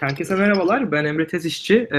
Herkese 0.00 0.34
merhabalar. 0.34 0.92
Ben 0.92 1.04
Emre 1.04 1.26
Tezişçi. 1.26 1.88
Ee, 1.92 1.98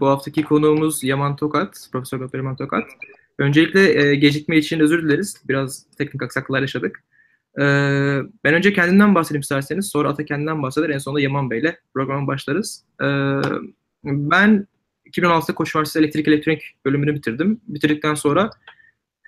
bu 0.00 0.08
haftaki 0.08 0.42
konuğumuz 0.42 1.04
Yaman 1.04 1.36
Tokat, 1.36 1.88
Profesör 1.92 2.20
Doktor 2.20 2.38
Yaman 2.38 2.56
Tokat. 2.56 2.84
Öncelikle 3.38 4.02
e, 4.02 4.14
gecikme 4.14 4.56
için 4.56 4.80
özür 4.80 5.02
dileriz. 5.02 5.42
Biraz 5.48 5.86
teknik 5.98 6.22
aksaklıklar 6.22 6.60
yaşadık. 6.60 7.04
Ee, 7.58 7.62
ben 8.44 8.54
önce 8.54 8.72
kendimden 8.72 9.14
bahsedeyim 9.14 9.40
isterseniz. 9.40 9.86
Sonra 9.86 10.08
Ata 10.08 10.24
kendinden 10.24 10.62
bahseder. 10.62 10.90
En 10.90 10.98
sonunda 10.98 11.20
Yaman 11.20 11.50
Bey 11.50 11.58
ile 11.58 11.78
programa 11.94 12.26
başlarız. 12.26 12.84
Ee, 13.02 13.06
ben 14.04 14.66
2016'da 15.06 15.54
Koç 15.54 15.74
Üniversitesi 15.74 16.04
Elektrik 16.04 16.28
Elektronik 16.28 16.62
bölümünü 16.84 17.14
bitirdim. 17.14 17.60
Bitirdikten 17.68 18.14
sonra 18.14 18.50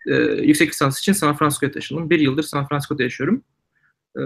e, 0.06 0.14
yüksek 0.22 0.70
lisans 0.70 0.98
için 0.98 1.12
San 1.12 1.36
Francisco'ya 1.36 1.72
taşındım. 1.72 2.10
Bir 2.10 2.20
yıldır 2.20 2.42
San 2.42 2.68
Francisco'da 2.68 3.02
yaşıyorum. 3.02 3.42
Ee, 4.16 4.20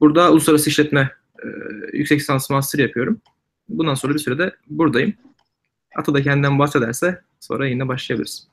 burada 0.00 0.32
uluslararası 0.32 0.70
işletme 0.70 1.10
e, 1.44 1.46
yüksek 1.92 2.20
lisans 2.20 2.50
master 2.50 2.78
yapıyorum. 2.78 3.20
Bundan 3.68 3.94
sonra 3.94 4.14
bir 4.14 4.18
sürede 4.18 4.56
buradayım. 4.66 5.14
Ata 5.96 6.14
da 6.14 6.22
kendinden 6.22 6.58
bahsederse 6.58 7.20
sonra 7.40 7.66
yine 7.68 7.88
başlayabiliriz. 7.88 8.48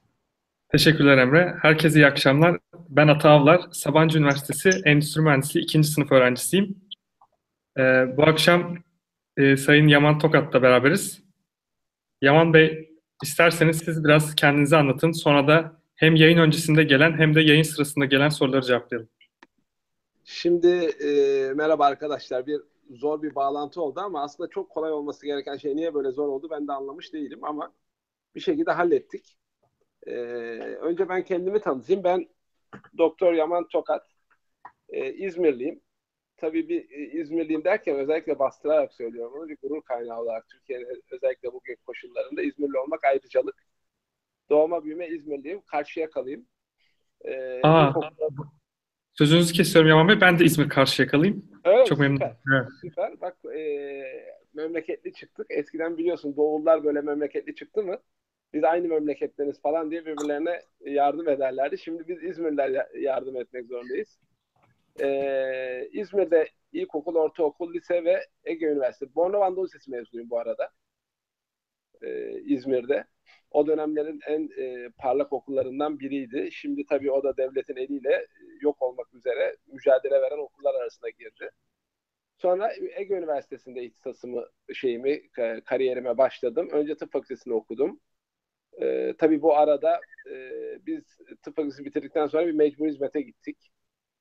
Teşekkürler 0.72 1.18
Emre. 1.18 1.56
Herkese 1.62 2.00
iyi 2.00 2.08
akşamlar. 2.08 2.60
Ben 2.90 3.08
Ata 3.08 3.30
Avlar, 3.30 3.62
Sabancı 3.72 4.20
Üniversitesi 4.20 4.70
Endüstri 4.86 5.22
Mühendisliği 5.22 5.66
2. 5.66 5.84
sınıf 5.84 6.12
öğrencisiyim. 6.12 6.76
Ee, 7.78 8.06
bu 8.18 8.24
akşam 8.24 8.78
e, 9.38 9.58
Sayın 9.58 9.88
Yaman 9.88 10.20
Tokat'la 10.20 10.62
beraberiz. 10.62 11.24
Yaman 12.22 12.54
Bey, 12.54 12.90
isterseniz 13.24 13.78
siz 13.78 14.04
biraz 14.04 14.36
kendinizi 14.36 14.78
anlatın. 14.78 15.12
Sonra 15.12 15.48
da 15.48 15.82
hem 15.96 16.16
yayın 16.16 16.38
öncesinde 16.38 16.84
gelen 16.84 17.18
hem 17.18 17.36
de 17.36 17.42
yayın 17.42 17.64
sırasında 17.64 18.06
gelen 18.06 18.30
soruları 18.30 18.66
cevaplayalım. 18.66 19.10
Şimdi 20.26 20.68
e, 21.04 21.10
merhaba 21.56 21.86
arkadaşlar. 21.86 22.48
Bir 22.48 22.62
zor 22.92 23.22
bir 23.22 23.36
bağlantı 23.36 23.82
oldu 23.82 24.00
ama 24.00 24.24
aslında 24.24 24.50
çok 24.50 24.70
kolay 24.70 24.92
olması 24.92 25.26
gereken 25.26 25.58
şey 25.58 25.76
niye 25.76 25.94
böyle 25.94 26.12
zor 26.12 26.28
oldu 26.28 26.48
ben 26.52 26.68
de 26.68 26.74
anlamış 26.74 27.14
değilim 27.14 27.40
ama 27.44 27.74
bir 28.36 28.40
şekilde 28.40 28.72
hallettik. 28.72 29.38
E, 30.08 30.14
önce 30.82 31.10
ben 31.10 31.24
kendimi 31.24 31.62
tanıtayım. 31.62 32.04
Ben 32.04 32.28
Doktor 32.98 33.34
Yaman 33.34 33.68
Tokat. 33.68 34.08
E, 34.90 35.14
İzmirliyim. 35.14 35.82
Tabii 36.38 36.70
bir 36.70 36.92
e, 36.92 37.22
İzmirliyim 37.22 37.64
derken 37.64 37.96
özellikle 37.96 38.40
bastırarak 38.40 38.94
söylüyorum 38.94 39.34
bunu 39.36 39.50
bir 39.50 39.58
gurur 39.64 39.82
kaynağı 39.82 40.22
olarak 40.22 40.50
Türkiye'nin 40.50 41.04
özellikle 41.12 41.54
bugün 41.54 41.76
koşullarında 41.86 42.42
İzmirli 42.42 42.78
olmak 42.78 43.04
ayrıcalık. 43.04 43.66
Doğma 44.50 44.84
büyüme 44.84 45.08
İzmirliyim. 45.08 45.62
Karşıyakalıyım. 45.62 46.48
E, 47.26 47.62
Aa, 47.64 47.94
Sözünüzü 49.14 49.54
kesiyorum 49.54 49.90
Yaman 49.90 50.08
Bey. 50.08 50.22
Ben 50.22 50.40
de 50.40 50.44
İzmir 50.44 50.70
Karşıyaka'lıyım. 50.70 51.46
Evet, 51.66 51.88
Çok 51.88 52.00
memnunum. 52.00 52.28
Süper. 52.28 52.60
Evet. 52.60 52.68
süper. 52.82 53.22
Bak 53.22 53.38
e, 53.56 54.04
memleketli 54.54 55.14
çıktık. 55.14 55.48
Eskiden 55.50 55.98
biliyorsun 55.98 56.36
Doğullar 56.36 56.84
böyle 56.84 57.02
memleketli 57.02 57.56
çıktı 57.56 57.84
mı? 57.84 57.98
Biz 58.54 58.64
aynı 58.64 58.88
memleketleniz 58.88 59.62
falan 59.62 59.92
diye 59.92 60.06
birbirlerine 60.06 60.62
yardım 60.86 61.30
ederlerdi. 61.30 61.78
Şimdi 61.78 62.08
biz 62.08 62.24
İzmirliler 62.24 62.88
yardım 62.96 63.36
etmek 63.36 63.66
zorundayız. 63.68 64.20
E, 65.02 65.90
İzmir'de 65.92 66.48
ilkokul, 66.74 67.16
ortaokul, 67.16 67.74
lise 67.74 68.04
ve 68.04 68.26
Ege 68.44 68.66
Üniversitesi. 68.66 69.16
Bornova 69.16 69.46
Anadolu 69.46 69.66
Lisesi 69.66 69.92
mezunuyum 69.92 70.30
bu 70.30 70.40
arada. 70.40 70.70
E, 72.02 72.40
İzmir'de 72.42 73.06
o 73.52 73.68
dönemlerin 73.68 74.20
en 74.28 74.50
e, 74.58 74.90
parlak 74.98 75.34
okullarından 75.34 76.00
biriydi. 76.00 76.50
Şimdi 76.52 76.86
tabii 76.90 77.12
o 77.12 77.24
da 77.24 77.38
devletin 77.38 77.76
eliyle 77.76 78.28
yok 78.62 78.82
olmak 78.82 79.14
üzere 79.14 79.58
mücadele 79.68 80.22
veren 80.22 80.38
okullar 80.38 80.76
arasına 80.76 81.10
girdi. 81.10 81.52
Sonra 82.38 82.74
Ege 82.96 83.16
Üniversitesi'nde 83.16 83.84
ihtisasımı 83.84 84.46
şeyimi 84.74 85.30
kariyerime 85.66 86.18
başladım. 86.18 86.70
Önce 86.72 86.96
tıp 86.96 87.12
fakültesini 87.12 87.54
okudum. 87.54 88.00
E, 88.82 89.14
tabii 89.18 89.42
bu 89.42 89.58
arada 89.58 90.02
e, 90.32 90.36
biz 90.86 91.04
tıp 91.42 91.56
fakültesi 91.56 91.86
bitirdikten 91.86 92.28
sonra 92.28 92.48
bir 92.48 92.52
mecbur 92.52 92.88
hizmete 92.88 93.22
gittik. 93.22 93.72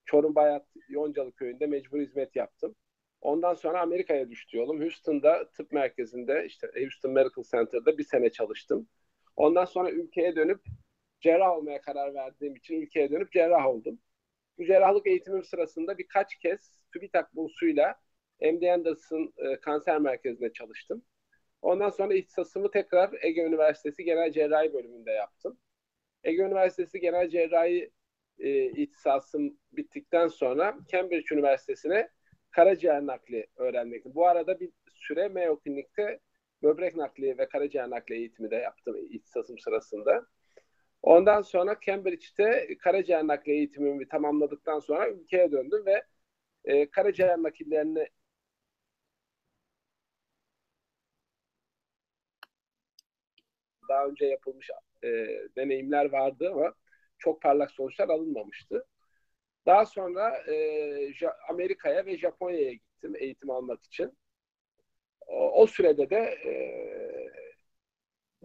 Çorum 0.05 0.35
Bayat 0.35 0.67
Yoncalı 0.89 1.33
köyünde 1.33 1.67
mecbur 1.67 2.01
hizmet 2.01 2.37
yaptım. 2.37 2.75
Ondan 3.21 3.55
sonra 3.55 3.81
Amerika'ya 3.81 4.31
düştü 4.31 4.57
yolum. 4.57 4.81
Houston'da 4.81 5.51
tıp 5.51 5.73
merkezinde 5.73 6.45
işte 6.47 6.71
Houston 6.77 7.13
Medical 7.13 7.45
Center'da 7.45 7.99
bir 7.99 8.05
sene 8.05 8.31
çalıştım. 8.31 8.89
Ondan 9.37 9.65
sonra 9.65 9.91
ülkeye 9.91 10.37
dönüp 10.37 10.61
cerrah 11.21 11.51
olmaya 11.51 11.81
karar 11.81 12.15
verdiğim 12.15 12.57
için 12.57 12.81
ülkeye 12.81 13.11
dönüp 13.11 13.33
cerrah 13.33 13.67
oldum. 13.67 13.99
Cerrahlık 14.67 15.07
eğitimim 15.07 15.45
sırasında 15.45 15.99
birkaç 15.99 16.37
kez 16.39 16.81
TÜBİTAK 16.93 17.35
bursuyla 17.37 17.95
MD 18.41 18.63
Anderson 18.75 19.33
e, 19.37 19.61
kanser 19.61 19.99
merkezinde 19.99 20.53
çalıştım. 20.53 21.03
Ondan 21.63 21.91
sonra 21.91 22.15
ihtisasımı 22.15 22.71
tekrar 22.71 23.11
Ege 23.23 23.43
Üniversitesi 23.43 24.05
Genel 24.05 24.33
Cerrahi 24.33 24.73
bölümünde 24.73 25.11
yaptım. 25.11 25.59
Ege 26.25 26.43
Üniversitesi 26.43 27.01
Genel 27.01 27.29
Cerrahi 27.31 27.91
e, 28.39 28.71
ihtisasım 28.71 29.59
bittikten 29.73 30.29
sonra 30.29 30.79
Cambridge 30.93 31.35
Üniversitesi'ne 31.35 32.09
karaciğer 32.51 33.07
nakli 33.07 33.47
öğrenmek. 33.57 34.05
Bu 34.05 34.27
arada 34.27 34.61
bir 34.61 34.71
süre 34.95 35.29
Mayo 35.29 35.59
Klinik'te 35.61 36.21
böbrek 36.63 36.97
nakli 36.97 37.39
ve 37.39 37.49
karaciğer 37.49 37.91
nakli 37.91 38.15
eğitimi 38.15 38.51
de 38.51 38.57
yaptım 38.57 38.97
ihtisasım 39.11 39.59
sırasında. 39.59 40.27
Ondan 41.03 41.43
sonra 41.43 41.77
Cambridge'de 41.87 42.77
karaciğer 42.79 43.27
nakli 43.27 43.53
eğitimimi 43.53 44.09
tamamladıktan 44.09 44.81
sonra 44.81 45.11
ülkeye 45.11 45.53
döndüm 45.53 45.87
ve 45.87 46.03
e, 46.65 46.91
karaciğer 46.91 47.43
nakillerini 47.43 48.09
daha 53.89 54.07
önce 54.07 54.25
yapılmış 54.27 54.71
e, 55.05 55.09
deneyimler 55.57 56.13
vardı 56.13 56.51
ama 56.53 56.75
çok 57.19 57.43
parlak 57.43 57.71
sonuçlar 57.71 58.09
alınmamıştı. 58.09 58.87
Daha 59.67 59.87
sonra 59.87 60.37
e, 60.53 61.13
Amerika'ya 61.51 62.07
ve 62.07 62.19
Japonya'ya 62.19 62.73
gittim 62.73 63.15
eğitim 63.19 63.51
almak 63.51 63.85
için. 63.85 64.19
O, 65.27 65.63
o 65.63 65.67
sürede 65.67 66.11
de 66.11 66.17
e, 66.45 66.53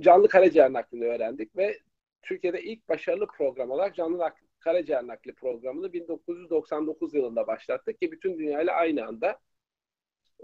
canlı 0.02 0.28
karaciğer 0.30 0.74
naklini 0.74 1.06
öğrendik 1.06 1.56
ve 1.58 1.78
Türkiye'de 2.26 2.62
ilk 2.64 2.90
başarılı 2.90 3.28
program 3.28 3.72
olarak 3.72 3.96
canlı 3.96 4.18
nakli, 4.18 4.48
karaciğer 4.60 5.08
nakli 5.08 5.34
programını 5.34 5.94
1999 5.94 7.14
yılında 7.14 7.48
başlattık 7.48 8.00
ki 8.00 8.12
bütün 8.12 8.40
dünyayla 8.40 8.74
aynı 8.74 9.06
anda 9.06 9.40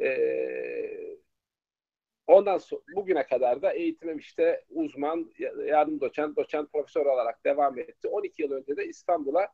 e, 0.01 0.09
ondan 2.27 2.57
sonra 2.57 2.81
bugüne 2.95 3.27
kadar 3.27 3.61
da 3.61 3.73
eğitimim 3.73 4.17
işte 4.17 4.65
uzman, 4.69 5.31
yardım 5.65 6.01
doçent, 6.01 6.37
doçent 6.37 6.71
profesör 6.71 7.05
olarak 7.05 7.45
devam 7.45 7.79
etti. 7.79 8.07
12 8.07 8.41
yıl 8.41 8.51
önce 8.51 8.77
de 8.77 8.85
İstanbul'a 8.85 9.47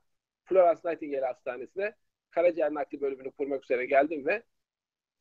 Florence 0.46 0.82
Nightingale 0.86 1.26
Hastanesi'ne 1.26 1.96
karaciğer 2.32 2.74
nakli 2.74 3.02
bölümünü 3.02 3.32
kurmak 3.32 3.64
üzere 3.64 3.86
geldim 3.86 4.26
ve 4.26 4.44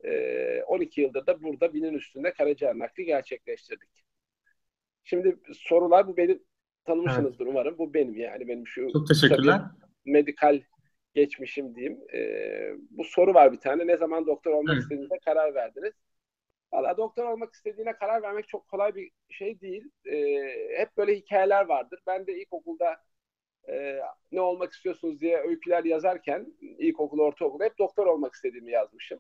e, 0.05 0.63
12 0.63 1.01
yıldır 1.01 1.27
da 1.27 1.43
burada 1.43 1.75
binin 1.75 1.95
üstünde 1.95 2.33
karaciğer 2.33 2.79
nakli 2.79 3.05
gerçekleştirdik. 3.05 4.05
Şimdi 5.05 5.37
sorular 5.53 6.09
bu 6.09 6.17
benim 6.17 6.45
tanımışsınızdır 6.87 7.45
evet. 7.45 7.53
umarım. 7.53 7.79
Bu 7.79 7.95
benim 7.95 8.17
yani 8.17 8.49
benim 8.49 8.67
şu 8.67 8.93
Çok 8.93 9.09
teşekkürler. 9.09 9.61
medikal 10.05 10.61
geçmişim 11.15 11.75
diyeyim. 11.75 12.01
E, 12.15 12.21
bu 12.91 13.05
soru 13.05 13.35
var 13.35 13.53
bir 13.53 13.61
tane. 13.61 13.87
Ne 13.87 13.97
zaman 13.97 14.27
doktor 14.27 14.53
olmak 14.53 14.75
evet. 14.75 14.83
istediğinize 14.83 15.19
karar 15.25 15.55
verdiniz? 15.55 15.93
Valla 16.73 16.97
doktor 16.97 17.25
olmak 17.25 17.55
istediğine 17.55 17.93
karar 17.93 18.23
vermek 18.23 18.49
çok 18.49 18.69
kolay 18.69 18.95
bir 18.95 19.11
şey 19.31 19.61
değil. 19.61 19.91
E, 20.05 20.17
hep 20.77 20.97
böyle 20.97 21.17
hikayeler 21.17 21.65
vardır. 21.65 22.01
Ben 22.07 22.27
de 22.27 22.41
ilkokulda 22.41 22.97
e, 23.69 24.01
ne 24.33 24.41
olmak 24.41 24.73
istiyorsunuz 24.73 25.21
diye 25.21 25.39
öyküler 25.39 25.85
yazarken 25.85 26.47
ilkokul, 26.61 27.19
ortaokul 27.19 27.61
hep 27.65 27.79
doktor 27.79 28.07
olmak 28.07 28.35
istediğimi 28.35 28.71
yazmışım. 28.71 29.19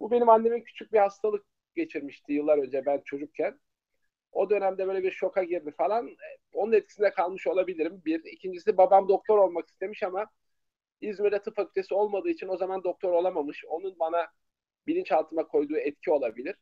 Bu 0.00 0.10
benim 0.10 0.28
annemin 0.28 0.60
küçük 0.60 0.92
bir 0.92 0.98
hastalık 0.98 1.44
geçirmişti 1.74 2.32
yıllar 2.32 2.58
önce 2.58 2.86
ben 2.86 3.00
çocukken. 3.04 3.60
O 4.32 4.50
dönemde 4.50 4.86
böyle 4.88 5.02
bir 5.02 5.10
şoka 5.10 5.42
girdi 5.44 5.70
falan. 5.70 6.16
Onun 6.54 6.72
etkisinde 6.72 7.10
kalmış 7.12 7.46
olabilirim. 7.46 8.02
Bir. 8.06 8.24
İkincisi 8.24 8.76
babam 8.76 9.08
doktor 9.08 9.38
olmak 9.38 9.68
istemiş 9.68 10.02
ama 10.02 10.26
İzmir'de 11.00 11.42
tıp 11.42 11.56
fakültesi 11.56 11.94
olmadığı 11.94 12.30
için 12.30 12.48
o 12.48 12.56
zaman 12.56 12.84
doktor 12.84 13.12
olamamış. 13.12 13.64
Onun 13.68 13.98
bana 13.98 14.26
bilinçaltıma 14.86 15.48
koyduğu 15.48 15.76
etki 15.76 16.10
olabilir. 16.10 16.56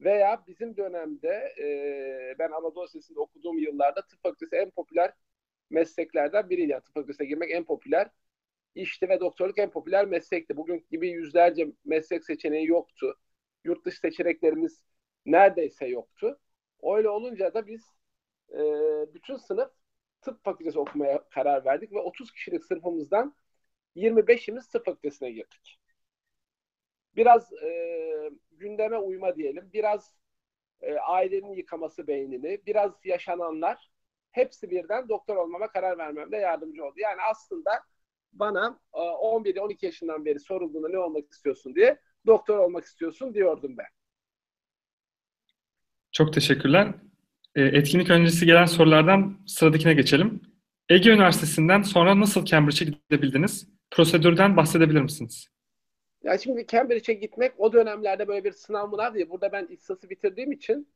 Veya 0.00 0.44
bizim 0.46 0.76
dönemde 0.76 1.54
e, 1.58 2.36
ben 2.38 2.50
Anadolu 2.50 2.84
Lisesi'nde 2.84 3.20
okuduğum 3.20 3.58
yıllarda 3.58 4.02
tıp 4.06 4.22
fakültesi 4.22 4.56
en 4.56 4.70
popüler 4.70 5.12
mesleklerden 5.70 6.50
biriydi. 6.50 6.70
Yani 6.70 6.82
tıp 6.82 6.94
fakültesine 6.94 7.26
girmek 7.26 7.50
en 7.50 7.64
popüler 7.64 8.10
işti 8.74 9.08
ve 9.08 9.20
doktorluk 9.20 9.58
en 9.58 9.70
popüler 9.70 10.06
meslekti. 10.06 10.56
Bugün 10.56 10.86
gibi 10.90 11.10
yüzlerce 11.10 11.66
meslek 11.84 12.24
seçeneği 12.24 12.66
yoktu. 12.66 13.18
Yurt 13.64 13.84
dışı 13.86 13.98
seçeneklerimiz 14.00 14.84
neredeyse 15.26 15.86
yoktu. 15.86 16.38
Öyle 16.82 17.08
olunca 17.08 17.54
da 17.54 17.66
biz 17.66 17.82
e, 18.52 18.58
bütün 19.14 19.36
sınıf 19.36 19.70
tıp 20.22 20.44
fakültesi 20.44 20.78
okumaya 20.78 21.28
karar 21.30 21.64
verdik 21.64 21.92
ve 21.92 21.98
30 21.98 22.32
kişilik 22.32 22.64
sınıfımızdan 22.64 23.36
25'imiz 23.96 24.72
tıp 24.72 24.86
fakültesine 24.86 25.30
girdik. 25.30 25.80
biraz 27.16 27.52
e, 27.52 28.30
gündeme 28.50 28.98
uyma 28.98 29.36
diyelim, 29.36 29.70
biraz 29.72 30.14
e, 30.82 30.94
ailenin 30.94 31.52
yıkaması 31.52 32.06
beynini, 32.06 32.62
biraz 32.66 32.92
yaşananlar 33.04 33.90
hepsi 34.32 34.70
birden 34.70 35.08
doktor 35.08 35.36
olmama 35.36 35.68
karar 35.68 35.98
vermemde 35.98 36.36
yardımcı 36.36 36.84
oldu. 36.84 36.94
Yani 36.98 37.20
aslında 37.30 37.70
bana 38.32 38.80
11-12 38.92 39.86
e, 39.86 39.86
yaşından 39.86 40.24
beri 40.24 40.40
sorulduğunda 40.40 40.88
ne 40.88 40.98
olmak 40.98 41.30
istiyorsun 41.32 41.74
diye 41.74 42.00
doktor 42.26 42.58
olmak 42.58 42.84
istiyorsun 42.84 43.34
diyordum 43.34 43.76
ben. 43.78 43.99
Çok 46.12 46.32
teşekkürler. 46.32 46.94
E, 47.54 47.62
etkinlik 47.62 48.10
öncesi 48.10 48.46
gelen 48.46 48.64
sorulardan 48.64 49.38
sıradakine 49.46 49.94
geçelim. 49.94 50.40
Ege 50.88 51.10
Üniversitesi'nden 51.10 51.82
sonra 51.82 52.20
nasıl 52.20 52.44
Cambridge'e 52.44 52.90
gidebildiniz? 52.90 53.68
Prosedürden 53.90 54.56
bahsedebilir 54.56 55.00
misiniz? 55.00 55.48
Ya 56.22 56.38
şimdi 56.38 56.66
Cambridge'e 56.66 57.14
gitmek 57.14 57.52
o 57.58 57.72
dönemlerde 57.72 58.28
böyle 58.28 58.44
bir 58.44 58.52
sınav 58.52 58.90
mınav 58.90 59.14
diye. 59.14 59.30
Burada 59.30 59.52
ben 59.52 59.68
İhtisası 59.70 60.10
bitirdiğim 60.10 60.52
için 60.52 60.88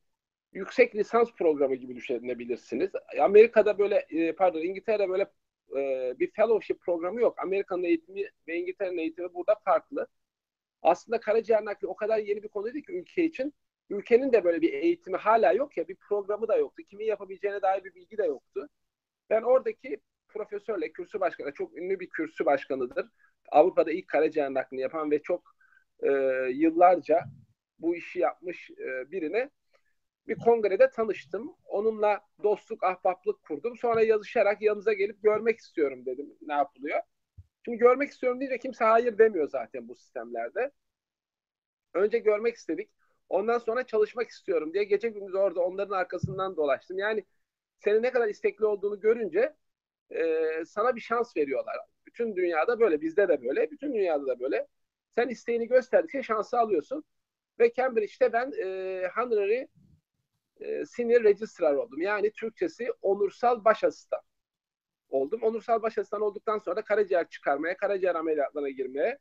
yüksek 0.52 0.96
lisans 0.96 1.28
programı 1.38 1.74
gibi 1.74 1.96
düşünebilirsiniz. 1.96 2.90
Amerika'da 3.20 3.78
böyle 3.78 4.06
e, 4.10 4.32
pardon 4.32 4.60
İngiltere'de 4.60 5.08
böyle 5.08 5.30
e, 5.76 6.14
bir 6.18 6.30
fellowship 6.30 6.80
programı 6.80 7.20
yok. 7.20 7.38
Amerika'nın 7.38 7.82
eğitimi 7.82 8.22
ve 8.48 8.56
İngiltere'nin 8.56 8.98
eğitimi 8.98 9.34
burada 9.34 9.54
farklı. 9.64 10.06
Aslında 10.82 11.20
karaciğer 11.20 11.64
nakli 11.64 11.88
o 11.88 11.96
kadar 11.96 12.18
yeni 12.18 12.42
bir 12.42 12.48
konuydu 12.48 12.78
ki 12.78 12.92
ülke 12.92 13.24
için. 13.24 13.54
Ülkenin 13.94 14.32
de 14.32 14.44
böyle 14.44 14.60
bir 14.60 14.72
eğitimi 14.72 15.16
hala 15.16 15.52
yok 15.52 15.76
ya 15.76 15.88
bir 15.88 15.96
programı 15.96 16.48
da 16.48 16.56
yoktu. 16.56 16.82
Kimin 16.90 17.04
yapabileceğine 17.04 17.62
dair 17.62 17.84
bir 17.84 17.94
bilgi 17.94 18.18
de 18.18 18.24
yoktu. 18.26 18.68
Ben 19.30 19.42
oradaki 19.42 20.00
profesörle 20.28 20.92
kürsü 20.92 21.20
başkanı 21.20 21.52
çok 21.54 21.78
ünlü 21.78 22.00
bir 22.00 22.08
kürsü 22.10 22.46
başkanıdır. 22.46 23.06
Avrupa'da 23.52 23.92
ilk 23.92 24.08
karaciğer 24.08 24.54
naklini 24.54 24.80
yapan 24.80 25.10
ve 25.10 25.22
çok 25.22 25.54
e, 26.02 26.10
yıllarca 26.52 27.20
bu 27.78 27.96
işi 27.96 28.18
yapmış 28.18 28.70
e, 28.70 29.10
birine 29.10 29.50
bir 30.28 30.38
kongrede 30.38 30.90
tanıştım. 30.90 31.56
Onunla 31.64 32.20
dostluk, 32.42 32.84
ahbaplık 32.84 33.42
kurdum. 33.42 33.76
Sonra 33.76 34.02
yazışarak 34.02 34.62
yanınıza 34.62 34.92
gelip 34.92 35.22
görmek 35.22 35.58
istiyorum 35.58 36.06
dedim 36.06 36.34
ne 36.42 36.54
yapılıyor. 36.54 37.00
Şimdi 37.64 37.78
görmek 37.78 38.10
istiyorum 38.10 38.40
deyince 38.40 38.58
kimse 38.58 38.84
hayır 38.84 39.18
demiyor 39.18 39.48
zaten 39.48 39.88
bu 39.88 39.94
sistemlerde. 39.94 40.70
Önce 41.94 42.18
görmek 42.18 42.56
istedik. 42.56 42.90
Ondan 43.28 43.58
sonra 43.58 43.86
çalışmak 43.86 44.28
istiyorum 44.28 44.74
diye 44.74 44.84
gece 44.84 45.08
gündüz 45.08 45.34
orada 45.34 45.60
onların 45.60 45.96
arkasından 45.96 46.56
dolaştım. 46.56 46.98
Yani 46.98 47.24
senin 47.78 48.02
ne 48.02 48.12
kadar 48.12 48.28
istekli 48.28 48.66
olduğunu 48.66 49.00
görünce 49.00 49.54
e, 50.10 50.64
sana 50.66 50.96
bir 50.96 51.00
şans 51.00 51.36
veriyorlar. 51.36 51.76
Bütün 52.06 52.36
dünyada 52.36 52.80
böyle, 52.80 53.00
bizde 53.00 53.28
de 53.28 53.42
böyle, 53.42 53.70
bütün 53.70 53.94
dünyada 53.94 54.26
da 54.26 54.40
böyle. 54.40 54.66
Sen 55.14 55.28
isteğini 55.28 55.68
gösterdikçe 55.68 56.22
şansı 56.22 56.58
alıyorsun. 56.58 57.04
Ve 57.58 57.72
Cambridge'de 57.72 58.32
ben 58.32 58.52
e, 58.58 59.02
honorary 59.16 59.66
e, 60.60 60.86
senior 60.86 61.24
registrar 61.24 61.74
oldum. 61.74 62.02
Yani 62.02 62.32
Türkçesi 62.32 62.92
onursal 63.02 63.64
baş 63.64 63.84
asistan 63.84 64.20
oldum. 65.08 65.42
Onursal 65.42 65.82
baş 65.82 65.98
asistan 65.98 66.20
olduktan 66.20 66.58
sonra 66.58 66.76
da 66.76 66.82
karaciğer 66.82 67.28
çıkarmaya, 67.28 67.76
karaciğer 67.76 68.14
ameliyatlarına 68.14 68.70
girmeye 68.70 69.18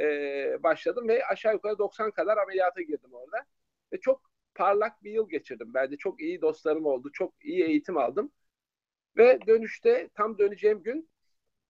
e, 0.00 0.62
başladım 0.62 1.08
ve 1.08 1.26
aşağı 1.26 1.52
yukarı 1.54 1.78
90 1.78 2.10
kadar 2.10 2.36
ameliyata 2.38 2.82
girdim 2.82 3.10
orada. 3.12 3.44
Ve 3.92 4.00
çok 4.00 4.30
parlak 4.54 5.04
bir 5.04 5.10
yıl 5.10 5.28
geçirdim. 5.28 5.74
Bence 5.74 5.96
çok 5.96 6.20
iyi 6.20 6.40
dostlarım 6.40 6.86
oldu. 6.86 7.10
Çok 7.12 7.34
iyi 7.44 7.64
eğitim 7.64 7.96
aldım. 7.98 8.32
Ve 9.16 9.38
dönüşte 9.46 10.08
tam 10.14 10.38
döneceğim 10.38 10.82
gün 10.82 11.10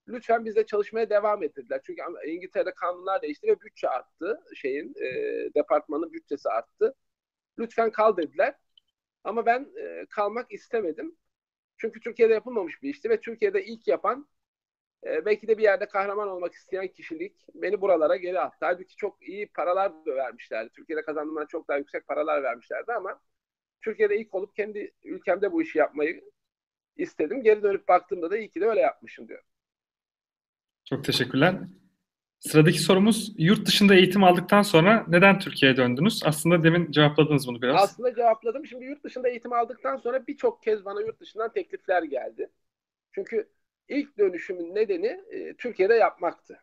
lütfen 0.09 0.45
bizde 0.45 0.67
çalışmaya 0.67 1.11
devam 1.11 1.43
ettirdiler. 1.43 1.81
Çünkü 1.87 2.03
İngiltere'de 2.27 2.75
kanunlar 2.75 3.23
değişti 3.23 3.47
ve 3.49 3.61
bütçe 3.61 3.89
arttı. 3.89 4.41
Şeyin 4.55 4.95
e, 5.03 5.11
departmanın 5.55 6.13
bütçesi 6.13 6.49
arttı. 6.49 6.95
Lütfen 7.59 7.91
kal 7.93 8.17
dediler. 8.17 8.55
Ama 9.25 9.47
ben 9.47 9.69
e, 9.81 10.07
kalmak 10.11 10.53
istemedim. 10.53 11.17
Çünkü 11.77 12.01
Türkiye'de 12.01 12.35
yapılmamış 12.35 12.83
bir 12.83 12.91
işti 12.91 13.11
ve 13.11 13.21
Türkiye'de 13.21 13.65
ilk 13.65 13.89
yapan 13.89 14.29
e, 15.07 15.25
belki 15.25 15.49
de 15.49 15.59
bir 15.59 15.63
yerde 15.63 15.89
kahraman 15.89 16.29
olmak 16.29 16.53
isteyen 16.53 16.89
kişilik 16.89 17.33
beni 17.55 17.81
buralara 17.81 18.17
geri 18.17 18.41
attı. 18.41 18.57
Halbuki 18.61 18.97
çok 18.97 19.29
iyi 19.29 19.47
paralar 19.47 19.93
da 20.07 20.17
vermişlerdi. 20.17 20.71
Türkiye'de 20.73 21.03
kazandığımdan 21.03 21.47
çok 21.47 21.69
daha 21.69 21.79
yüksek 21.79 22.07
paralar 22.07 22.43
vermişlerdi 22.43 22.93
ama 22.93 23.21
Türkiye'de 23.85 24.21
ilk 24.21 24.35
olup 24.35 24.57
kendi 24.57 24.93
ülkemde 25.05 25.53
bu 25.53 25.63
işi 25.63 25.79
yapmayı 25.79 26.25
istedim. 26.97 27.43
Geri 27.43 27.63
dönüp 27.63 27.89
baktığımda 27.89 28.31
da 28.31 28.39
iyi 28.39 28.51
ki 28.51 28.61
de 28.61 28.67
öyle 28.67 28.81
yapmışım 28.81 29.29
diyor. 29.29 29.43
Çok 30.85 31.05
teşekkürler. 31.05 31.55
Sıradaki 32.39 32.79
sorumuz 32.79 33.35
yurt 33.39 33.67
dışında 33.67 33.95
eğitim 33.95 34.25
aldıktan 34.25 34.63
sonra 34.63 35.05
neden 35.09 35.39
Türkiye'ye 35.39 35.77
döndünüz? 35.77 36.23
Aslında 36.25 36.65
demin 36.65 36.93
cevapladınız 36.93 37.49
bunu 37.49 37.63
biraz. 37.63 37.83
Aslında 37.83 38.15
cevapladım. 38.15 38.67
Şimdi 38.67 38.85
yurt 38.85 39.05
dışında 39.05 39.29
eğitim 39.29 39.53
aldıktan 39.53 39.97
sonra 39.97 40.27
birçok 40.27 40.63
kez 40.63 40.85
bana 40.85 41.01
yurt 41.01 41.21
dışından 41.21 41.53
teklifler 41.53 42.03
geldi. 42.03 42.51
Çünkü 43.13 43.49
ilk 43.89 44.19
dönüşümün 44.19 44.75
nedeni 44.75 45.07
e, 45.31 45.55
Türkiye'de 45.57 45.95
yapmaktı. 45.95 46.63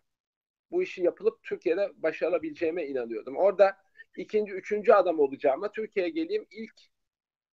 Bu 0.72 0.84
işi 0.84 1.04
yapılıp 1.04 1.44
Türkiye'de 1.44 1.92
başarabileceğime 1.96 2.88
inanıyordum. 2.88 3.38
Orada 3.38 3.78
ikinci, 4.18 4.54
üçüncü 4.54 4.94
adam 4.94 5.20
olacağıma 5.20 5.72
Türkiye'ye 5.72 6.12
geleyim 6.12 6.48
ilk 6.52 6.74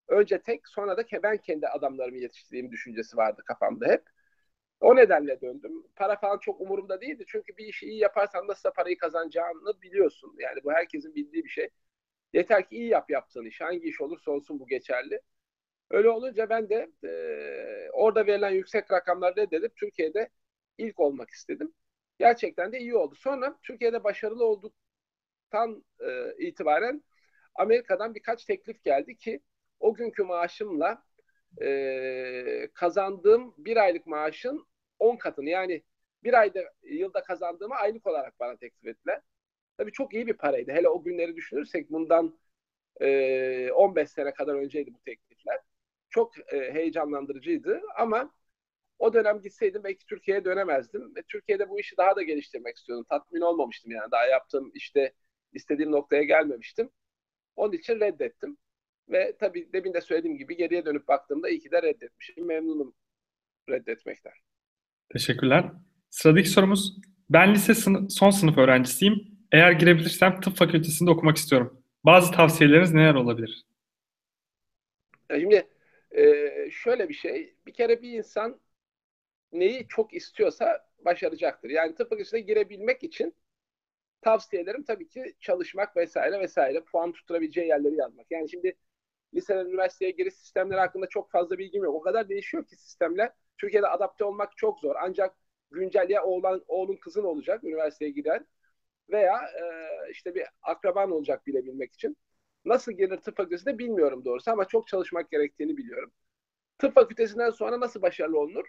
önce 0.08 0.42
tek 0.42 0.68
sonra 0.68 0.96
da 0.96 1.04
ben 1.22 1.36
kendi 1.36 1.68
adamlarımı 1.68 2.18
yetiştireyim 2.18 2.70
düşüncesi 2.72 3.16
vardı 3.16 3.42
kafamda 3.46 3.86
hep. 3.86 4.04
O 4.80 4.96
nedenle 4.96 5.40
döndüm. 5.40 5.72
Para 5.96 6.16
falan 6.16 6.38
çok 6.38 6.60
umurumda 6.60 7.00
değildi. 7.00 7.24
Çünkü 7.28 7.56
bir 7.56 7.66
işi 7.66 7.86
iyi 7.86 7.98
yaparsan 7.98 8.46
nasıl 8.48 8.70
parayı 8.70 8.98
kazanacağını 8.98 9.82
biliyorsun. 9.82 10.34
Yani 10.38 10.64
bu 10.64 10.72
herkesin 10.72 11.14
bildiği 11.14 11.44
bir 11.44 11.48
şey. 11.48 11.68
Yeter 12.32 12.68
ki 12.68 12.76
iyi 12.76 12.88
yap 12.88 13.10
yaptığın 13.10 13.44
iş. 13.46 13.60
Hangi 13.60 13.88
iş 13.88 14.00
olursa 14.00 14.30
olsun 14.30 14.60
bu 14.60 14.66
geçerli. 14.66 15.20
Öyle 15.90 16.08
olunca 16.10 16.50
ben 16.50 16.68
de 16.70 16.90
e, 17.04 17.90
orada 17.92 18.26
verilen 18.26 18.50
yüksek 18.50 18.90
rakamları 18.92 19.36
reddedip 19.36 19.76
Türkiye'de 19.76 20.28
ilk 20.78 21.00
olmak 21.00 21.30
istedim. 21.30 21.74
Gerçekten 22.18 22.72
de 22.72 22.78
iyi 22.78 22.96
oldu. 22.96 23.14
Sonra 23.14 23.58
Türkiye'de 23.62 24.04
başarılı 24.04 24.44
olduktan 24.44 25.84
e, 26.00 26.34
itibaren 26.38 27.02
Amerika'dan 27.54 28.14
birkaç 28.14 28.44
teklif 28.44 28.84
geldi 28.84 29.16
ki 29.16 29.40
o 29.80 29.94
günkü 29.94 30.22
maaşımla 30.24 31.04
e, 31.62 32.68
kazandığım 32.74 33.54
bir 33.58 33.76
aylık 33.76 34.06
maaşın 34.06 34.66
10 34.98 35.16
katını 35.16 35.50
yani 35.50 35.82
bir 36.24 36.34
ayda 36.34 36.60
yılda 36.82 37.22
kazandığımı 37.22 37.74
aylık 37.74 38.06
olarak 38.06 38.40
bana 38.40 38.56
teklif 38.56 38.86
ettiler. 38.86 39.22
Tabii 39.78 39.92
çok 39.92 40.14
iyi 40.14 40.26
bir 40.26 40.34
paraydı. 40.34 40.72
Hele 40.72 40.88
o 40.88 41.04
günleri 41.04 41.36
düşünürsek 41.36 41.90
bundan 41.92 42.40
e, 43.02 43.72
15 43.72 44.10
sene 44.10 44.34
kadar 44.34 44.54
önceydi 44.54 44.94
bu 44.94 45.00
teklifler. 45.02 45.60
Çok 46.10 46.52
e, 46.54 46.74
heyecanlandırıcıydı 46.74 47.80
ama 47.98 48.30
o 48.98 49.12
dönem 49.12 49.40
gitseydim 49.40 49.84
belki 49.84 50.06
Türkiye'ye 50.06 50.44
dönemezdim. 50.44 51.14
Ve 51.16 51.22
Türkiye'de 51.22 51.68
bu 51.68 51.80
işi 51.80 51.96
daha 51.96 52.16
da 52.16 52.22
geliştirmek 52.22 52.76
istiyordum. 52.76 53.06
Tatmin 53.08 53.40
olmamıştım 53.40 53.92
yani. 53.92 54.10
Daha 54.10 54.26
yaptığım 54.26 54.70
işte 54.74 55.12
istediğim 55.52 55.92
noktaya 55.92 56.22
gelmemiştim. 56.22 56.90
Onun 57.56 57.72
için 57.72 58.00
reddettim. 58.00 58.56
Ve 59.08 59.36
tabii 59.40 59.72
demin 59.72 59.94
de 59.94 60.00
söylediğim 60.00 60.38
gibi 60.38 60.56
geriye 60.56 60.84
dönüp 60.84 61.08
baktığımda 61.08 61.48
iyi 61.48 61.60
ki 61.60 61.70
de 61.70 61.82
reddetmişim. 61.82 62.46
Memnunum 62.46 62.94
reddetmekten. 63.68 64.32
Teşekkürler. 65.12 65.72
Sıradaki 66.10 66.48
sorumuz, 66.48 66.96
ben 67.30 67.54
lise 67.54 67.74
sınıf, 67.74 68.12
son 68.12 68.30
sınıf 68.30 68.58
öğrencisiyim. 68.58 69.38
Eğer 69.52 69.72
girebilirsem 69.72 70.40
tıp 70.40 70.56
fakültesinde 70.56 71.10
okumak 71.10 71.36
istiyorum. 71.36 71.82
Bazı 72.04 72.32
tavsiyeleriniz 72.32 72.92
neler 72.92 73.14
olabilir? 73.14 73.64
Şimdi 75.30 75.68
e, 76.12 76.70
şöyle 76.70 77.08
bir 77.08 77.14
şey, 77.14 77.54
bir 77.66 77.72
kere 77.72 78.02
bir 78.02 78.12
insan 78.12 78.60
neyi 79.52 79.88
çok 79.88 80.14
istiyorsa 80.14 80.88
başaracaktır. 80.98 81.70
Yani 81.70 81.94
tıp 81.94 82.10
fakültesine 82.10 82.40
girebilmek 82.40 83.02
için 83.04 83.34
tavsiyelerim 84.22 84.84
tabii 84.84 85.08
ki 85.08 85.34
çalışmak 85.40 85.96
vesaire 85.96 86.40
vesaire, 86.40 86.80
puan 86.84 87.12
tutturabileceği 87.12 87.68
yerleri 87.68 87.96
yazmak. 87.96 88.26
Yani 88.30 88.50
şimdi 88.50 88.76
liseden 89.34 89.66
üniversiteye 89.66 90.10
giriş 90.10 90.34
sistemleri 90.34 90.80
hakkında 90.80 91.06
çok 91.08 91.30
fazla 91.30 91.58
bilgim 91.58 91.84
yok. 91.84 91.94
O 91.94 92.00
kadar 92.00 92.28
değişiyor 92.28 92.66
ki 92.66 92.76
sistemler. 92.76 93.32
Türkiye'de 93.58 93.88
adapte 93.88 94.24
olmak 94.24 94.56
çok 94.56 94.80
zor. 94.80 94.96
Ancak 95.02 95.36
güncel 95.70 96.10
ya 96.10 96.24
oğlan, 96.24 96.64
oğlun 96.68 96.96
kızın 96.96 97.24
olacak 97.24 97.64
üniversiteye 97.64 98.10
giden 98.10 98.46
veya 99.10 99.36
e, 99.38 99.64
işte 100.10 100.34
bir 100.34 100.44
akraban 100.62 101.10
olacak 101.12 101.46
bilebilmek 101.46 101.92
için. 101.94 102.16
Nasıl 102.64 102.92
gelir 102.92 103.16
tıp 103.16 103.36
fakültesine 103.36 103.78
bilmiyorum 103.78 104.24
doğrusu 104.24 104.50
ama 104.50 104.64
çok 104.64 104.88
çalışmak 104.88 105.30
gerektiğini 105.30 105.76
biliyorum. 105.76 106.12
Tıp 106.78 106.94
fakültesinden 106.94 107.50
sonra 107.50 107.80
nasıl 107.80 108.02
başarılı 108.02 108.38
olunur? 108.40 108.66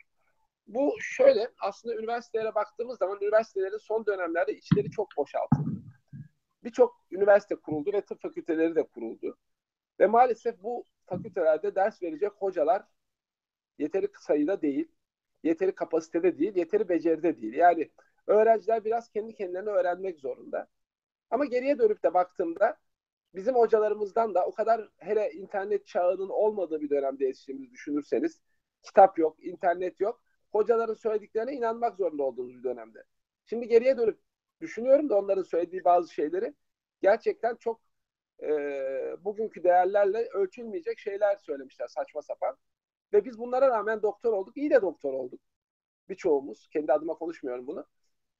Bu 0.67 0.95
şöyle 1.01 1.51
aslında 1.59 1.95
üniversitelere 1.95 2.55
baktığımız 2.55 2.97
zaman 2.97 3.17
üniversitelerin 3.21 3.77
son 3.77 4.05
dönemlerde 4.05 4.55
içleri 4.57 4.91
çok 4.91 5.17
boşaltıldı. 5.17 5.81
Birçok 6.63 7.05
üniversite 7.11 7.55
kuruldu 7.55 7.93
ve 7.93 8.01
tıp 8.01 8.21
fakülteleri 8.21 8.75
de 8.75 8.83
kuruldu. 8.83 9.37
Ve 9.99 10.07
maalesef 10.07 10.63
bu 10.63 10.85
fakültelerde 11.05 11.75
ders 11.75 12.03
verecek 12.03 12.31
hocalar 12.31 12.83
yeteri 13.79 14.07
sayıda 14.19 14.61
değil, 14.61 14.91
yeteri 15.43 15.75
kapasitede 15.75 16.39
değil, 16.39 16.55
yeteri 16.55 16.89
beceride 16.89 17.41
değil. 17.41 17.53
Yani 17.53 17.91
öğrenciler 18.27 18.85
biraz 18.85 19.09
kendi 19.09 19.35
kendilerine 19.35 19.69
öğrenmek 19.69 20.19
zorunda. 20.19 20.67
Ama 21.29 21.45
geriye 21.45 21.79
dönüp 21.79 22.03
de 22.03 22.13
baktığımda 22.13 22.77
bizim 23.35 23.55
hocalarımızdan 23.55 24.35
da 24.35 24.45
o 24.45 24.51
kadar 24.51 24.89
hele 24.97 25.31
internet 25.31 25.87
çağının 25.87 26.29
olmadığı 26.29 26.81
bir 26.81 26.89
dönemde 26.89 27.25
yetiştiğimizi 27.25 27.71
düşünürseniz 27.71 28.41
kitap 28.83 29.19
yok, 29.19 29.43
internet 29.45 29.99
yok. 29.99 30.21
Hocaların 30.51 30.93
söylediklerine 30.93 31.53
inanmak 31.53 31.97
zorunda 31.97 32.23
olduğumuz 32.23 32.57
bir 32.57 32.63
dönemde. 32.63 33.03
Şimdi 33.45 33.67
geriye 33.67 33.97
dönüp 33.97 34.19
düşünüyorum 34.61 35.09
da 35.09 35.19
onların 35.19 35.43
söylediği 35.43 35.83
bazı 35.83 36.13
şeyleri 36.13 36.53
gerçekten 37.01 37.55
çok 37.55 37.81
e, 38.43 38.49
bugünkü 39.19 39.63
değerlerle 39.63 40.29
ölçülmeyecek 40.33 40.99
şeyler 40.99 41.37
söylemişler 41.37 41.87
saçma 41.87 42.21
sapan. 42.21 42.57
Ve 43.13 43.25
biz 43.25 43.39
bunlara 43.39 43.67
rağmen 43.67 44.01
doktor 44.01 44.33
olduk. 44.33 44.57
İyi 44.57 44.69
de 44.69 44.81
doktor 44.81 45.13
olduk. 45.13 45.41
Birçoğumuz. 46.09 46.67
Kendi 46.73 46.93
adıma 46.93 47.13
konuşmuyorum 47.13 47.67
bunu. 47.67 47.85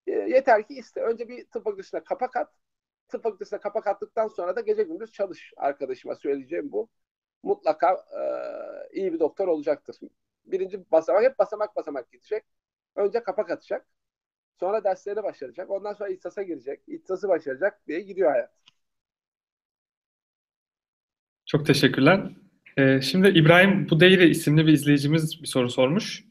E, 0.07 0.12
yeter 0.12 0.67
ki 0.67 0.74
iste. 0.74 1.01
Önce 1.01 1.29
bir 1.29 1.45
tıp 1.45 1.63
fakültesine 1.63 2.03
kapak 2.03 2.36
at. 2.36 2.53
Tıp 3.12 3.24
fakültesine 3.24 3.60
kapak 3.60 3.88
attıktan 3.88 4.27
sonra 4.27 4.56
da 4.56 4.62
gece 4.62 4.84
gündüz 4.84 5.12
çalış. 5.12 5.53
Arkadaşıma 5.58 6.15
söyleyeceğim 6.15 6.72
bu. 6.72 6.89
Mutlaka 7.44 7.94
e, 7.94 8.22
iyi 9.00 9.13
bir 9.13 9.20
doktor 9.20 9.48
olacaktır. 9.48 9.96
Birinci 10.46 10.91
basamak 10.91 11.24
hep 11.24 11.39
basamak 11.39 11.75
basamak 11.75 12.12
gidecek. 12.12 12.44
Önce 12.96 13.24
kapak 13.24 13.51
atacak. 13.51 13.86
Sonra 14.60 14.84
derslerine 14.84 15.24
başlayacak. 15.24 15.70
Ondan 15.70 15.94
sonra 15.94 16.10
ihtisasa 16.10 16.44
girecek. 16.44 16.82
İhtisası 16.88 17.30
başlayacak 17.30 17.88
diye 17.88 18.01
gidiyor 18.01 18.32
hayat. 18.32 18.51
Çok 21.46 21.65
teşekkürler. 21.65 22.32
Ee, 22.77 23.01
şimdi 23.01 23.27
İbrahim 23.27 23.89
Budeyri 23.89 24.30
isimli 24.30 24.68
bir 24.68 24.74
izleyicimiz 24.74 25.41
bir 25.41 25.48
soru 25.48 25.70
sormuş. 25.70 26.24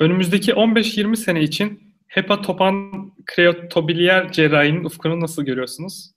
Önümüzdeki 0.00 0.52
15-20 0.52 1.16
sene 1.16 1.42
için 1.42 1.96
hepatopan 2.06 2.92
kreatobiliyer 3.26 4.32
cerrahinin 4.32 4.84
ufkunu 4.84 5.20
nasıl 5.20 5.44
görüyorsunuz? 5.44 6.15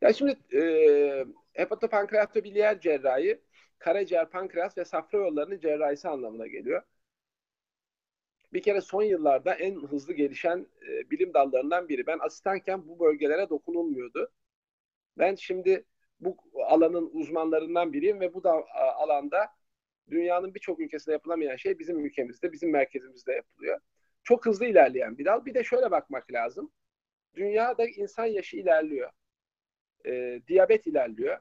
Ya 0.00 0.12
şimdi 0.12 0.38
e, 0.56 1.24
hepatopankreatobiliyer 1.52 2.80
cerrahi 2.80 3.40
karaciğer, 3.78 4.30
pankreas 4.30 4.78
ve 4.78 4.84
safra 4.84 5.18
yollarının 5.18 5.58
cerrahisi 5.60 6.08
anlamına 6.08 6.46
geliyor. 6.46 6.82
Bir 8.52 8.62
kere 8.62 8.80
son 8.80 9.02
yıllarda 9.02 9.54
en 9.54 9.74
hızlı 9.80 10.12
gelişen 10.12 10.66
e, 10.88 11.10
bilim 11.10 11.34
dallarından 11.34 11.88
biri. 11.88 12.06
Ben 12.06 12.18
asistanken 12.18 12.88
bu 12.88 13.00
bölgelere 13.00 13.48
dokunulmuyordu. 13.48 14.32
Ben 15.18 15.34
şimdi 15.34 15.84
bu 16.20 16.36
alanın 16.66 17.10
uzmanlarından 17.12 17.92
biriyim 17.92 18.20
ve 18.20 18.34
bu 18.34 18.44
da 18.44 18.52
alanda 18.74 19.48
dünyanın 20.10 20.54
birçok 20.54 20.80
ülkesinde 20.80 21.12
yapılamayan 21.14 21.56
şey 21.56 21.78
bizim 21.78 22.06
ülkemizde, 22.06 22.52
bizim 22.52 22.70
merkezimizde 22.72 23.32
yapılıyor. 23.32 23.80
Çok 24.24 24.46
hızlı 24.46 24.66
ilerleyen 24.66 25.18
bir 25.18 25.24
dal. 25.24 25.44
Bir 25.46 25.54
de 25.54 25.64
şöyle 25.64 25.90
bakmak 25.90 26.32
lazım. 26.32 26.72
Dünyada 27.36 27.86
insan 27.86 28.26
yaşı 28.26 28.56
ilerliyor. 28.56 29.10
E, 30.06 30.40
diyabet 30.48 30.86
ilerliyor. 30.86 31.38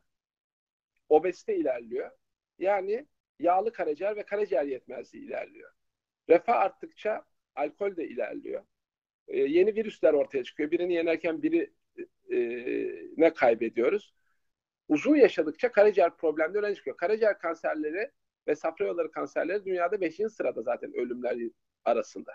Obezite 1.10 1.56
ilerliyor. 1.56 2.12
Yani 2.60 3.06
yağlı 3.40 3.74
karaciğer 3.74 4.16
ve 4.16 4.24
karaciğer 4.24 4.64
yetmezliği 4.64 5.26
ilerliyor. 5.26 5.72
Refah 6.30 6.56
arttıkça 6.56 7.26
alkol 7.56 7.96
de 7.96 8.08
ilerliyor. 8.08 8.64
E, 9.28 9.38
yeni 9.40 9.76
virüsler 9.76 10.14
ortaya 10.14 10.44
çıkıyor. 10.44 10.72
Birini 10.72 10.94
yenerken 10.94 11.42
biri 11.42 11.74
e, 12.32 12.38
ne 13.18 13.34
kaybediyoruz? 13.34 14.14
Uzun 14.88 15.16
yaşadıkça 15.16 15.72
karaciğer 15.72 16.18
problemleri 16.18 16.66
öne 16.66 16.76
çıkıyor. 16.76 16.98
Karaciğer 16.98 17.40
kanserleri 17.40 18.12
ve 18.48 18.56
safra 18.56 18.86
yolları 18.86 19.12
kanserleri 19.12 19.66
dünyada 19.66 20.02
5. 20.02 20.16
sırada 20.16 20.62
zaten 20.62 20.94
ölümler 20.94 21.38
arasında. 21.86 22.32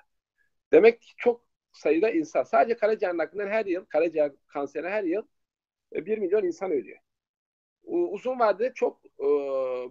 Demek 0.73 1.03
ki 1.03 1.13
çok 1.17 1.47
sayıda 1.73 2.11
insan 2.11 2.43
sadece 2.43 2.77
karaciğer 2.77 3.17
naklinden 3.17 3.49
her 3.49 3.67
yıl 3.67 3.85
karaciğer 3.85 4.33
kanseri 4.47 4.89
her 4.89 5.05
yıl 5.05 5.23
1 5.95 6.19
milyon 6.19 6.45
insan 6.45 6.71
ölüyor 6.71 6.99
uzun 7.87 8.39
vadede 8.39 8.73
çok 8.75 9.01
e, 9.21 9.25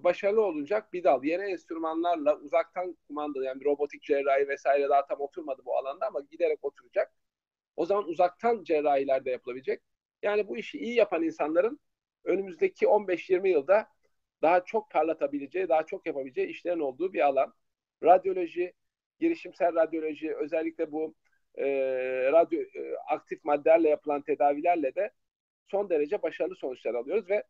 başarılı 0.03 0.41
olacak 0.41 0.93
bir 0.93 1.03
dal. 1.03 1.23
Yeni 1.23 1.43
enstrümanlarla 1.43 2.37
uzaktan 2.37 2.97
kumanda 3.07 3.43
yani 3.43 3.63
robotik 3.65 4.03
cerrahi 4.03 4.47
vesaire 4.47 4.89
daha 4.89 5.05
tam 5.05 5.21
oturmadı 5.21 5.61
bu 5.65 5.77
alanda 5.77 6.07
ama 6.07 6.21
giderek 6.31 6.59
oturacak. 6.61 7.13
O 7.75 7.85
zaman 7.85 8.05
uzaktan 8.07 8.63
cerrahiler 8.63 9.25
de 9.25 9.31
yapılabilecek. 9.31 9.81
Yani 10.23 10.47
bu 10.47 10.57
işi 10.57 10.77
iyi 10.79 10.95
yapan 10.95 11.23
insanların 11.23 11.79
önümüzdeki 12.23 12.87
15-20 12.87 13.49
yılda 13.49 13.87
daha 14.41 14.65
çok 14.65 14.91
parlatabileceği, 14.91 15.69
daha 15.69 15.85
çok 15.85 16.05
yapabileceği 16.07 16.47
işlerin 16.47 16.79
olduğu 16.79 17.13
bir 17.13 17.21
alan. 17.21 17.53
Radyoloji, 18.03 18.73
girişimsel 19.19 19.75
radyoloji, 19.75 20.35
özellikle 20.35 20.91
bu 20.91 21.15
e, 21.55 21.65
radyo 22.31 22.61
e, 22.61 22.95
aktif 23.09 23.43
maddelerle 23.43 23.89
yapılan 23.89 24.21
tedavilerle 24.21 24.95
de 24.95 25.11
son 25.71 25.89
derece 25.89 26.21
başarılı 26.21 26.55
sonuçlar 26.55 26.93
alıyoruz 26.93 27.29
ve 27.29 27.43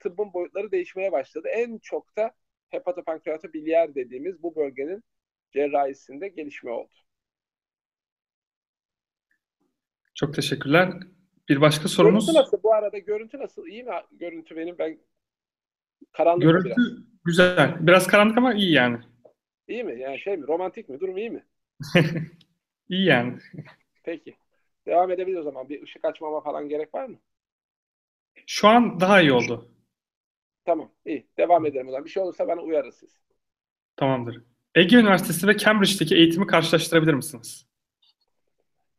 tıbbın 0.00 0.32
boyutları 0.32 0.70
değişmeye 0.72 1.12
başladı. 1.12 1.48
En 1.48 1.78
çok 1.78 2.16
da 2.16 2.32
hepatopankreatobiliyer 2.70 3.94
dediğimiz 3.94 4.42
bu 4.42 4.56
bölgenin 4.56 5.04
cerrahisinde 5.52 6.28
gelişme 6.28 6.70
oldu. 6.70 6.92
Çok 10.14 10.34
teşekkürler. 10.34 10.92
Bir 11.48 11.60
başka 11.60 11.88
sorumuz. 11.88 12.26
Görüntü 12.26 12.40
nasıl? 12.40 12.62
Bu 12.62 12.74
arada 12.74 12.98
görüntü 12.98 13.38
nasıl? 13.38 13.66
İyi 13.66 13.84
mi 13.84 13.92
görüntü 14.12 14.56
benim? 14.56 14.78
Ben 14.78 14.98
karanlık 16.12 16.42
Görüntü 16.42 16.64
biraz. 16.66 16.76
güzel. 17.24 17.76
Biraz 17.80 18.06
karanlık 18.06 18.38
ama 18.38 18.54
iyi 18.54 18.72
yani. 18.72 18.98
İyi 19.68 19.84
mi? 19.84 20.00
Yani 20.00 20.18
şey 20.18 20.36
mi? 20.36 20.46
Romantik 20.46 20.88
mi? 20.88 21.00
Durum 21.00 21.16
iyi 21.16 21.30
mi? 21.30 21.44
İyi 22.88 23.04
yani. 23.04 23.38
Peki. 24.04 24.36
Devam 24.86 25.10
edebiliriz 25.10 25.40
o 25.40 25.42
zaman. 25.42 25.68
Bir 25.68 25.82
ışık 25.82 26.04
açmama 26.04 26.40
falan 26.40 26.68
gerek 26.68 26.94
var 26.94 27.04
mı? 27.06 27.18
Şu 28.46 28.68
an 28.68 29.00
daha 29.00 29.20
iyi 29.20 29.32
oldu. 29.32 29.70
Tamam, 30.64 30.92
iyi. 31.04 31.26
Devam 31.38 31.66
edelim 31.66 31.88
o 31.88 31.90
zaman. 31.90 32.04
Bir 32.04 32.10
şey 32.10 32.22
olursa 32.22 32.48
bana 32.48 32.60
uyarır 32.60 32.92
siz. 32.92 33.20
Tamamdır. 33.96 34.44
Ege 34.74 34.96
Üniversitesi 34.96 35.48
ve 35.48 35.56
Cambridge'deki 35.56 36.14
eğitimi 36.14 36.46
karşılaştırabilir 36.46 37.14
misiniz? 37.14 37.66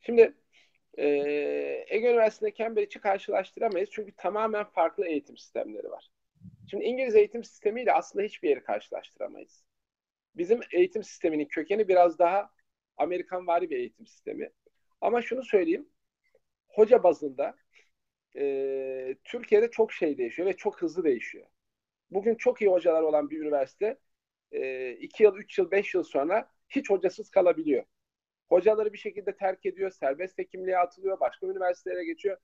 Şimdi 0.02 0.34
e, 0.98 1.06
Ege 1.88 2.10
Üniversitesi'nde 2.10 2.54
Cambridge'i 2.58 3.02
karşılaştıramayız. 3.02 3.90
Çünkü 3.92 4.12
tamamen 4.18 4.64
farklı 4.64 5.08
eğitim 5.08 5.38
sistemleri 5.38 5.90
var. 5.92 6.12
Şimdi 6.70 6.84
İngiliz 6.84 7.16
eğitim 7.16 7.44
sistemiyle 7.44 7.94
aslında 7.94 8.26
hiçbir 8.26 8.50
yeri 8.50 8.64
karşılaştıramayız. 8.64 9.64
Bizim 10.36 10.60
eğitim 10.72 11.04
sisteminin 11.04 11.46
kökeni 11.46 11.88
biraz 11.88 12.20
daha 12.20 12.50
Amerikan 12.98 13.48
vari 13.48 13.70
bir 13.70 13.78
eğitim 13.78 14.08
sistemi. 14.08 14.50
Ama 15.02 15.22
şunu 15.22 15.44
söyleyeyim. 15.44 15.90
Hoca 16.68 17.04
bazında 17.04 17.56
e, 18.36 19.16
Türkiye'de 19.24 19.72
çok 19.72 19.94
şey 19.94 20.18
değişiyor 20.18 20.48
ve 20.48 20.58
çok 20.58 20.82
hızlı 20.82 21.04
değişiyor 21.04 21.48
bugün 22.12 22.36
çok 22.36 22.62
iyi 22.62 22.72
hocalar 22.72 23.02
olan 23.02 23.30
bir 23.30 23.40
üniversite 23.40 24.00
e, 24.52 24.92
iki 24.92 25.24
yıl, 25.24 25.36
üç 25.38 25.58
yıl, 25.58 25.72
beş 25.72 25.94
yıl 25.96 26.04
sonra 26.04 26.50
hiç 26.70 26.90
hocasız 26.90 27.30
kalabiliyor. 27.30 27.84
Hocaları 28.50 28.94
bir 28.94 28.98
şekilde 28.98 29.38
terk 29.38 29.66
ediyor, 29.66 29.92
serbest 29.92 30.38
hekimliğe 30.38 30.78
atılıyor, 30.78 31.20
başka 31.20 31.48
üniversitelere 31.48 32.06
geçiyor. 32.06 32.38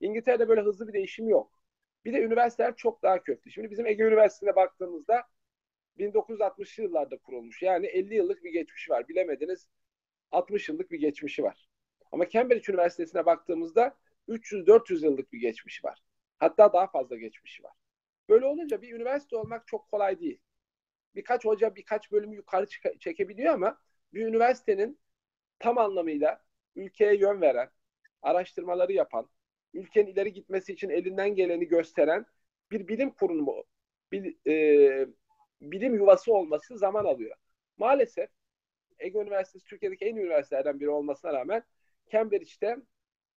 İngiltere'de 0.00 0.48
böyle 0.48 0.60
hızlı 0.60 0.88
bir 0.88 0.92
değişim 0.92 1.28
yok. 1.28 1.62
Bir 2.04 2.12
de 2.12 2.22
üniversiteler 2.22 2.76
çok 2.76 3.02
daha 3.02 3.22
köklü. 3.22 3.50
Şimdi 3.50 3.70
bizim 3.70 3.86
Ege 3.86 4.04
Üniversitesi'ne 4.04 4.56
baktığımızda 4.56 5.22
1960'lı 5.98 6.82
yıllarda 6.82 7.18
kurulmuş. 7.18 7.62
Yani 7.62 7.86
50 7.86 8.14
yıllık 8.14 8.44
bir 8.44 8.52
geçmişi 8.52 8.90
var. 8.92 9.08
Bilemediniz 9.08 9.68
60 10.32 10.68
yıllık 10.68 10.90
bir 10.90 11.00
geçmişi 11.00 11.42
var. 11.42 11.68
Ama 12.12 12.28
Cambridge 12.28 12.72
Üniversitesi'ne 12.72 13.26
baktığımızda 13.26 13.96
300-400 14.28 15.04
yıllık 15.04 15.32
bir 15.32 15.40
geçmişi 15.40 15.84
var. 15.84 16.02
Hatta 16.38 16.72
daha 16.72 16.86
fazla 16.86 17.16
geçmişi 17.16 17.64
var. 17.64 17.72
Böyle 18.28 18.46
olunca 18.46 18.82
bir 18.82 18.94
üniversite 18.94 19.36
olmak 19.36 19.66
çok 19.66 19.88
kolay 19.88 20.20
değil. 20.20 20.38
Birkaç 21.14 21.44
hoca 21.44 21.74
birkaç 21.74 22.12
bölümü 22.12 22.36
yukarı 22.36 22.66
çekebiliyor 23.00 23.54
ama 23.54 23.78
bir 24.14 24.26
üniversitenin 24.26 25.00
tam 25.58 25.78
anlamıyla 25.78 26.44
ülkeye 26.76 27.14
yön 27.16 27.40
veren, 27.40 27.70
araştırmaları 28.22 28.92
yapan, 28.92 29.30
ülkenin 29.74 30.06
ileri 30.12 30.32
gitmesi 30.32 30.72
için 30.72 30.90
elinden 30.90 31.34
geleni 31.34 31.68
gösteren 31.68 32.26
bir 32.70 32.88
bilim 32.88 33.10
kurumu, 33.10 33.64
bir, 34.12 34.36
e, 34.50 35.08
bilim 35.60 35.94
yuvası 35.94 36.32
olması 36.32 36.78
zaman 36.78 37.04
alıyor. 37.04 37.36
Maalesef 37.78 38.30
Ege 38.98 39.18
Üniversitesi 39.18 39.64
Türkiye'deki 39.64 40.04
en 40.04 40.16
iyi 40.16 40.20
üniversitelerden 40.20 40.80
biri 40.80 40.88
olmasına 40.90 41.32
rağmen 41.32 41.62
Cambridge'de 42.12 42.76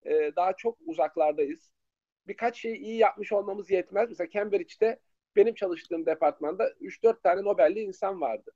e, 0.06 0.32
daha 0.36 0.54
çok 0.56 0.78
uzaklardayız 0.86 1.72
birkaç 2.28 2.58
şeyi 2.62 2.78
iyi 2.78 2.98
yapmış 2.98 3.32
olmamız 3.32 3.72
yetmez. 3.72 4.10
Mesela 4.10 4.30
Cambridge'de 4.30 5.00
benim 5.36 5.56
çalıştığım 5.56 6.06
departmanda 6.06 6.74
3-4 6.80 7.24
tane 7.24 7.44
Nobel'li 7.44 7.80
insan 7.80 8.22
vardı. 8.22 8.52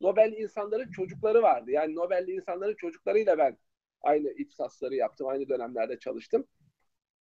Nobel'li 0.00 0.36
insanların 0.36 0.90
çocukları 0.90 1.42
vardı. 1.42 1.70
Yani 1.70 1.94
Nobel'li 1.94 2.32
insanların 2.32 2.74
çocuklarıyla 2.74 3.38
ben 3.38 3.58
aynı 4.02 4.30
ihtisasları 4.30 4.94
yaptım. 4.94 5.26
Aynı 5.28 5.48
dönemlerde 5.48 5.98
çalıştım. 5.98 6.46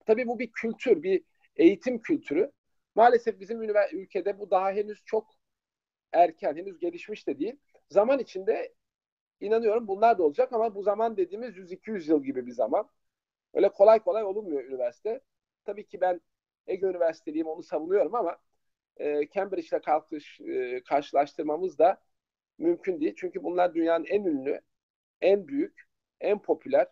Tabii 0.06 0.28
bu 0.28 0.40
bir 0.40 0.52
kültür, 0.52 1.04
bir 1.04 1.24
eğitim 1.56 2.02
kültürü. 2.02 2.52
Maalesef 2.96 3.40
bizim 3.40 3.62
ülkede 3.94 4.40
bu 4.40 4.52
daha 4.52 4.72
henüz 4.72 5.04
çok 5.06 5.28
erken, 6.14 6.56
henüz 6.56 6.80
gelişmiş 6.80 7.28
de 7.28 7.40
değil. 7.40 7.56
Zaman 7.90 8.20
içinde 8.20 8.74
inanıyorum 9.40 9.88
bunlar 9.88 10.18
da 10.18 10.24
olacak 10.24 10.54
ama 10.54 10.76
bu 10.76 10.84
zaman 10.84 11.18
dediğimiz 11.18 11.58
100-200 11.58 12.10
yıl 12.10 12.24
gibi 12.24 12.46
bir 12.46 12.52
zaman. 12.52 12.90
Öyle 13.54 13.70
kolay 13.70 14.00
kolay 14.00 14.24
olunmuyor 14.24 14.64
üniversite. 14.64 15.22
tabii 15.66 15.88
ki 15.88 16.02
ben 16.02 16.22
Ege 16.68 16.86
Üniversiteliyim 16.88 17.48
onu 17.48 17.64
savunuyorum 17.64 18.16
ama 18.16 18.38
e, 18.98 19.30
Cambridge 19.30 19.68
ile 19.78 20.76
e, 20.76 20.84
karşılaştırmamız 20.84 21.80
da 21.80 22.02
mümkün 22.58 23.02
değil. 23.02 23.14
Çünkü 23.18 23.44
bunlar 23.44 23.76
dünyanın 23.76 24.06
en 24.06 24.24
ünlü, 24.26 24.62
en 25.22 25.48
büyük, 25.48 25.84
en 26.22 26.42
popüler, 26.42 26.88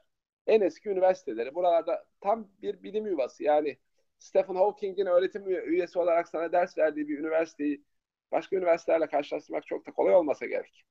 en 0.47 0.61
eski 0.61 0.89
üniversiteleri. 0.89 1.55
Buralarda 1.55 2.05
tam 2.21 2.49
bir 2.61 2.83
bilim 2.83 3.07
yuvası. 3.07 3.43
Yani 3.43 3.77
Stephen 4.19 4.55
Hawking'in 4.55 5.05
öğretim 5.05 5.47
üyesi 5.49 5.99
olarak 5.99 6.27
sana 6.29 6.51
ders 6.51 6.77
verdiği 6.77 7.07
bir 7.07 7.19
üniversiteyi 7.19 7.83
başka 8.31 8.55
üniversitelerle 8.55 9.07
karşılaştırmak 9.07 9.67
çok 9.67 9.87
da 9.87 9.91
kolay 9.91 10.15
olmasa 10.15 10.45
gerek. 10.45 10.85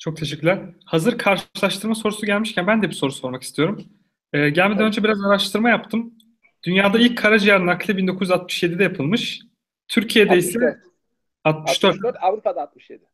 Çok 0.00 0.16
teşekkürler. 0.16 0.58
Hazır 0.84 1.18
karşılaştırma 1.18 1.94
sorusu 1.94 2.26
gelmişken 2.26 2.66
ben 2.66 2.82
de 2.82 2.88
bir 2.88 2.94
soru 2.94 3.12
sormak 3.12 3.42
istiyorum. 3.42 3.84
Ee, 4.32 4.50
gelmeden 4.50 4.84
önce 4.86 5.04
biraz 5.04 5.24
araştırma 5.24 5.70
yaptım. 5.70 6.14
Dünyada 6.62 6.98
ilk 6.98 7.18
karaciğer 7.18 7.66
nakli 7.66 7.94
1967'de 7.94 8.82
yapılmış. 8.82 9.40
Türkiye'de 9.88 10.30
64. 10.30 10.48
ise 10.48 10.80
64. 11.44 11.84
64. 11.84 12.16
Avrupa'da 12.20 12.62
67. 12.62 13.04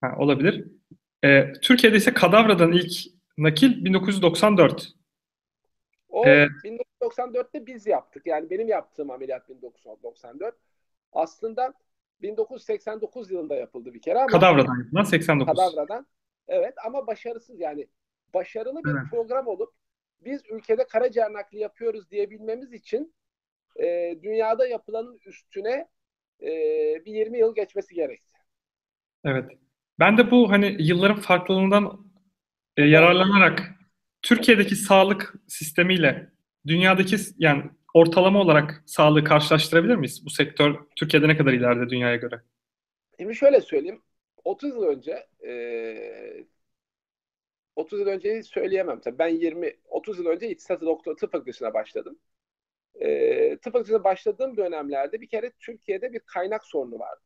Ha, 0.00 0.14
olabilir. 0.18 0.64
Ee, 1.24 1.52
Türkiye'de 1.62 1.96
ise 1.96 2.14
kadavradan 2.14 2.72
ilk 2.72 2.92
nakil 3.38 3.84
1994. 3.84 4.92
O 6.08 6.26
ee, 6.26 6.48
1994'te 7.02 7.66
biz 7.66 7.86
yaptık. 7.86 8.26
Yani 8.26 8.50
benim 8.50 8.68
yaptığım 8.68 9.10
ameliyat 9.10 9.48
1994. 9.48 10.54
Aslında 11.12 11.74
1989 12.22 13.30
yılında 13.30 13.54
yapıldı 13.54 13.94
bir 13.94 14.00
kere 14.00 14.18
ama 14.18 14.26
Kadavradan 14.26 14.78
yapılan 14.84 15.04
89. 15.04 15.56
Kadavradan. 15.56 16.06
Evet 16.48 16.74
ama 16.86 17.06
başarısız 17.06 17.60
yani 17.60 17.88
başarılı 18.34 18.84
bir 18.84 18.90
evet. 18.90 19.10
program 19.10 19.46
olup 19.46 19.72
biz 20.20 20.42
ülkede 20.50 20.86
karaciğer 20.86 21.32
nakli 21.32 21.58
yapıyoruz 21.58 22.10
diyebilmemiz 22.10 22.72
için 22.72 23.14
e, 23.80 24.16
dünyada 24.22 24.66
yapılanın 24.66 25.18
üstüne 25.26 25.88
e, 26.42 26.48
bir 27.04 27.12
20 27.12 27.38
yıl 27.38 27.54
geçmesi 27.54 27.94
gerekti. 27.94 28.32
Evet. 29.24 29.50
Ben 29.98 30.18
de 30.18 30.30
bu 30.30 30.50
hani 30.50 30.76
yılların 30.78 31.20
farklılığından 31.20 32.12
e, 32.76 32.82
yararlanarak 32.82 33.62
Türkiye'deki 34.22 34.76
sağlık 34.76 35.34
sistemiyle 35.48 36.32
dünyadaki 36.66 37.16
yani 37.38 37.64
ortalama 37.94 38.40
olarak 38.40 38.82
sağlığı 38.86 39.24
karşılaştırabilir 39.24 39.96
miyiz? 39.96 40.22
Bu 40.24 40.30
sektör 40.30 40.76
Türkiye'de 40.96 41.28
ne 41.28 41.36
kadar 41.36 41.52
ileride 41.52 41.88
dünyaya 41.88 42.16
göre? 42.16 42.42
Şimdi 43.20 43.34
şöyle 43.34 43.60
söyleyeyim. 43.60 44.02
30 44.44 44.70
yıl 44.70 44.82
önce 44.82 45.26
e, 45.46 46.46
30 47.76 48.00
yıl 48.00 48.06
önceyi 48.06 48.42
söyleyemem 48.44 49.00
tabii. 49.00 49.18
Ben 49.18 49.28
20 49.28 49.76
30 49.88 50.18
yıl 50.18 50.26
önce 50.26 50.48
İktisat 50.50 50.80
Doktor 50.80 51.16
Tıp 51.16 51.32
Fakültesi'ne 51.32 51.74
başladım. 51.74 52.18
E, 53.00 53.58
tıp 53.58 53.72
Fakültesi'ne 53.74 54.04
başladığım 54.04 54.58
dönemlerde 54.58 55.20
bir 55.20 55.28
kere 55.28 55.52
Türkiye'de 55.60 56.12
bir 56.12 56.20
kaynak 56.20 56.64
sorunu 56.66 56.98
vardı. 56.98 57.22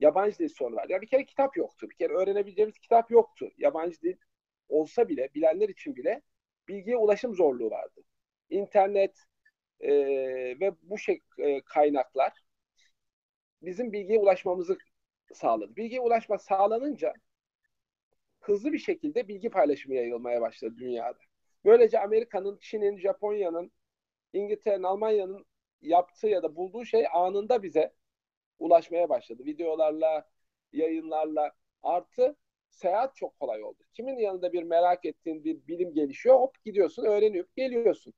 Yabancı 0.00 0.38
dil 0.38 0.48
sorunu 0.48 0.76
vardı. 0.76 0.92
Ya 0.92 1.02
bir 1.02 1.06
kere 1.08 1.24
kitap 1.26 1.56
yoktu. 1.56 1.90
Bir 1.90 1.96
kere 1.96 2.12
öğrenebileceğimiz 2.14 2.78
kitap 2.78 3.10
yoktu. 3.10 3.50
Yabancı 3.58 4.02
dil 4.02 4.16
olsa 4.68 5.08
bile, 5.08 5.30
bilenler 5.34 5.68
için 5.68 5.96
bile 5.96 6.22
bilgiye 6.68 6.96
ulaşım 6.96 7.34
zorluğu 7.34 7.70
vardı. 7.70 8.02
İnternet 8.50 9.18
e, 9.80 9.90
ve 10.60 10.72
bu 10.82 10.98
şey 10.98 11.22
e, 11.38 11.62
kaynaklar 11.62 12.32
bizim 13.62 13.92
bilgiye 13.92 14.18
ulaşmamızı 14.18 14.78
sağladı. 15.34 15.76
Bilgiye 15.76 16.00
ulaşma 16.00 16.38
sağlanınca 16.38 17.14
hızlı 18.40 18.72
bir 18.72 18.78
şekilde 18.78 19.28
bilgi 19.28 19.50
paylaşımı 19.50 19.94
yayılmaya 19.94 20.40
başladı 20.40 20.74
dünyada. 20.78 21.18
Böylece 21.64 22.00
Amerika'nın, 22.00 22.58
Çin'in, 22.60 22.98
Japonya'nın, 22.98 23.72
İngiltere'nin, 24.32 24.82
Almanya'nın 24.82 25.46
yaptığı 25.82 26.28
ya 26.28 26.42
da 26.42 26.56
bulduğu 26.56 26.84
şey 26.84 27.06
anında 27.12 27.62
bize 27.62 27.92
ulaşmaya 28.58 29.08
başladı. 29.08 29.44
Videolarla, 29.44 30.30
yayınlarla 30.72 31.52
artı 31.82 32.36
seyahat 32.70 33.16
çok 33.16 33.40
kolay 33.40 33.62
oldu. 33.64 33.78
Kimin 33.94 34.18
yanında 34.18 34.52
bir 34.52 34.62
merak 34.62 35.04
ettiğin 35.04 35.44
bir 35.44 35.66
bilim 35.66 35.94
gelişiyor, 35.94 36.36
hop 36.40 36.64
gidiyorsun, 36.64 37.04
öğreniyorsun, 37.04 37.52
geliyorsun. 37.56 38.14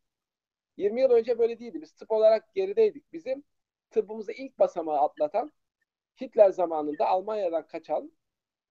20 0.77 1.01
yıl 1.01 1.11
önce 1.11 1.39
böyle 1.39 1.59
değildi. 1.61 1.83
Biz 1.83 1.93
tıp 1.93 2.11
olarak 2.11 2.55
gerideydik. 2.55 3.13
Bizim 3.13 3.45
tıbbımızı 3.91 4.33
ilk 4.33 4.59
basamağı 4.59 5.01
atlatan 5.01 5.53
Hitler 6.21 6.51
zamanında 6.51 7.07
Almanya'dan 7.07 7.67
kaçan 7.67 8.13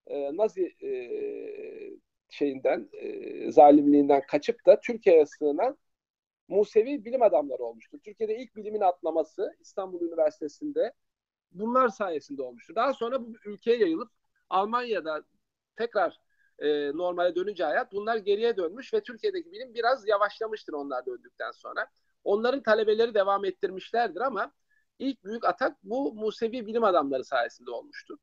e, 0.07 0.37
Nazi 0.37 0.75
e, 0.83 0.91
şeyinden 2.29 2.89
e, 2.93 3.51
zalimliğinden 3.51 4.21
kaçıp 4.27 4.65
da 4.65 4.79
Türkiye'ye 4.79 5.25
sığınan 5.25 5.77
Musevi 6.47 7.05
bilim 7.05 7.21
adamları 7.21 7.63
olmuştu. 7.63 7.99
Türkiye'de 8.03 8.37
ilk 8.37 8.55
bilimin 8.55 8.81
atlaması 8.81 9.55
İstanbul 9.59 10.01
Üniversitesi'nde 10.01 10.93
bunlar 11.51 11.89
sayesinde 11.89 12.43
olmuştu. 12.43 12.75
Daha 12.75 12.93
sonra 12.93 13.21
bu 13.21 13.33
ülkeye 13.45 13.77
yayılıp 13.77 14.11
Almanya'da 14.49 15.23
tekrar 15.75 16.19
e, 16.59 16.67
normale 16.97 17.35
dönünce 17.35 17.63
hayat 17.63 17.93
bunlar 17.93 18.17
geriye 18.17 18.57
dönmüş 18.57 18.93
ve 18.93 19.03
Türkiye'deki 19.03 19.51
bilim 19.51 19.73
biraz 19.73 20.07
yavaşlamıştır 20.07 20.73
onlar 20.73 21.05
döndükten 21.05 21.51
sonra. 21.51 21.87
Onların 22.23 22.63
talebeleri 22.63 23.13
devam 23.13 23.45
ettirmişlerdir 23.45 24.21
ama 24.21 24.51
ilk 24.99 25.23
büyük 25.23 25.45
atak 25.45 25.83
bu 25.83 26.13
Musevi 26.13 26.67
bilim 26.67 26.83
adamları 26.83 27.25
sayesinde 27.25 27.71
olmuştu. 27.71 28.19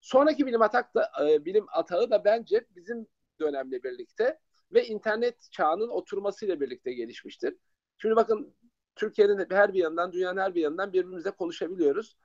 Sonraki 0.00 0.46
bilim 0.46 0.62
atak 0.62 0.94
da 0.94 1.10
e, 1.28 1.44
bilim 1.44 1.66
atağı 1.72 2.10
da 2.10 2.24
bence 2.24 2.66
bizim 2.76 3.06
dönemle 3.40 3.82
birlikte 3.82 4.38
ve 4.72 4.86
internet 4.86 5.48
çağının 5.52 5.88
oturmasıyla 5.88 6.60
birlikte 6.60 6.92
gelişmiştir. 6.92 7.56
Şimdi 7.98 8.16
bakın 8.16 8.56
Türkiye'nin 8.96 9.46
her 9.50 9.74
bir 9.74 9.78
yanından, 9.78 10.12
dünyanın 10.12 10.40
her 10.40 10.54
bir 10.54 10.60
yanından 10.60 10.92
birbirimizle 10.92 11.30
konuşabiliyoruz. 11.30 12.16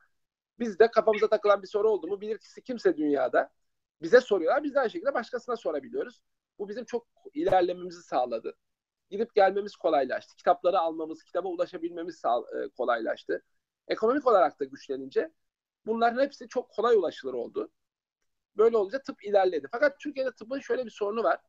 Biz 0.60 0.80
de 0.80 0.92
kafamıza 0.92 1.30
takılan 1.30 1.62
bir 1.62 1.68
soru 1.68 1.90
oldu 1.90 2.08
mu 2.08 2.22
bilirkisi 2.22 2.64
kimse 2.64 2.98
dünyada 2.98 3.52
bize 4.02 4.22
soruyorlar. 4.22 4.64
Biz 4.64 4.76
de 4.76 4.80
aynı 4.80 4.90
şekilde 4.90 5.14
başkasına 5.14 5.56
sorabiliyoruz. 5.56 6.22
Bu 6.60 6.70
bizim 6.70 6.86
çok 6.86 7.08
ilerlememizi 7.34 8.04
sağladı. 8.04 8.56
Gidip 9.10 9.36
gelmemiz 9.36 9.76
kolaylaştı. 9.76 10.36
Kitapları 10.36 10.80
almamız, 10.80 11.24
kitaba 11.24 11.48
ulaşabilmemiz 11.48 12.16
sağ, 12.16 12.38
e, 12.40 12.70
kolaylaştı. 12.70 13.44
Ekonomik 13.90 14.28
olarak 14.28 14.60
da 14.60 14.66
güçlenince 14.66 15.32
bunların 15.86 16.24
hepsi 16.24 16.48
çok 16.48 16.70
kolay 16.72 16.96
ulaşılır 16.96 17.34
oldu. 17.34 17.72
Böyle 18.58 18.78
olunca 18.78 19.04
tıp 19.04 19.26
ilerledi. 19.26 19.68
Fakat 19.72 20.00
Türkiye'de 20.00 20.32
tıbbın 20.32 20.60
şöyle 20.60 20.86
bir 20.86 20.92
sorunu 20.92 21.24
var. 21.24 21.40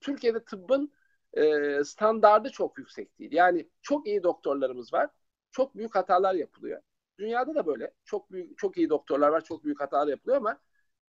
Türkiye'de 0.00 0.44
tıbbın 0.44 0.92
e, 1.32 1.84
standardı 1.84 2.50
çok 2.50 2.78
yüksek 2.78 3.18
değil. 3.18 3.32
Yani 3.32 3.70
çok 3.82 4.06
iyi 4.06 4.22
doktorlarımız 4.22 4.92
var. 4.92 5.10
Çok 5.50 5.76
büyük 5.76 5.94
hatalar 5.94 6.34
yapılıyor. 6.34 6.82
Dünyada 7.18 7.54
da 7.54 7.66
böyle. 7.66 7.94
Çok 8.04 8.32
büyük, 8.32 8.58
çok 8.58 8.76
iyi 8.76 8.90
doktorlar 8.90 9.28
var. 9.28 9.40
Çok 9.44 9.64
büyük 9.64 9.80
hatalar 9.80 10.08
yapılıyor 10.08 10.36
ama 10.38 10.58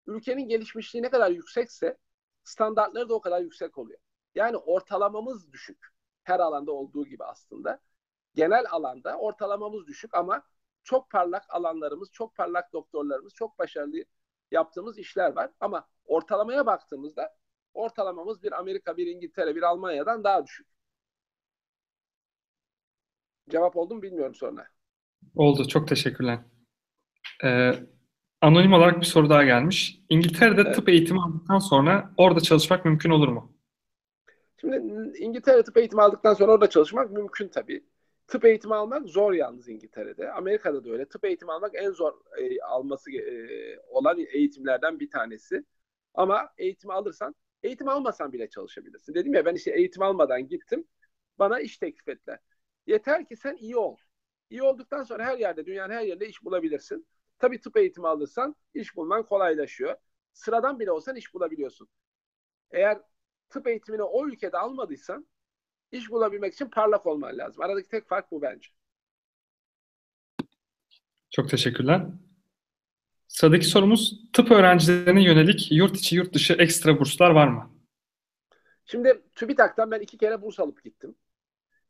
ülkenin 0.07 0.47
gelişmişliği 0.47 1.03
ne 1.03 1.09
kadar 1.09 1.31
yüksekse 1.31 1.97
standartları 2.43 3.09
da 3.09 3.13
o 3.15 3.21
kadar 3.21 3.41
yüksek 3.41 3.77
oluyor. 3.77 3.99
Yani 4.35 4.57
ortalamamız 4.57 5.51
düşük. 5.53 5.87
Her 6.23 6.39
alanda 6.39 6.71
olduğu 6.71 7.05
gibi 7.05 7.23
aslında. 7.23 7.79
Genel 8.35 8.65
alanda 8.71 9.17
ortalamamız 9.17 9.87
düşük 9.87 10.13
ama 10.13 10.43
çok 10.83 11.09
parlak 11.09 11.43
alanlarımız, 11.49 12.11
çok 12.11 12.35
parlak 12.35 12.73
doktorlarımız, 12.73 13.33
çok 13.33 13.59
başarılı 13.59 14.05
yaptığımız 14.51 14.97
işler 14.97 15.35
var. 15.35 15.51
Ama 15.59 15.87
ortalamaya 16.05 16.65
baktığımızda 16.65 17.35
ortalamamız 17.73 18.43
bir 18.43 18.59
Amerika, 18.59 18.97
bir 18.97 19.07
İngiltere, 19.07 19.55
bir 19.55 19.63
Almanya'dan 19.63 20.23
daha 20.23 20.45
düşük. 20.45 20.67
Cevap 23.49 23.77
oldu 23.77 23.95
mu 23.95 24.01
bilmiyorum 24.01 24.35
sonra. 24.35 24.67
Oldu. 25.35 25.67
Çok 25.67 25.87
teşekkürler. 25.87 26.39
Ee, 27.43 27.71
anonim 28.41 28.73
olarak 28.73 29.01
bir 29.01 29.05
soru 29.05 29.29
daha 29.29 29.43
gelmiş. 29.43 29.99
İngiltere'de 30.09 30.61
evet. 30.61 30.75
tıp 30.75 30.89
eğitimi 30.89 31.21
aldıktan 31.21 31.59
sonra 31.59 32.13
orada 32.17 32.39
çalışmak 32.39 32.85
mümkün 32.85 33.09
olur 33.09 33.27
mu? 33.27 33.55
Şimdi 34.61 34.77
İngiltere 35.17 35.63
tıp 35.63 35.77
eğitimi 35.77 36.01
aldıktan 36.01 36.33
sonra 36.33 36.51
orada 36.51 36.69
çalışmak 36.69 37.11
mümkün 37.11 37.47
tabii. 37.47 37.83
Tıp 38.27 38.45
eğitimi 38.45 38.75
almak 38.75 39.07
zor 39.07 39.33
yalnız 39.33 39.69
İngiltere'de. 39.69 40.31
Amerika'da 40.31 40.83
da 40.83 40.89
öyle. 40.89 41.07
Tıp 41.07 41.25
eğitimi 41.25 41.51
almak 41.51 41.75
en 41.75 41.91
zor 41.91 42.13
e, 42.37 42.61
alması 42.61 43.11
e, 43.11 43.79
olan 43.87 44.19
eğitimlerden 44.19 44.99
bir 44.99 45.09
tanesi. 45.09 45.65
Ama 46.13 46.49
eğitimi 46.57 46.93
alırsan, 46.93 47.35
eğitim 47.63 47.87
almasan 47.87 48.33
bile 48.33 48.49
çalışabilirsin. 48.49 49.13
Dedim 49.13 49.33
ya 49.33 49.45
ben 49.45 49.55
işte 49.55 49.71
eğitim 49.71 50.03
almadan 50.03 50.47
gittim. 50.47 50.87
Bana 51.39 51.59
iş 51.59 51.77
teklif 51.77 52.07
ettiler. 52.07 52.39
Yeter 52.87 53.27
ki 53.27 53.35
sen 53.35 53.55
iyi 53.55 53.77
ol. 53.77 53.97
İyi 54.49 54.63
olduktan 54.63 55.03
sonra 55.03 55.25
her 55.25 55.37
yerde, 55.37 55.65
dünyanın 55.65 55.93
her 55.93 56.01
yerinde 56.01 56.27
iş 56.27 56.43
bulabilirsin. 56.43 57.07
Tabii 57.39 57.59
tıp 57.59 57.77
eğitimi 57.77 58.07
alırsan 58.07 58.55
iş 58.73 58.95
bulman 58.95 59.25
kolaylaşıyor. 59.25 59.95
Sıradan 60.33 60.79
bile 60.79 60.91
olsan 60.91 61.15
iş 61.15 61.33
bulabiliyorsun. 61.33 61.87
Eğer 62.71 63.01
tıp 63.49 63.67
eğitimini 63.67 64.03
o 64.03 64.27
ülkede 64.27 64.57
almadıysan 64.57 65.27
iş 65.97 66.09
bulabilmek 66.11 66.53
için 66.53 66.69
parlak 66.69 67.05
olman 67.05 67.37
lazım. 67.37 67.63
Aradaki 67.63 67.89
tek 67.89 68.07
fark 68.07 68.31
bu 68.31 68.41
bence. 68.41 68.69
Çok 71.29 71.49
teşekkürler. 71.49 72.01
Sıradaki 73.27 73.65
sorumuz 73.65 74.21
tıp 74.33 74.51
öğrencilerine 74.51 75.23
yönelik 75.23 75.71
yurt 75.71 75.97
içi 75.97 76.15
yurt 76.15 76.33
dışı 76.33 76.53
ekstra 76.53 76.99
burslar 76.99 77.29
var 77.31 77.47
mı? 77.47 77.71
Şimdi 78.85 79.21
TÜBİTAK'tan 79.35 79.91
ben 79.91 79.99
iki 79.99 80.17
kere 80.17 80.41
burs 80.41 80.59
alıp 80.59 80.83
gittim. 80.83 81.15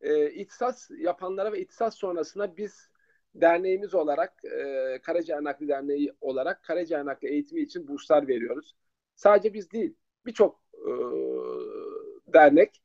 e, 0.01 0.31
ihtisas 0.31 0.91
yapanlara 0.99 1.53
ve 1.53 1.61
ihtisas 1.61 1.95
sonrasında 1.95 2.57
biz 2.57 2.89
derneğimiz 3.35 3.93
olarak 3.95 4.45
e, 4.45 4.99
Karaciğer 5.03 5.43
Nakli 5.43 5.67
Derneği 5.67 6.13
olarak 6.21 6.63
Karaciğer 6.63 7.05
Nakli 7.05 7.27
eğitimi 7.29 7.61
için 7.61 7.87
burslar 7.87 8.27
veriyoruz. 8.27 8.75
Sadece 9.15 9.53
biz 9.53 9.71
değil 9.71 9.95
birçok 10.25 10.61
e, 10.73 10.91
dernek 12.33 12.81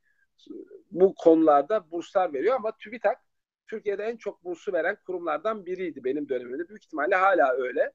bu 0.90 1.14
konularda 1.14 1.90
burslar 1.90 2.32
veriyor 2.32 2.56
ama 2.56 2.76
TÜBİTAK 2.76 3.18
Türkiye'de 3.66 4.04
en 4.04 4.16
çok 4.16 4.44
bursu 4.44 4.72
veren 4.72 4.98
kurumlardan 5.06 5.66
biriydi 5.66 6.04
benim 6.04 6.28
dönemimde. 6.28 6.68
Büyük 6.68 6.84
ihtimalle 6.84 7.16
hala 7.16 7.52
öyle. 7.52 7.92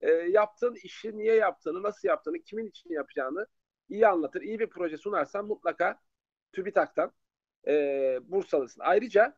E, 0.00 0.10
yaptığın 0.10 0.74
işi 0.74 1.18
niye 1.18 1.34
yaptığını, 1.34 1.82
nasıl 1.82 2.08
yaptığını, 2.08 2.38
kimin 2.38 2.66
için 2.66 2.90
yapacağını 2.90 3.46
iyi 3.88 4.06
anlatır. 4.08 4.42
İyi 4.42 4.58
bir 4.58 4.70
proje 4.70 4.96
sunarsan 4.96 5.46
mutlaka 5.46 6.00
TÜBİTAK'tan 6.52 7.12
e, 7.66 7.72
burs 8.22 8.54
alırsın. 8.54 8.82
Ayrıca 8.84 9.36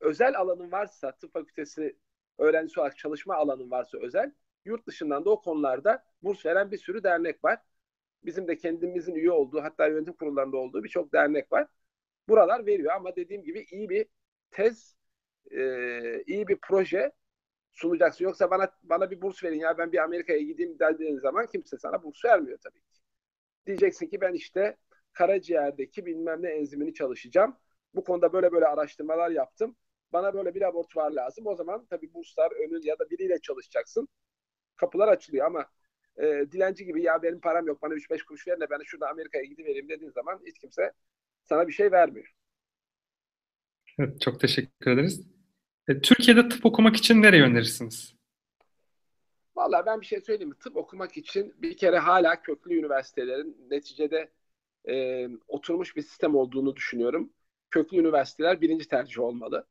özel 0.00 0.38
alanın 0.38 0.72
varsa, 0.72 1.12
tıp 1.16 1.32
fakültesi 1.32 1.98
öğrencisi 2.38 2.80
olarak 2.80 2.98
çalışma 2.98 3.34
alanın 3.34 3.70
varsa 3.70 3.98
özel, 3.98 4.32
yurt 4.64 4.86
dışından 4.86 5.24
da 5.24 5.30
o 5.30 5.42
konularda 5.42 6.04
burs 6.22 6.46
veren 6.46 6.70
bir 6.70 6.78
sürü 6.78 7.02
dernek 7.04 7.44
var. 7.44 7.58
Bizim 8.24 8.48
de 8.48 8.56
kendimizin 8.58 9.14
üye 9.14 9.32
olduğu, 9.32 9.62
hatta 9.62 9.86
yönetim 9.86 10.14
kurullarında 10.14 10.56
olduğu 10.56 10.84
birçok 10.84 11.12
dernek 11.12 11.52
var. 11.52 11.68
Buralar 12.28 12.66
veriyor 12.66 12.92
ama 12.96 13.16
dediğim 13.16 13.42
gibi 13.42 13.66
iyi 13.70 13.88
bir 13.88 14.06
tez, 14.50 14.96
e, 15.50 16.22
iyi 16.26 16.48
bir 16.48 16.58
proje 16.62 17.12
sunacaksın. 17.72 18.24
Yoksa 18.24 18.50
bana 18.50 18.70
bana 18.82 19.10
bir 19.10 19.22
burs 19.22 19.44
verin 19.44 19.58
ya 19.60 19.78
ben 19.78 19.92
bir 19.92 19.98
Amerika'ya 19.98 20.40
gideyim 20.40 20.78
dediğin 20.78 21.18
zaman 21.18 21.46
kimse 21.46 21.78
sana 21.78 22.02
burs 22.02 22.24
vermiyor 22.24 22.58
tabii 22.64 22.80
ki. 22.80 23.00
Diyeceksin 23.66 24.06
ki 24.06 24.20
ben 24.20 24.34
işte 24.34 24.76
karaciğerdeki 25.12 26.06
bilmem 26.06 26.42
ne 26.42 26.50
enzimini 26.50 26.94
çalışacağım. 26.94 27.56
Bu 27.94 28.04
konuda 28.04 28.32
böyle 28.32 28.52
böyle 28.52 28.66
araştırmalar 28.66 29.30
yaptım. 29.30 29.76
Bana 30.12 30.34
böyle 30.34 30.54
bir 30.54 30.60
laboratuvar 30.60 31.10
lazım. 31.10 31.46
O 31.46 31.54
zaman 31.54 31.86
tabii 31.86 32.14
burslar 32.14 32.52
önün 32.52 32.82
ya 32.82 32.98
da 32.98 33.10
biriyle 33.10 33.40
çalışacaksın. 33.40 34.08
Kapılar 34.76 35.08
açılıyor 35.08 35.46
ama 35.46 35.66
e, 36.16 36.24
dilenci 36.52 36.84
gibi 36.84 37.02
ya 37.02 37.22
benim 37.22 37.40
param 37.40 37.66
yok 37.66 37.82
bana 37.82 37.94
3-5 37.94 38.24
kuruş 38.24 38.48
verin 38.48 38.60
de 38.60 38.70
ben 38.70 38.80
şurada 38.84 39.08
Amerika'ya 39.10 39.44
gidivereyim 39.44 39.88
dediğin 39.88 40.10
zaman 40.10 40.40
hiç 40.46 40.58
kimse 40.58 40.92
sana 41.44 41.68
bir 41.68 41.72
şey 41.72 41.92
vermiyor. 41.92 42.34
Evet, 43.98 44.20
çok 44.20 44.40
teşekkür 44.40 44.90
ederiz. 44.90 45.26
E, 45.88 46.00
Türkiye'de 46.00 46.48
tıp 46.48 46.66
okumak 46.66 46.96
için 46.96 47.22
nereye 47.22 47.42
önerirsiniz? 47.42 48.14
Vallahi 49.56 49.86
ben 49.86 50.00
bir 50.00 50.06
şey 50.06 50.20
söyleyeyim 50.20 50.48
mi? 50.48 50.58
Tıp 50.58 50.76
okumak 50.76 51.16
için 51.16 51.54
bir 51.58 51.76
kere 51.76 51.98
hala 51.98 52.42
köklü 52.42 52.78
üniversitelerin 52.78 53.66
neticede 53.70 54.30
e, 54.88 55.28
oturmuş 55.48 55.96
bir 55.96 56.02
sistem 56.02 56.34
olduğunu 56.34 56.76
düşünüyorum. 56.76 57.32
Köklü 57.70 57.98
üniversiteler 57.98 58.60
birinci 58.60 58.88
tercih 58.88 59.20
olmalı. 59.20 59.66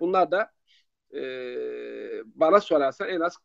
Bunlar 0.00 0.30
da 0.30 0.52
e, 1.14 1.20
bana 2.24 2.60
sorarsan 2.60 3.08
en 3.08 3.20
az 3.20 3.38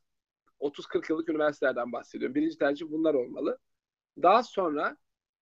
30-40 0.60 1.10
yıllık 1.10 1.30
üniversitelerden 1.30 1.92
bahsediyorum. 1.92 2.36
Birinci 2.36 2.58
tercih 2.58 2.86
bunlar 2.90 3.14
olmalı. 3.14 3.58
Daha 4.22 4.44
sonra 4.44 4.98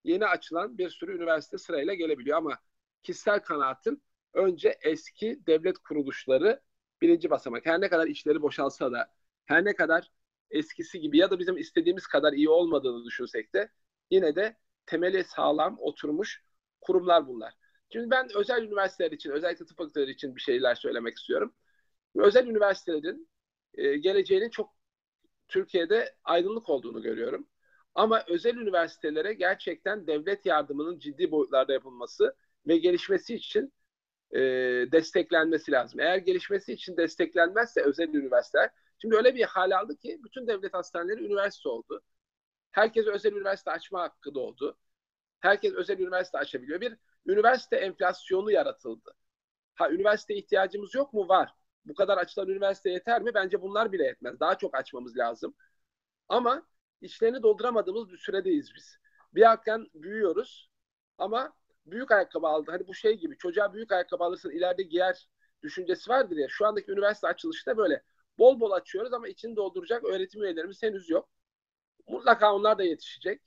yeni 0.07 0.25
açılan 0.25 0.77
bir 0.77 0.89
sürü 0.89 1.15
üniversite 1.17 1.57
sırayla 1.57 1.93
gelebiliyor 1.93 2.37
ama 2.37 2.57
kişisel 3.03 3.39
kanaatim 3.39 4.01
önce 4.33 4.77
eski 4.81 5.39
devlet 5.47 5.77
kuruluşları 5.77 6.61
birinci 7.01 7.29
basamak. 7.29 7.65
Her 7.65 7.81
ne 7.81 7.89
kadar 7.89 8.07
içleri 8.07 8.41
boşalsa 8.41 8.91
da 8.91 9.13
her 9.45 9.65
ne 9.65 9.75
kadar 9.75 10.11
eskisi 10.51 10.99
gibi 10.99 11.17
ya 11.17 11.31
da 11.31 11.39
bizim 11.39 11.57
istediğimiz 11.57 12.07
kadar 12.07 12.33
iyi 12.33 12.49
olmadığını 12.49 13.05
düşünsek 13.05 13.53
de 13.53 13.69
yine 14.11 14.35
de 14.35 14.57
temeli 14.85 15.23
sağlam 15.23 15.77
oturmuş 15.79 16.43
kurumlar 16.81 17.27
bunlar. 17.27 17.53
Şimdi 17.93 18.09
ben 18.11 18.27
özel 18.35 18.63
üniversiteler 18.63 19.11
için, 19.11 19.31
özellikle 19.31 19.65
tıp 19.65 19.77
fakülteleri 19.77 20.11
için 20.11 20.35
bir 20.35 20.41
şeyler 20.41 20.75
söylemek 20.75 21.17
istiyorum. 21.17 21.53
Özel 22.15 22.47
üniversitelerin 22.47 23.29
e, 23.73 23.97
geleceğinin 23.97 24.49
çok 24.49 24.75
Türkiye'de 25.47 26.15
aydınlık 26.23 26.69
olduğunu 26.69 27.01
görüyorum. 27.01 27.47
Ama 27.97 28.23
özel 28.27 28.55
üniversitelere 28.55 29.33
gerçekten 29.33 30.07
devlet 30.07 30.45
yardımının 30.45 30.99
ciddi 30.99 31.31
boyutlarda 31.31 31.73
yapılması 31.73 32.35
ve 32.67 32.77
gelişmesi 32.77 33.35
için 33.35 33.73
e, 34.31 34.39
desteklenmesi 34.91 35.71
lazım. 35.71 35.99
Eğer 35.99 36.17
gelişmesi 36.17 36.73
için 36.73 36.97
desteklenmezse 36.97 37.81
özel 37.81 38.09
üniversiteler, 38.09 38.69
şimdi 39.01 39.15
öyle 39.15 39.35
bir 39.35 39.43
hal 39.43 39.71
aldı 39.71 39.97
ki 39.97 40.19
bütün 40.23 40.47
devlet 40.47 40.73
hastaneleri 40.73 41.25
üniversite 41.25 41.69
oldu. 41.69 42.01
Herkes 42.71 43.07
özel 43.07 43.33
üniversite 43.33 43.71
açma 43.71 44.01
hakkı 44.01 44.35
doğdu. 44.35 44.77
Herkes 45.39 45.73
özel 45.73 45.99
üniversite 45.99 46.37
açabiliyor. 46.37 46.81
Bir 46.81 46.97
üniversite 47.27 47.75
enflasyonu 47.77 48.51
yaratıldı. 48.51 49.13
Ha 49.75 49.91
üniversite 49.91 50.35
ihtiyacımız 50.35 50.95
yok 50.95 51.13
mu? 51.13 51.29
Var. 51.29 51.51
Bu 51.85 51.95
kadar 51.95 52.17
açılan 52.17 52.49
üniversite 52.49 52.89
yeter 52.89 53.21
mi? 53.21 53.31
Bence 53.33 53.61
bunlar 53.61 53.91
bile 53.91 54.03
yetmez. 54.03 54.39
Daha 54.39 54.57
çok 54.57 54.75
açmamız 54.77 55.17
lazım. 55.17 55.55
Ama 56.29 56.67
içlerini 57.01 57.43
dolduramadığımız 57.43 58.11
bir 58.11 58.17
süredeyiz 58.17 58.71
biz. 58.75 58.97
Bir 59.35 59.43
hakikaten 59.43 59.87
büyüyoruz 59.93 60.69
ama 61.17 61.53
büyük 61.85 62.11
ayakkabı 62.11 62.47
aldı. 62.47 62.71
Hani 62.71 62.87
bu 62.87 62.93
şey 62.93 63.13
gibi 63.17 63.37
çocuğa 63.37 63.73
büyük 63.73 63.91
ayakkabı 63.91 64.23
alırsın 64.23 64.51
ileride 64.51 64.83
giyer 64.83 65.29
düşüncesi 65.63 66.09
vardır 66.09 66.37
ya. 66.37 66.47
Şu 66.49 66.65
andaki 66.67 66.91
üniversite 66.91 67.27
açılışta 67.27 67.77
böyle 67.77 68.03
bol 68.37 68.59
bol 68.59 68.71
açıyoruz 68.71 69.13
ama 69.13 69.27
içini 69.27 69.55
dolduracak 69.55 70.03
öğretim 70.03 70.43
üyelerimiz 70.43 70.83
henüz 70.83 71.09
yok. 71.09 71.29
Mutlaka 72.07 72.53
onlar 72.55 72.77
da 72.77 72.83
yetişecek 72.83 73.41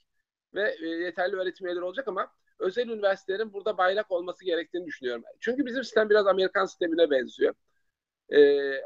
ve 0.55 0.77
e, 0.83 0.87
yeterli 0.87 1.37
öğretim 1.37 1.67
üyeleri 1.67 1.85
olacak 1.85 2.09
ama 2.09 2.33
özel 2.59 2.89
üniversitelerin 2.89 3.53
burada 3.53 3.79
bayrak 3.79 4.11
olması 4.11 4.45
gerektiğini 4.45 4.87
düşünüyorum. 4.87 5.25
Çünkü 5.41 5.67
bizim 5.67 5.85
sistem 5.85 6.11
biraz 6.11 6.27
Amerikan 6.27 6.67
sistemine 6.67 7.11
benziyor. 7.11 7.55
Ee, 8.33 8.83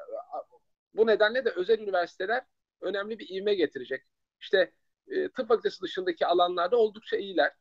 bu 0.94 1.06
nedenle 1.06 1.44
de 1.44 1.50
özel 1.50 1.78
üniversiteler 1.78 2.42
önemli 2.80 3.18
bir 3.18 3.28
ivme 3.28 3.54
getirecek. 3.54 4.02
İşte 4.44 4.72
e, 5.08 5.28
tıp 5.28 5.48
fakültesi 5.48 5.82
dışındaki 5.82 6.26
alanlarda 6.26 6.76
oldukça 6.76 7.16
iyiler. 7.16 7.52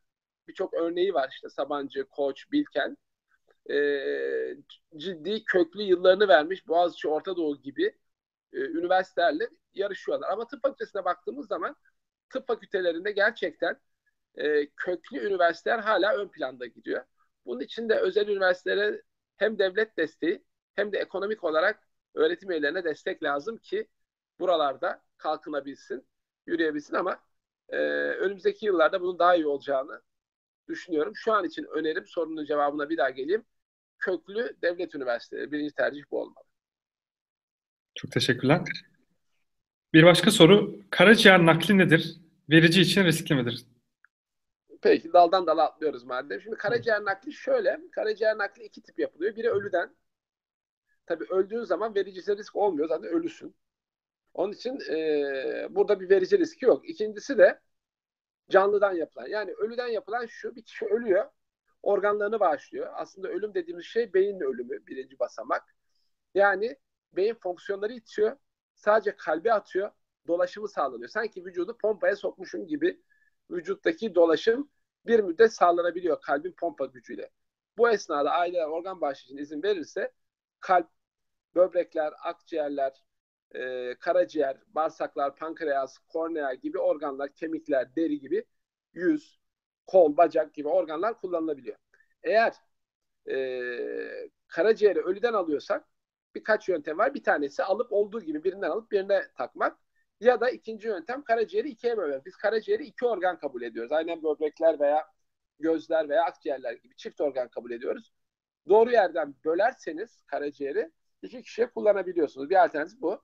Birçok 0.48 0.74
örneği 0.74 1.14
var 1.14 1.30
işte 1.32 1.48
Sabancı, 1.48 2.04
Koç, 2.10 2.52
Bilken. 2.52 2.96
E, 3.70 3.76
ciddi 4.96 5.44
köklü 5.44 5.82
yıllarını 5.82 6.28
vermiş 6.28 6.68
Boğaziçi, 6.68 7.08
Orta 7.08 7.36
Doğu 7.36 7.62
gibi 7.62 7.98
e, 8.52 8.58
üniversitelerle 8.58 9.48
yarışıyorlar. 9.74 10.30
Ama 10.30 10.46
tıp 10.46 10.62
fakültesine 10.62 11.04
baktığımız 11.04 11.46
zaman 11.48 11.76
tıp 12.30 12.46
fakültelerinde 12.46 13.12
gerçekten 13.12 13.80
e, 14.36 14.66
köklü 14.76 15.26
üniversiteler 15.26 15.78
hala 15.78 16.16
ön 16.16 16.28
planda 16.28 16.66
gidiyor. 16.66 17.04
Bunun 17.46 17.60
için 17.60 17.88
de 17.88 17.98
özel 17.98 18.28
üniversitelere 18.28 19.02
hem 19.36 19.58
devlet 19.58 19.96
desteği 19.98 20.44
hem 20.74 20.92
de 20.92 20.98
ekonomik 20.98 21.44
olarak 21.44 21.88
öğretim 22.14 22.50
üyelerine 22.50 22.84
destek 22.84 23.22
lazım 23.22 23.58
ki 23.58 23.88
buralarda 24.40 25.02
kalkınabilsin, 25.18 26.06
yürüyebilsin 26.46 26.94
ama 26.94 27.20
e, 27.68 27.76
önümüzdeki 28.14 28.66
yıllarda 28.66 29.00
bunun 29.00 29.18
daha 29.18 29.34
iyi 29.34 29.46
olacağını 29.46 30.02
düşünüyorum. 30.68 31.12
Şu 31.16 31.32
an 31.32 31.44
için 31.44 31.64
önerim 31.64 32.06
sorunun 32.06 32.44
cevabına 32.44 32.88
bir 32.90 32.96
daha 32.96 33.10
geleyim. 33.10 33.44
Köklü 33.98 34.56
devlet 34.62 34.94
üniversiteleri 34.94 35.52
birinci 35.52 35.74
tercih 35.74 36.02
bu 36.10 36.20
olmalı. 36.20 36.44
Çok 37.94 38.12
teşekkürler. 38.12 38.60
Bir 39.94 40.04
başka 40.04 40.30
soru. 40.30 40.80
Karaciğer 40.90 41.46
nakli 41.46 41.78
nedir? 41.78 42.16
Verici 42.50 42.80
için 42.80 43.04
riskli 43.04 43.34
midir? 43.34 43.64
Peki 44.82 45.12
daldan 45.12 45.46
dala 45.46 45.64
atlıyoruz 45.64 46.04
madem. 46.04 46.40
Şimdi 46.40 46.56
karaciğer 46.56 47.04
nakli 47.04 47.32
şöyle. 47.32 47.80
Karaciğer 47.92 48.38
nakli 48.38 48.64
iki 48.64 48.82
tip 48.82 48.98
yapılıyor. 48.98 49.36
Biri 49.36 49.50
ölüden. 49.50 49.96
Tabii 51.06 51.24
öldüğün 51.30 51.64
zaman 51.64 51.94
vericisi 51.94 52.36
risk 52.36 52.56
olmuyor. 52.56 52.88
Zaten 52.88 53.10
ölüsün. 53.10 53.56
Onun 54.34 54.52
için 54.52 54.78
e, 54.90 55.66
burada 55.70 56.00
bir 56.00 56.10
verici 56.10 56.38
riski 56.38 56.64
yok. 56.64 56.88
İkincisi 56.88 57.38
de 57.38 57.60
canlıdan 58.50 58.92
yapılan. 58.92 59.26
Yani 59.26 59.52
ölüden 59.52 59.88
yapılan 59.88 60.26
şu. 60.26 60.56
Bir 60.56 60.62
kişi 60.62 60.86
ölüyor. 60.86 61.30
Organlarını 61.82 62.40
bağışlıyor. 62.40 62.92
Aslında 62.94 63.28
ölüm 63.28 63.54
dediğimiz 63.54 63.84
şey 63.84 64.14
beyin 64.14 64.40
ölümü. 64.40 64.86
Birinci 64.86 65.18
basamak. 65.18 65.76
Yani 66.34 66.76
beyin 67.12 67.34
fonksiyonları 67.34 67.92
itiyor. 67.92 68.36
Sadece 68.74 69.16
kalbi 69.16 69.52
atıyor. 69.52 69.90
Dolaşımı 70.26 70.68
sağlanıyor. 70.68 71.08
Sanki 71.08 71.44
vücudu 71.44 71.78
pompaya 71.78 72.16
sokmuşum 72.16 72.66
gibi 72.66 73.00
vücuttaki 73.50 74.14
dolaşım 74.14 74.70
bir 75.06 75.20
müddet 75.20 75.52
sağlanabiliyor 75.52 76.20
kalbin 76.20 76.52
pompa 76.52 76.86
gücüyle. 76.86 77.30
Bu 77.76 77.90
esnada 77.90 78.30
aileler 78.30 78.66
organ 78.66 79.00
bağışı 79.00 79.24
için 79.24 79.36
izin 79.36 79.62
verirse 79.62 80.12
kalp, 80.60 80.88
böbrekler, 81.54 82.12
akciğerler, 82.24 83.04
e, 83.54 83.94
karaciğer, 84.00 84.56
bağırsaklar, 84.68 85.36
pankreas, 85.36 85.98
kornea 85.98 86.54
gibi 86.54 86.78
organlar, 86.78 87.34
kemikler, 87.34 87.96
deri 87.96 88.20
gibi 88.20 88.44
yüz, 88.94 89.40
kol, 89.86 90.16
bacak 90.16 90.54
gibi 90.54 90.68
organlar 90.68 91.20
kullanılabiliyor. 91.20 91.76
Eğer 92.22 92.54
e, 93.30 94.28
karaciğeri 94.48 95.00
ölüden 95.00 95.32
alıyorsak 95.32 95.84
birkaç 96.34 96.68
yöntem 96.68 96.98
var. 96.98 97.14
Bir 97.14 97.22
tanesi 97.22 97.62
alıp 97.64 97.92
olduğu 97.92 98.20
gibi 98.20 98.44
birinden 98.44 98.70
alıp 98.70 98.92
birine 98.92 99.22
takmak. 99.36 99.78
Ya 100.20 100.40
da 100.40 100.50
ikinci 100.50 100.88
yöntem 100.88 101.22
karaciğeri 101.24 101.68
ikiye 101.68 101.96
bölmek. 101.96 102.26
Biz 102.26 102.36
karaciğeri 102.36 102.84
iki 102.84 103.06
organ 103.06 103.38
kabul 103.38 103.62
ediyoruz. 103.62 103.92
Aynen 103.92 104.22
böbrekler 104.22 104.80
veya 104.80 105.06
gözler 105.60 106.08
veya 106.08 106.24
akciğerler 106.24 106.72
gibi 106.72 106.96
çift 106.96 107.20
organ 107.20 107.48
kabul 107.48 107.70
ediyoruz. 107.70 108.12
doğru 108.68 108.90
yerden 108.92 109.34
bölerseniz 109.44 110.22
karaciğeri 110.26 110.90
iki 111.22 111.42
kişiye 111.42 111.70
kullanabiliyorsunuz. 111.70 112.50
Bir 112.50 112.64
alternatif 112.64 113.00
bu. 113.00 113.22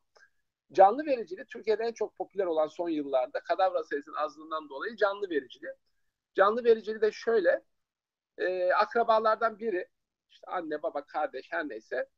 Canlı 0.73 1.07
vericili 1.07 1.45
Türkiye'de 1.45 1.85
en 1.85 1.93
çok 1.93 2.17
popüler 2.17 2.47
olan 2.47 2.67
son 2.67 2.89
yıllarda 2.89 3.41
kadavra 3.41 3.85
sayısının 3.85 4.17
azlığından 4.17 4.69
dolayı 4.69 4.97
canlı 4.97 5.31
vericili. 5.31 5.75
Canlı 6.35 6.65
vericili 6.65 7.01
de 7.01 7.13
şöyle 7.13 7.65
e, 8.39 8.73
akrabalardan 8.73 9.59
biri 9.59 9.89
işte 10.31 10.47
anne 10.47 10.83
baba 10.83 11.07
kardeş 11.07 11.47
her 11.53 11.69
neyse 11.69 12.09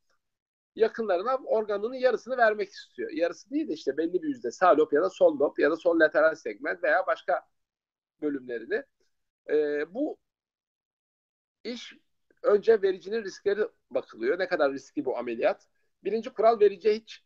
yakınlarına 0.76 1.36
organının 1.36 1.94
yarısını 1.94 2.36
vermek 2.36 2.68
istiyor. 2.70 3.10
Yarısı 3.10 3.50
değil 3.50 3.68
de 3.68 3.72
işte 3.72 3.96
belli 3.96 4.22
bir 4.22 4.28
yüzde 4.28 4.50
sağ 4.50 4.76
lob 4.76 4.92
ya 4.92 5.02
da 5.02 5.10
sol 5.10 5.38
lob 5.38 5.58
ya 5.58 5.70
da 5.70 5.76
sol 5.76 6.00
lateral 6.00 6.34
segment 6.34 6.82
veya 6.82 7.06
başka 7.06 7.46
bölümlerini. 8.22 8.82
E, 9.50 9.84
bu 9.94 10.18
iş 11.64 11.94
önce 12.42 12.82
vericinin 12.82 13.24
riskleri 13.24 13.68
bakılıyor. 13.90 14.38
Ne 14.38 14.48
kadar 14.48 14.72
riskli 14.72 15.04
bu 15.04 15.18
ameliyat? 15.18 15.66
Birinci 16.04 16.30
kural 16.30 16.60
vericiye 16.60 16.94
hiç 16.94 17.24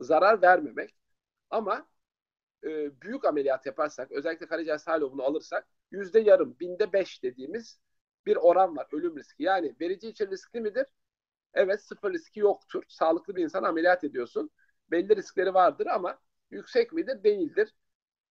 zarar 0.00 0.42
vermemek. 0.42 0.96
Ama 1.50 1.88
e, 2.64 3.00
büyük 3.00 3.24
ameliyat 3.24 3.66
yaparsak, 3.66 4.12
özellikle 4.12 4.46
karaciğer 4.46 4.78
sağ 4.78 5.00
lobunu 5.00 5.22
alırsak 5.22 5.66
yüzde 5.90 6.20
yarım, 6.20 6.56
binde 6.60 6.92
beş 6.92 7.22
dediğimiz 7.22 7.80
bir 8.26 8.36
oran 8.36 8.76
var 8.76 8.86
ölüm 8.92 9.16
riski. 9.18 9.42
Yani 9.42 9.76
verici 9.80 10.08
için 10.08 10.30
riskli 10.30 10.60
midir? 10.60 10.86
Evet 11.54 11.82
sıfır 11.84 12.12
riski 12.12 12.40
yoktur. 12.40 12.82
Sağlıklı 12.88 13.36
bir 13.36 13.42
insan 13.44 13.62
ameliyat 13.62 14.04
ediyorsun. 14.04 14.50
Belli 14.90 15.16
riskleri 15.16 15.54
vardır 15.54 15.86
ama 15.86 16.18
yüksek 16.50 16.92
midir? 16.92 17.22
Değildir. 17.24 17.74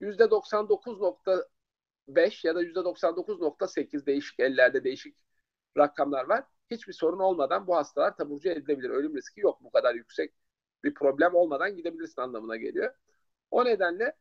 Yüzde 0.01 0.29
99.5 0.31 2.45
ya 2.45 2.55
da 2.55 2.61
yüzde 2.61 2.83
99.8 2.83 4.05
değişik 4.05 4.39
ellerde 4.39 4.83
değişik 4.83 5.17
rakamlar 5.77 6.25
var. 6.25 6.43
Hiçbir 6.71 6.93
sorun 6.93 7.19
olmadan 7.19 7.67
bu 7.67 7.75
hastalar 7.75 8.17
taburcu 8.17 8.49
edilebilir. 8.49 8.89
Ölüm 8.89 9.15
riski 9.17 9.41
yok 9.41 9.63
bu 9.63 9.71
kadar 9.71 9.95
yüksek 9.95 10.33
bir 10.83 10.93
problem 10.93 11.35
olmadan 11.35 11.75
gidebilirsin 11.75 12.21
anlamına 12.21 12.57
geliyor. 12.57 12.93
O 13.51 13.65
nedenle 13.65 14.13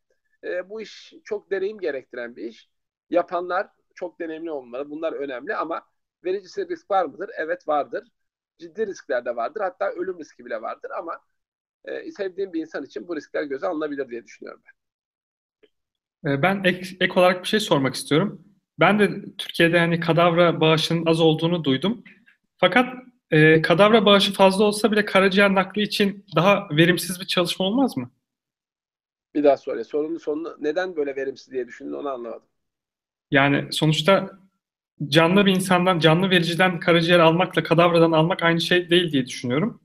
e, 0.44 0.70
bu 0.70 0.80
iş 0.80 1.14
çok 1.24 1.50
deneyim 1.50 1.78
gerektiren 1.80 2.36
bir 2.36 2.44
iş. 2.44 2.68
Yapanlar 3.10 3.68
çok 3.94 4.20
deneyimli 4.20 4.50
olmalı. 4.50 4.90
Bunlar 4.90 5.12
önemli 5.12 5.56
ama 5.56 5.82
vericisi 6.24 6.68
risk 6.68 6.90
var 6.90 7.04
mıdır? 7.04 7.30
Evet 7.36 7.68
vardır. 7.68 8.08
Ciddi 8.58 8.86
riskler 8.86 9.24
de 9.24 9.36
vardır. 9.36 9.60
Hatta 9.60 9.90
ölüm 9.90 10.18
riski 10.18 10.44
bile 10.46 10.62
vardır 10.62 10.90
ama 10.98 11.20
e, 11.84 12.12
sevdiğim 12.12 12.52
bir 12.52 12.60
insan 12.60 12.84
için 12.84 13.08
bu 13.08 13.16
riskler 13.16 13.42
göze 13.42 13.66
alınabilir 13.66 14.08
diye 14.08 14.24
düşünüyorum 14.24 14.62
ben. 14.66 14.72
E, 16.30 16.42
ben 16.42 16.64
ek, 16.64 16.96
ek 17.00 17.20
olarak 17.20 17.42
bir 17.42 17.48
şey 17.48 17.60
sormak 17.60 17.94
istiyorum. 17.94 18.44
Ben 18.80 18.98
de 18.98 19.36
Türkiye'de 19.38 19.76
yani 19.76 20.00
kadavra 20.00 20.60
bağışının 20.60 21.06
az 21.06 21.20
olduğunu 21.20 21.64
duydum. 21.64 22.04
Fakat 22.56 22.94
e, 23.30 23.62
kadavra 23.62 24.06
bağışı 24.06 24.32
fazla 24.32 24.64
olsa 24.64 24.92
bile 24.92 25.04
karaciğer 25.04 25.54
nakli 25.54 25.82
için 25.82 26.26
daha 26.36 26.68
verimsiz 26.70 27.20
bir 27.20 27.26
çalışma 27.26 27.64
olmaz 27.66 27.96
mı? 27.96 28.10
Bir 29.34 29.44
daha 29.44 29.56
söyle. 29.56 29.84
Sorunun 29.84 30.18
sonunu 30.18 30.56
neden 30.60 30.96
böyle 30.96 31.16
verimsiz 31.16 31.52
diye 31.52 31.66
düşündün 31.66 31.92
onu 31.92 32.08
anlamadım. 32.08 32.48
Yani 33.30 33.72
sonuçta 33.72 34.30
canlı 35.08 35.46
bir 35.46 35.56
insandan, 35.56 35.98
canlı 35.98 36.30
vericiden 36.30 36.80
karaciğer 36.80 37.18
almakla 37.20 37.62
kadavradan 37.62 38.12
almak 38.12 38.42
aynı 38.42 38.60
şey 38.60 38.90
değil 38.90 39.12
diye 39.12 39.26
düşünüyorum. 39.26 39.80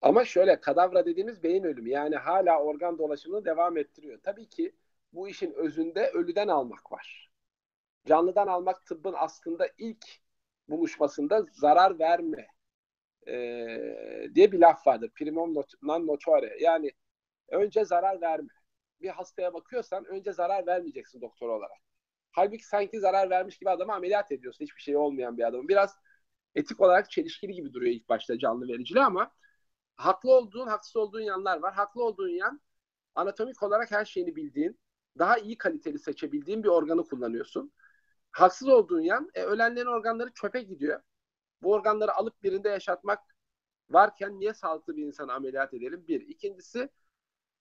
Ama 0.00 0.24
şöyle 0.24 0.60
kadavra 0.60 1.06
dediğimiz 1.06 1.42
beyin 1.42 1.64
ölümü. 1.64 1.90
Yani 1.90 2.16
hala 2.16 2.62
organ 2.62 2.98
dolaşımını 2.98 3.44
devam 3.44 3.76
ettiriyor. 3.76 4.18
Tabii 4.22 4.48
ki 4.48 4.76
bu 5.12 5.28
işin 5.28 5.52
özünde 5.52 6.10
ölüden 6.10 6.48
almak 6.48 6.92
var. 6.92 7.30
Canlıdan 8.06 8.46
almak 8.46 8.86
tıbbın 8.86 9.14
aslında 9.18 9.68
ilk 9.78 10.06
buluşmasında 10.68 11.46
zarar 11.52 11.98
verme 11.98 12.46
e, 13.28 13.34
diye 14.34 14.52
bir 14.52 14.58
laf 14.58 14.86
vardır. 14.86 15.10
Primum 15.14 15.54
non 15.82 16.06
notare. 16.06 16.56
Yani 16.60 16.92
önce 17.48 17.84
zarar 17.84 18.20
verme. 18.20 18.48
Bir 19.00 19.08
hastaya 19.08 19.54
bakıyorsan 19.54 20.04
önce 20.04 20.32
zarar 20.32 20.66
vermeyeceksin 20.66 21.20
doktor 21.20 21.48
olarak. 21.48 21.78
Halbuki 22.32 22.66
sanki 22.66 23.00
zarar 23.00 23.30
vermiş 23.30 23.58
gibi 23.58 23.70
adamı 23.70 23.94
ameliyat 23.94 24.32
ediyorsun. 24.32 24.64
Hiçbir 24.64 24.82
şey 24.82 24.96
olmayan 24.96 25.38
bir 25.38 25.48
adamı. 25.48 25.68
Biraz 25.68 25.96
etik 26.54 26.80
olarak 26.80 27.10
çelişkili 27.10 27.52
gibi 27.52 27.72
duruyor 27.74 27.92
ilk 27.94 28.08
başta 28.08 28.38
canlı 28.38 28.68
vericili 28.68 29.00
ama 29.00 29.32
haklı 29.96 30.32
olduğun, 30.32 30.66
haksız 30.66 30.96
olduğun 30.96 31.20
yanlar 31.20 31.58
var. 31.58 31.74
Haklı 31.74 32.04
olduğun 32.04 32.28
yan 32.28 32.60
anatomik 33.14 33.62
olarak 33.62 33.90
her 33.90 34.04
şeyini 34.04 34.36
bildiğin, 34.36 34.80
daha 35.18 35.38
iyi 35.38 35.58
kaliteli 35.58 35.98
seçebildiğin 35.98 36.62
bir 36.62 36.68
organı 36.68 37.04
kullanıyorsun. 37.04 37.72
Haksız 38.36 38.68
olduğun 38.68 39.00
yan 39.00 39.30
e, 39.34 39.42
ölenlerin 39.42 39.86
organları 39.86 40.32
çöpe 40.34 40.62
gidiyor. 40.62 41.00
Bu 41.62 41.72
organları 41.72 42.14
alıp 42.14 42.42
birinde 42.42 42.68
yaşatmak 42.68 43.20
varken 43.90 44.40
niye 44.40 44.54
sağlıklı 44.54 44.96
bir 44.96 45.06
insanı 45.06 45.32
ameliyat 45.34 45.74
edelim? 45.74 46.04
Bir. 46.08 46.20
İkincisi 46.20 46.88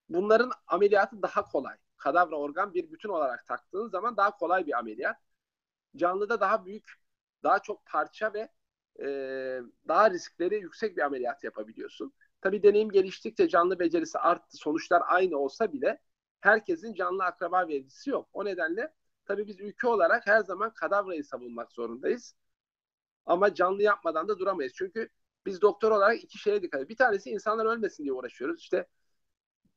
bunların 0.09 0.51
ameliyatı 0.67 1.21
daha 1.21 1.45
kolay. 1.45 1.77
Kadavra 1.97 2.35
organ 2.35 2.73
bir 2.73 2.91
bütün 2.91 3.09
olarak 3.09 3.47
taktığın 3.47 3.89
zaman 3.89 4.17
daha 4.17 4.37
kolay 4.37 4.67
bir 4.67 4.79
ameliyat. 4.79 5.17
Canlıda 5.95 6.39
daha 6.41 6.65
büyük, 6.65 6.93
daha 7.43 7.59
çok 7.59 7.85
parça 7.85 8.33
ve 8.33 8.49
e, 8.99 9.07
daha 9.87 10.11
riskleri 10.11 10.55
yüksek 10.55 10.97
bir 10.97 11.01
ameliyat 11.01 11.43
yapabiliyorsun. 11.43 12.13
Tabii 12.41 12.63
deneyim 12.63 12.91
geliştikçe 12.91 13.49
canlı 13.49 13.79
becerisi 13.79 14.19
arttı. 14.19 14.57
Sonuçlar 14.57 15.03
aynı 15.07 15.37
olsa 15.37 15.73
bile 15.73 16.01
herkesin 16.41 16.93
canlı 16.93 17.23
akraba 17.23 17.67
vericisi 17.67 18.09
yok. 18.09 18.29
O 18.33 18.45
nedenle 18.45 18.93
tabii 19.25 19.47
biz 19.47 19.59
ülke 19.59 19.87
olarak 19.87 20.27
her 20.27 20.41
zaman 20.41 20.73
kadavrayı 20.73 21.23
savunmak 21.23 21.71
zorundayız. 21.71 22.35
Ama 23.25 23.53
canlı 23.53 23.81
yapmadan 23.83 24.27
da 24.27 24.39
duramayız. 24.39 24.73
Çünkü 24.75 25.09
biz 25.45 25.61
doktor 25.61 25.91
olarak 25.91 26.23
iki 26.23 26.37
şeye 26.37 26.61
dikkat 26.61 26.79
ediyoruz. 26.79 26.89
Bir 26.89 26.97
tanesi 26.97 27.29
insanlar 27.29 27.65
ölmesin 27.65 28.03
diye 28.03 28.13
uğraşıyoruz. 28.13 28.59
İşte 28.59 28.87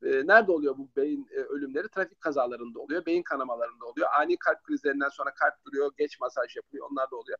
e, 0.02 0.26
nerede 0.26 0.52
oluyor 0.52 0.78
bu 0.78 0.90
beyin 0.96 1.28
e, 1.30 1.36
ölümleri? 1.40 1.88
Trafik 1.88 2.20
kazalarında 2.20 2.80
oluyor, 2.80 3.06
beyin 3.06 3.22
kanamalarında 3.22 3.86
oluyor. 3.86 4.08
Ani 4.18 4.36
kalp 4.36 4.64
krizlerinden 4.64 5.08
sonra 5.08 5.34
kalp 5.34 5.64
duruyor, 5.66 5.92
geç 5.98 6.20
masaj 6.20 6.56
yapılıyor, 6.56 6.88
onlar 6.90 7.10
da 7.10 7.16
oluyor. 7.16 7.38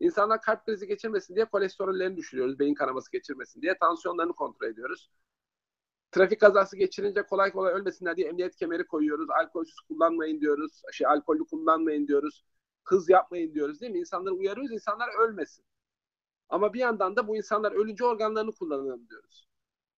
İnsanlar 0.00 0.42
kalp 0.42 0.66
krizi 0.66 0.86
geçirmesin 0.86 1.34
diye 1.34 1.44
kolesterollerini 1.44 2.16
düşürüyoruz, 2.16 2.58
beyin 2.58 2.74
kanaması 2.74 3.12
geçirmesin 3.12 3.62
diye 3.62 3.78
tansiyonlarını 3.78 4.32
kontrol 4.32 4.66
ediyoruz. 4.68 5.10
Trafik 6.10 6.40
kazası 6.40 6.76
geçirince 6.76 7.22
kolay 7.22 7.52
kolay 7.52 7.72
ölmesinler 7.72 8.16
diye 8.16 8.28
emniyet 8.28 8.56
kemeri 8.56 8.86
koyuyoruz. 8.86 9.30
Alkolsüz 9.30 9.80
kullanmayın 9.80 10.40
diyoruz. 10.40 10.82
Şey 10.92 11.06
alkollü 11.06 11.46
kullanmayın 11.46 12.08
diyoruz. 12.08 12.44
Hız 12.84 13.08
yapmayın 13.08 13.54
diyoruz 13.54 13.80
değil 13.80 13.92
mi? 13.92 13.98
İnsanları 13.98 14.34
uyarıyoruz. 14.34 14.72
insanlar 14.72 15.08
ölmesin. 15.28 15.64
Ama 16.48 16.74
bir 16.74 16.80
yandan 16.80 17.16
da 17.16 17.28
bu 17.28 17.36
insanlar 17.36 17.72
ölünce 17.72 18.04
organlarını 18.04 18.52
kullanalım 18.52 19.08
diyoruz. 19.08 19.48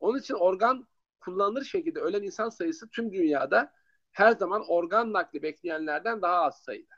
Onun 0.01 0.19
için 0.19 0.35
organ 0.35 0.87
kullanılır 1.21 1.65
şekilde 1.65 2.01
ölen 2.01 2.23
insan 2.23 2.49
sayısı 2.49 2.89
tüm 2.89 3.13
dünyada 3.13 3.73
her 4.13 4.33
zaman 4.33 4.65
organ 4.69 5.13
nakli 5.13 5.43
bekleyenlerden 5.43 6.23
daha 6.23 6.37
az 6.43 6.63
sayıda. 6.63 6.95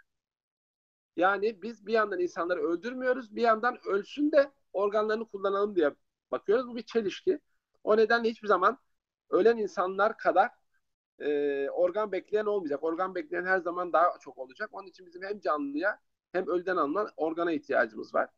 Yani 1.16 1.62
biz 1.62 1.87
bir 1.87 1.92
yandan 1.92 2.20
insanları 2.20 2.61
öldürmüyoruz, 2.62 3.37
bir 3.37 3.42
yandan 3.42 3.79
ölsün 3.87 4.33
de 4.33 4.53
organlarını 4.72 5.29
kullanalım 5.29 5.77
diye 5.77 5.94
bakıyoruz. 6.31 6.68
Bu 6.68 6.77
bir 6.77 6.83
çelişki. 6.83 7.40
O 7.85 7.96
nedenle 7.96 8.31
hiçbir 8.31 8.48
zaman 8.48 8.79
ölen 9.33 9.57
insanlar 9.57 10.16
kadar 10.18 10.51
e, 11.18 11.71
organ 11.71 12.12
bekleyen 12.12 12.47
olmayacak. 12.47 12.85
Organ 12.85 13.14
bekleyen 13.14 13.45
her 13.45 13.59
zaman 13.61 13.92
daha 13.92 14.18
çok 14.21 14.38
olacak. 14.38 14.71
Onun 14.73 14.87
için 14.88 15.07
bizim 15.07 15.23
hem 15.23 15.40
canlıya 15.40 16.01
hem 16.33 16.49
ölüden 16.49 16.77
alınan 16.77 17.09
organa 17.16 17.53
ihtiyacımız 17.53 18.14
var. 18.14 18.31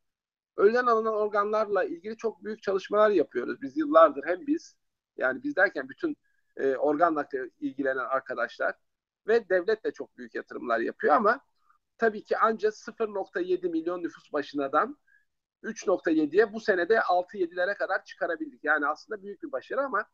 Ölüden 0.57 0.87
alınan 0.87 1.15
organlarla 1.15 1.85
ilgili 1.85 2.17
çok 2.17 2.45
büyük 2.45 2.63
çalışmalar 2.63 3.11
yapıyoruz. 3.11 3.63
Biz 3.63 3.77
yıllardır 3.77 4.25
hem 4.27 4.47
biz 4.47 4.77
yani 5.17 5.43
biz 5.43 5.57
derken 5.57 5.89
bütün 5.89 6.17
e, 6.57 6.77
organ 6.77 7.15
nakli 7.15 7.51
ilgilenen 7.61 8.05
arkadaşlar 8.05 8.75
ve 9.27 9.49
devlet 9.49 9.85
de 9.85 9.93
çok 9.93 10.17
büyük 10.19 10.35
yatırımlar 10.35 10.81
yapıyor 10.81 11.15
ama 11.15 11.41
tabii 11.99 12.25
ki 12.25 12.39
ancak 12.39 12.75
0.7 12.75 13.69
milyon 13.69 14.03
nüfus 14.03 14.33
başınadan 14.33 14.99
3.7'ye 15.63 16.53
bu 16.53 16.61
senede 16.61 17.01
6-7'lere 17.01 17.75
kadar 17.75 18.05
çıkarabildik. 18.05 18.65
Yani 18.65 18.87
aslında 18.87 19.23
büyük 19.23 19.43
bir 19.43 19.53
başarı 19.53 19.81
ama 19.83 20.07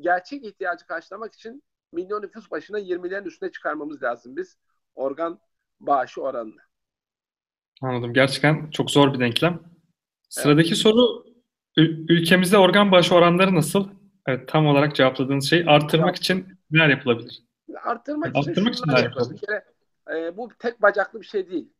gerçek 0.00 0.44
ihtiyacı 0.44 0.86
karşılamak 0.86 1.34
için 1.34 1.62
milyon 1.92 2.22
nüfus 2.22 2.50
başına 2.50 2.80
20'lerin 2.80 3.24
üstüne 3.24 3.52
çıkarmamız 3.52 4.02
lazım 4.02 4.36
biz 4.36 4.58
organ 4.94 5.40
bağışı 5.80 6.22
oranını. 6.22 6.60
Anladım. 7.82 8.12
Gerçekten 8.12 8.70
çok 8.70 8.90
zor 8.90 9.14
bir 9.14 9.20
denklem. 9.20 9.60
Sıradaki 10.28 10.68
evet. 10.68 10.78
soru 10.78 11.24
ülkemizde 12.08 12.58
organ 12.58 12.92
bağışı 12.92 13.14
oranları 13.14 13.54
nasıl? 13.54 13.88
Evet, 14.26 14.48
tam 14.48 14.66
olarak 14.66 14.96
cevapladığınız 14.96 15.50
şey 15.50 15.64
artırmak 15.66 16.08
evet. 16.08 16.18
için 16.18 16.46
neler 16.70 16.88
yapılabilir? 16.88 17.42
Arttırmak 17.82 18.36
için, 18.36 18.50
arttırmak 18.50 18.74
için 18.74 18.84
neler 18.88 19.04
yapılabilir? 19.04 19.42
Bir 19.42 19.46
kere, 19.46 19.64
e, 20.10 20.36
bu 20.36 20.48
tek 20.58 20.82
bacaklı 20.82 21.20
bir 21.20 21.26
şey 21.26 21.50
değil. 21.50 21.72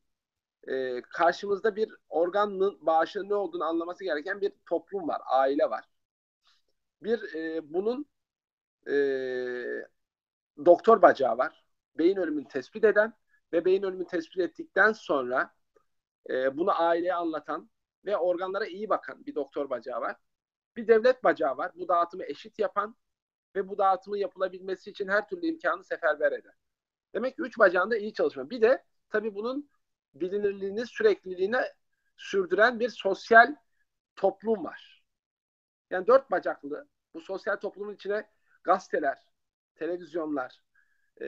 E, 0.68 1.02
karşımızda 1.02 1.76
bir 1.76 1.88
organın 2.08 2.78
bağışının 2.80 3.28
ne 3.28 3.34
olduğunu 3.34 3.64
anlaması 3.64 4.04
gereken 4.04 4.40
bir 4.40 4.52
toplum 4.66 5.08
var, 5.08 5.20
aile 5.26 5.70
var. 5.70 5.84
Bir 7.02 7.34
e, 7.34 7.72
bunun 7.74 8.06
e, 8.88 8.94
doktor 10.64 11.02
bacağı 11.02 11.38
var. 11.38 11.64
Beyin 11.98 12.16
ölümünü 12.16 12.48
tespit 12.48 12.84
eden 12.84 13.12
ve 13.52 13.64
beyin 13.64 13.82
ölümünü 13.82 14.06
tespit 14.06 14.38
ettikten 14.38 14.92
sonra 14.92 15.54
e, 16.30 16.56
bunu 16.56 16.80
aileye 16.82 17.14
anlatan 17.14 17.70
ve 18.04 18.16
organlara 18.16 18.66
iyi 18.66 18.88
bakan 18.88 19.26
bir 19.26 19.34
doktor 19.34 19.70
bacağı 19.70 20.00
var. 20.00 20.16
Bir 20.76 20.88
devlet 20.88 21.24
bacağı 21.24 21.56
var. 21.56 21.72
Bu 21.74 21.88
dağıtımı 21.88 22.24
eşit 22.24 22.58
yapan 22.58 22.96
ve 23.56 23.68
bu 23.68 23.78
dağıtımın 23.78 24.16
yapılabilmesi 24.16 24.90
için 24.90 25.08
her 25.08 25.28
türlü 25.28 25.46
imkanı 25.46 25.84
seferber 25.84 26.32
eder. 26.32 26.54
Demek 27.14 27.36
ki 27.36 27.42
üç 27.42 27.58
bacağında 27.58 27.96
iyi 27.96 28.14
çalışma. 28.14 28.50
Bir 28.50 28.62
de 28.62 28.84
tabii 29.10 29.34
bunun 29.34 29.70
bilinirliğini, 30.14 30.86
sürekliliğini 30.86 31.60
sürdüren 32.16 32.80
bir 32.80 32.88
sosyal 32.88 33.56
toplum 34.16 34.64
var. 34.64 34.95
Yani 35.90 36.06
dört 36.06 36.30
bacaklı 36.30 36.88
bu 37.14 37.20
sosyal 37.20 37.56
toplumun 37.56 37.94
içine 37.94 38.30
gazeteler, 38.64 39.18
televizyonlar, 39.74 40.62
e, 41.20 41.26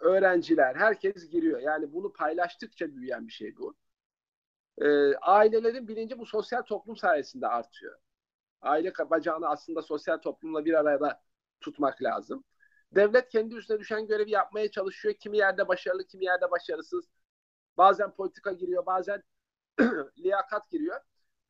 öğrenciler, 0.00 0.76
herkes 0.76 1.30
giriyor. 1.30 1.60
Yani 1.60 1.92
bunu 1.92 2.12
paylaştıkça 2.12 2.94
büyüyen 2.96 3.28
bir 3.28 3.32
şey 3.32 3.56
bu. 3.56 3.76
E, 4.78 5.14
ailelerin 5.16 5.88
bilinci 5.88 6.18
bu 6.18 6.26
sosyal 6.26 6.62
toplum 6.62 6.96
sayesinde 6.96 7.46
artıyor. 7.48 7.98
Aile 8.62 8.92
bacağını 9.10 9.48
aslında 9.48 9.82
sosyal 9.82 10.18
toplumla 10.18 10.64
bir 10.64 10.74
arada 10.74 11.22
tutmak 11.60 12.02
lazım. 12.02 12.44
Devlet 12.92 13.28
kendi 13.28 13.54
üstüne 13.54 13.80
düşen 13.80 14.06
görevi 14.06 14.30
yapmaya 14.30 14.70
çalışıyor. 14.70 15.14
Kimi 15.14 15.38
yerde 15.38 15.68
başarılı, 15.68 16.06
kimi 16.06 16.24
yerde 16.24 16.50
başarısız. 16.50 17.04
Bazen 17.76 18.12
politika 18.14 18.52
giriyor, 18.52 18.86
bazen 18.86 19.22
liyakat 20.18 20.70
giriyor. 20.70 21.00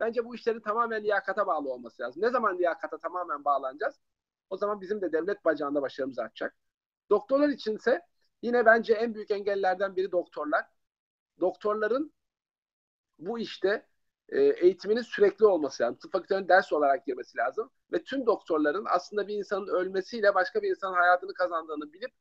Bence 0.00 0.24
bu 0.24 0.35
işlerin 0.35 0.61
tamamen 0.61 1.05
liyakata 1.05 1.46
bağlı 1.46 1.72
olması 1.72 2.02
lazım. 2.02 2.22
Ne 2.22 2.31
zaman 2.31 2.59
liyakata 2.59 2.98
tamamen 2.98 3.44
bağlanacağız? 3.44 4.00
O 4.50 4.57
zaman 4.57 4.81
bizim 4.81 5.00
de 5.00 5.12
devlet 5.12 5.44
bacağında 5.44 5.83
başarımız 5.83 6.18
artacak. 6.18 6.57
Doktorlar 7.11 7.48
içinse 7.48 8.02
yine 8.42 8.66
bence 8.66 8.94
en 8.94 9.14
büyük 9.14 9.31
engellerden 9.31 9.96
biri 9.96 10.12
doktorlar. 10.12 10.64
Doktorların 11.40 12.12
bu 13.18 13.38
işte 13.38 13.87
e, 14.28 14.40
eğitiminin 14.42 15.02
sürekli 15.02 15.46
olması 15.46 15.83
lazım. 15.83 15.98
Tıp 15.98 16.12
fakültelerine 16.12 16.48
ders 16.48 16.72
olarak 16.72 17.07
girmesi 17.07 17.38
lazım. 17.38 17.70
Ve 17.92 18.05
tüm 18.05 18.26
doktorların 18.26 18.85
aslında 18.88 19.28
bir 19.28 19.35
insanın 19.35 19.66
ölmesiyle 19.66 20.35
başka 20.35 20.62
bir 20.62 20.70
insanın 20.70 20.94
hayatını 20.94 21.35
kazandığını 21.35 21.92
bilip 21.92 22.12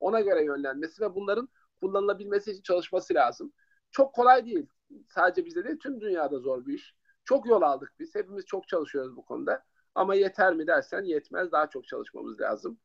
ona 0.00 0.20
göre 0.20 0.44
yönlenmesi 0.44 1.02
ve 1.02 1.14
bunların 1.14 1.48
kullanılabilmesi 1.80 2.50
için 2.50 2.62
çalışması 2.62 3.14
lazım. 3.14 3.52
Çok 3.90 4.14
kolay 4.14 4.46
değil. 4.46 4.66
Sadece 5.08 5.46
bizde 5.46 5.64
değil, 5.64 5.78
tüm 5.78 6.00
dünyada 6.00 6.38
zor 6.38 6.66
bir 6.66 6.74
iş. 6.74 6.94
Çok 7.24 7.46
yol 7.46 7.62
aldık 7.62 7.92
biz. 7.98 8.14
Hepimiz 8.14 8.46
çok 8.46 8.68
çalışıyoruz 8.68 9.16
bu 9.16 9.24
konuda. 9.24 9.64
Ama 9.94 10.14
yeter 10.14 10.54
mi 10.54 10.66
dersen 10.66 11.02
yetmez. 11.02 11.52
Daha 11.52 11.70
çok 11.70 11.86
çalışmamız 11.86 12.40
lazım. 12.40 12.78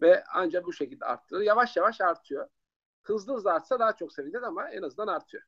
Ve 0.00 0.24
ancak 0.34 0.66
bu 0.66 0.72
şekilde 0.72 1.04
arttırır. 1.04 1.40
Yavaş 1.40 1.76
yavaş 1.76 2.00
artıyor. 2.00 2.48
Hızlı 3.02 3.34
hızlı 3.34 3.52
artsa 3.52 3.78
daha 3.78 3.96
çok 3.96 4.12
seviniriz 4.12 4.42
ama 4.42 4.70
en 4.70 4.82
azından 4.82 5.06
artıyor. 5.06 5.42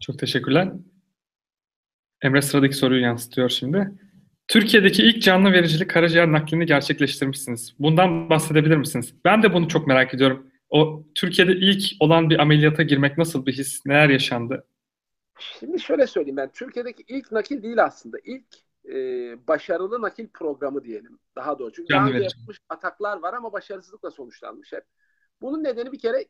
Çok 0.00 0.18
teşekkürler. 0.18 0.72
Emre 2.22 2.42
sıradaki 2.42 2.74
soruyu 2.74 3.02
yansıtıyor 3.02 3.48
şimdi. 3.48 3.92
Türkiye'deki 4.48 5.02
ilk 5.02 5.22
canlı 5.22 5.52
vericili 5.52 5.86
karaciğer 5.86 6.32
naklini 6.32 6.66
gerçekleştirmişsiniz. 6.66 7.74
Bundan 7.78 8.30
bahsedebilir 8.30 8.76
misiniz? 8.76 9.14
Ben 9.24 9.42
de 9.42 9.54
bunu 9.54 9.68
çok 9.68 9.86
merak 9.86 10.14
ediyorum. 10.14 10.49
O 10.70 11.04
Türkiye'de 11.14 11.52
ilk 11.52 11.82
olan 12.00 12.30
bir 12.30 12.38
ameliyata 12.38 12.82
girmek 12.82 13.18
nasıl 13.18 13.46
bir 13.46 13.52
his? 13.52 13.86
Neler 13.86 14.08
yaşandı? 14.08 14.66
Şimdi 15.38 15.80
şöyle 15.80 16.06
söyleyeyim 16.06 16.36
ben. 16.36 16.50
Türkiye'deki 16.52 17.04
ilk 17.08 17.32
nakil 17.32 17.62
değil 17.62 17.84
aslında. 17.84 18.18
İlk 18.24 18.46
e, 18.88 18.94
başarılı 19.48 20.02
nakil 20.02 20.28
programı 20.28 20.84
diyelim. 20.84 21.18
Daha 21.36 21.58
doğru. 21.58 21.72
Çünkü 21.72 21.88
Canlı 21.88 22.10
daha 22.10 22.16
önce 22.16 22.24
yapılmış 22.24 22.58
ataklar 22.68 23.18
var 23.22 23.34
ama 23.34 23.52
başarısızlıkla 23.52 24.10
sonuçlanmış 24.10 24.72
hep. 24.72 24.84
Bunun 25.40 25.64
nedeni 25.64 25.92
bir 25.92 25.98
kere 25.98 26.24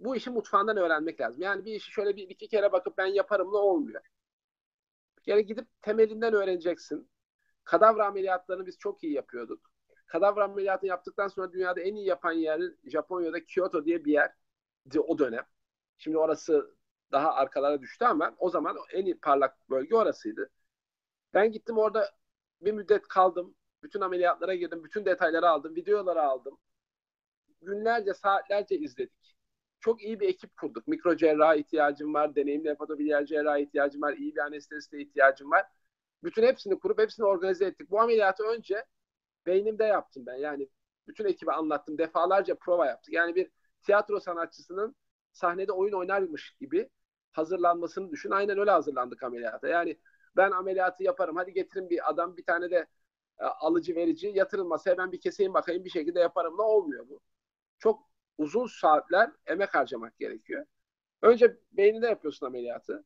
bu 0.00 0.16
işi 0.16 0.30
mutfağından 0.30 0.76
öğrenmek 0.76 1.20
lazım. 1.20 1.42
Yani 1.42 1.64
bir 1.64 1.74
işi 1.74 1.90
şöyle 1.90 2.16
bir 2.16 2.28
iki 2.28 2.48
kere 2.48 2.72
bakıp 2.72 2.98
ben 2.98 3.06
yaparımla 3.06 3.58
olmuyor. 3.58 4.02
Bir 5.18 5.22
kere 5.22 5.42
gidip 5.42 5.66
temelinden 5.82 6.34
öğreneceksin. 6.34 7.08
Kadavra 7.64 8.06
ameliyatlarını 8.06 8.66
biz 8.66 8.78
çok 8.78 9.04
iyi 9.04 9.12
yapıyorduk. 9.12 9.73
Kadavra 10.14 10.44
ameliyatını 10.44 10.88
yaptıktan 10.90 11.28
sonra 11.28 11.52
dünyada 11.52 11.80
en 11.80 11.94
iyi 11.94 12.06
yapan 12.06 12.32
yer 12.32 12.60
Japonya'da 12.84 13.44
Kyoto 13.44 13.84
diye 13.84 14.04
bir 14.04 14.12
yer 14.12 14.32
o 14.98 15.18
dönem. 15.18 15.44
Şimdi 15.98 16.18
orası 16.18 16.76
daha 17.12 17.34
arkalara 17.34 17.80
düştü 17.80 18.04
ama 18.04 18.34
o 18.38 18.50
zaman 18.50 18.76
en 18.92 19.18
parlak 19.18 19.70
bölge 19.70 19.96
orasıydı. 19.96 20.50
Ben 21.34 21.52
gittim 21.52 21.78
orada 21.78 22.10
bir 22.60 22.72
müddet 22.72 23.08
kaldım. 23.08 23.54
Bütün 23.82 24.00
ameliyatlara 24.00 24.54
girdim. 24.54 24.84
Bütün 24.84 25.04
detayları 25.04 25.48
aldım. 25.48 25.76
Videoları 25.76 26.22
aldım. 26.22 26.58
Günlerce, 27.62 28.14
saatlerce 28.14 28.76
izledik. 28.78 29.36
Çok 29.80 30.02
iyi 30.02 30.20
bir 30.20 30.28
ekip 30.28 30.56
kurduk. 30.56 30.88
Mikro 30.88 31.16
cerrahi 31.16 31.60
ihtiyacım 31.60 32.14
var. 32.14 32.34
Deneyimli 32.36 32.70
hepatobiliyer 32.70 33.26
cerrahi 33.26 33.62
ihtiyacım 33.62 34.02
var. 34.02 34.12
iyi 34.12 34.34
bir 34.34 34.40
anesteziste 34.40 35.00
ihtiyacım 35.00 35.50
var. 35.50 35.66
Bütün 36.22 36.42
hepsini 36.42 36.78
kurup 36.78 36.98
hepsini 36.98 37.26
organize 37.26 37.64
ettik. 37.64 37.90
Bu 37.90 38.00
ameliyatı 38.00 38.44
önce 38.44 38.84
beynimde 39.46 39.84
yaptım 39.84 40.26
ben. 40.26 40.34
Yani 40.36 40.68
bütün 41.08 41.24
ekibe 41.24 41.52
anlattım. 41.52 41.98
Defalarca 41.98 42.54
prova 42.54 42.86
yaptık. 42.86 43.14
Yani 43.14 43.34
bir 43.34 43.50
tiyatro 43.82 44.20
sanatçısının 44.20 44.96
sahnede 45.32 45.72
oyun 45.72 45.92
oynarmış 45.92 46.56
gibi 46.60 46.90
hazırlanmasını 47.32 48.10
düşün. 48.10 48.30
Aynen 48.30 48.58
öyle 48.58 48.70
hazırlandık 48.70 49.22
ameliyata. 49.22 49.68
Yani 49.68 49.98
ben 50.36 50.50
ameliyatı 50.50 51.04
yaparım. 51.04 51.36
Hadi 51.36 51.52
getirin 51.52 51.90
bir 51.90 52.10
adam 52.10 52.36
bir 52.36 52.44
tane 52.44 52.70
de 52.70 52.86
e, 53.38 53.44
alıcı 53.44 53.94
verici 53.94 54.28
yatırın 54.34 54.66
masaya 54.68 54.98
ben 54.98 55.12
bir 55.12 55.20
keseyim 55.20 55.54
bakayım 55.54 55.84
bir 55.84 55.90
şekilde 55.90 56.20
yaparım. 56.20 56.54
Ne 56.58 56.62
olmuyor 56.62 57.08
bu? 57.08 57.20
Çok 57.78 58.10
uzun 58.38 58.66
saatler 58.66 59.30
emek 59.46 59.74
harcamak 59.74 60.18
gerekiyor. 60.18 60.66
Önce 61.22 61.58
beyninde 61.72 62.06
yapıyorsun 62.06 62.46
ameliyatı. 62.46 63.04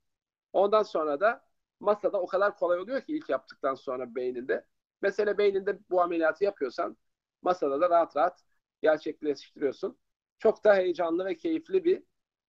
Ondan 0.52 0.82
sonra 0.82 1.20
da 1.20 1.44
masada 1.80 2.20
o 2.20 2.26
kadar 2.26 2.56
kolay 2.56 2.80
oluyor 2.80 3.00
ki 3.02 3.16
ilk 3.16 3.28
yaptıktan 3.28 3.74
sonra 3.74 4.14
beyninde. 4.14 4.66
Mesela 5.02 5.38
beyninde 5.38 5.78
bu 5.90 6.02
ameliyatı 6.02 6.44
yapıyorsan 6.44 6.96
masada 7.42 7.80
da 7.80 7.90
rahat 7.90 8.16
rahat 8.16 8.40
gerçekleştiriyorsun. 8.82 9.98
Çok 10.38 10.64
da 10.64 10.74
heyecanlı 10.76 11.24
ve 11.24 11.36
keyifli 11.36 11.84
bir 11.84 12.02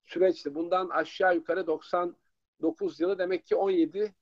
süreçti. 0.06 0.56
Bundan 0.56 0.90
aşağı 0.90 1.36
yukarı 1.36 1.68
99 1.68 3.00
yılı 3.00 3.20
demek 3.20 3.46
ki 3.46 3.56
17 3.56 4.16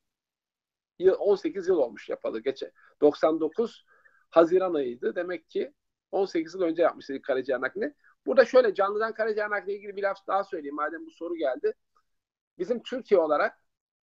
yıl 0.99 1.15
18 1.19 1.67
yıl 1.67 1.77
olmuş 1.77 2.09
yapalı. 2.09 2.39
Geçe 2.39 2.71
99 3.01 3.85
Haziran 4.29 4.73
ayıydı. 4.73 5.15
Demek 5.15 5.49
ki 5.49 5.73
18 6.11 6.55
yıl 6.55 6.61
önce 6.61 6.81
yapmıştık 6.81 7.23
karaciğer 7.23 7.61
naklini. 7.61 7.93
Burada 8.25 8.45
şöyle 8.45 8.73
canlıdan 8.73 9.13
karaciğer 9.13 9.49
nakli 9.49 9.73
ilgili 9.73 9.95
bir 9.95 10.03
laf 10.03 10.27
daha 10.27 10.43
söyleyeyim 10.43 10.75
madem 10.75 11.05
bu 11.05 11.11
soru 11.11 11.35
geldi. 11.35 11.73
Bizim 12.57 12.83
Türkiye 12.83 13.19
olarak 13.19 13.59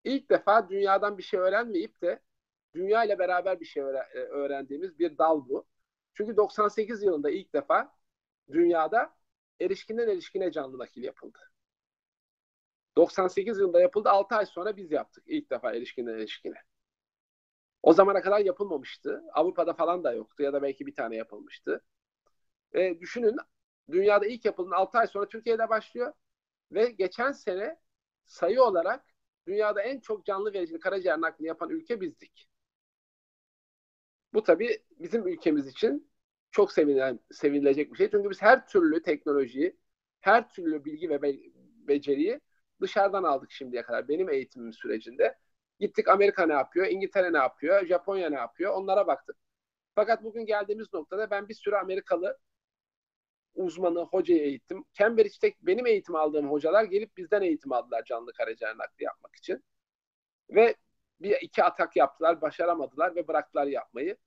ilk 0.03 0.29
defa 0.29 0.69
dünyadan 0.69 1.17
bir 1.17 1.23
şey 1.23 1.39
öğrenmeyip 1.39 2.01
de 2.01 2.21
dünya 2.75 3.05
ile 3.05 3.19
beraber 3.19 3.59
bir 3.59 3.65
şey 3.65 3.83
öğrendiğimiz 4.13 4.99
bir 4.99 5.17
dal 5.17 5.49
bu. 5.49 5.65
Çünkü 6.13 6.37
98 6.37 7.03
yılında 7.03 7.29
ilk 7.31 7.53
defa 7.53 7.95
dünyada 8.51 9.15
erişkinden 9.61 10.07
erişkine 10.09 10.51
canlı 10.51 10.77
nakil 10.79 11.03
yapıldı. 11.03 11.39
98 12.97 13.59
yılında 13.59 13.81
yapıldı. 13.81 14.09
6 14.09 14.35
ay 14.35 14.45
sonra 14.45 14.77
biz 14.77 14.91
yaptık 14.91 15.23
ilk 15.27 15.51
defa 15.51 15.73
erişkinden 15.73 16.13
erişkine. 16.13 16.55
O 17.83 17.93
zamana 17.93 18.21
kadar 18.21 18.39
yapılmamıştı. 18.39 19.23
Avrupa'da 19.33 19.73
falan 19.73 20.03
da 20.03 20.13
yoktu 20.13 20.43
ya 20.43 20.53
da 20.53 20.61
belki 20.61 20.85
bir 20.87 20.95
tane 20.95 21.15
yapılmıştı. 21.15 21.81
E, 22.73 22.99
düşünün 22.99 23.37
dünyada 23.91 24.25
ilk 24.27 24.45
yapılan 24.45 24.71
6 24.71 24.97
ay 24.97 25.07
sonra 25.07 25.27
Türkiye'de 25.29 25.69
başlıyor 25.69 26.13
ve 26.71 26.91
geçen 26.91 27.31
sene 27.31 27.79
sayı 28.25 28.63
olarak 28.63 29.05
dünyada 29.47 29.81
en 29.81 29.99
çok 29.99 30.25
canlı 30.25 30.53
vericili 30.53 30.79
karaciğer 30.79 31.21
naklini 31.21 31.47
yapan 31.47 31.69
ülke 31.69 32.01
bizdik. 32.01 32.49
Bu 34.35 34.43
tabii 34.43 34.83
bizim 34.99 35.27
ülkemiz 35.27 35.67
için 35.67 36.11
çok 36.51 36.71
sevinilen, 36.71 37.19
sevinilecek 37.31 37.91
bir 37.93 37.97
şey. 37.97 38.11
Çünkü 38.11 38.29
biz 38.29 38.41
her 38.43 38.67
türlü 38.67 39.01
teknolojiyi, 39.01 39.77
her 40.21 40.49
türlü 40.49 40.85
bilgi 40.85 41.09
ve 41.09 41.21
be- 41.21 41.39
beceriyi 41.87 42.41
dışarıdan 42.81 43.23
aldık 43.23 43.51
şimdiye 43.51 43.83
kadar 43.83 44.07
benim 44.09 44.29
eğitimim 44.29 44.73
sürecinde. 44.73 45.37
Gittik 45.79 46.07
Amerika 46.09 46.45
ne 46.47 46.53
yapıyor, 46.53 46.87
İngiltere 46.87 47.33
ne 47.33 47.37
yapıyor, 47.37 47.85
Japonya 47.87 48.29
ne 48.29 48.35
yapıyor 48.37 48.73
onlara 48.73 49.07
baktık. 49.07 49.37
Fakat 49.95 50.23
bugün 50.23 50.47
geldiğimiz 50.47 50.93
noktada 50.93 51.31
ben 51.31 51.49
bir 51.49 51.55
sürü 51.55 51.75
Amerikalı 51.77 52.39
uzmanı, 53.55 53.99
hocayı 53.99 54.41
eğittim. 54.41 54.85
Cambridge'de 54.93 55.53
benim 55.61 55.85
eğitim 55.87 56.15
aldığım 56.15 56.51
hocalar 56.51 56.83
gelip 56.83 57.17
bizden 57.17 57.41
eğitim 57.41 57.71
aldılar 57.73 58.03
canlı 58.03 58.33
karaciğer 58.33 58.77
nakli 58.77 59.03
yapmak 59.03 59.35
için. 59.35 59.63
Ve 60.49 60.75
bir 61.21 61.37
iki 61.41 61.63
atak 61.63 61.97
yaptılar, 61.97 62.41
başaramadılar 62.41 63.15
ve 63.15 63.29
bıraktılar 63.29 63.67
yapmayı. 63.67 64.17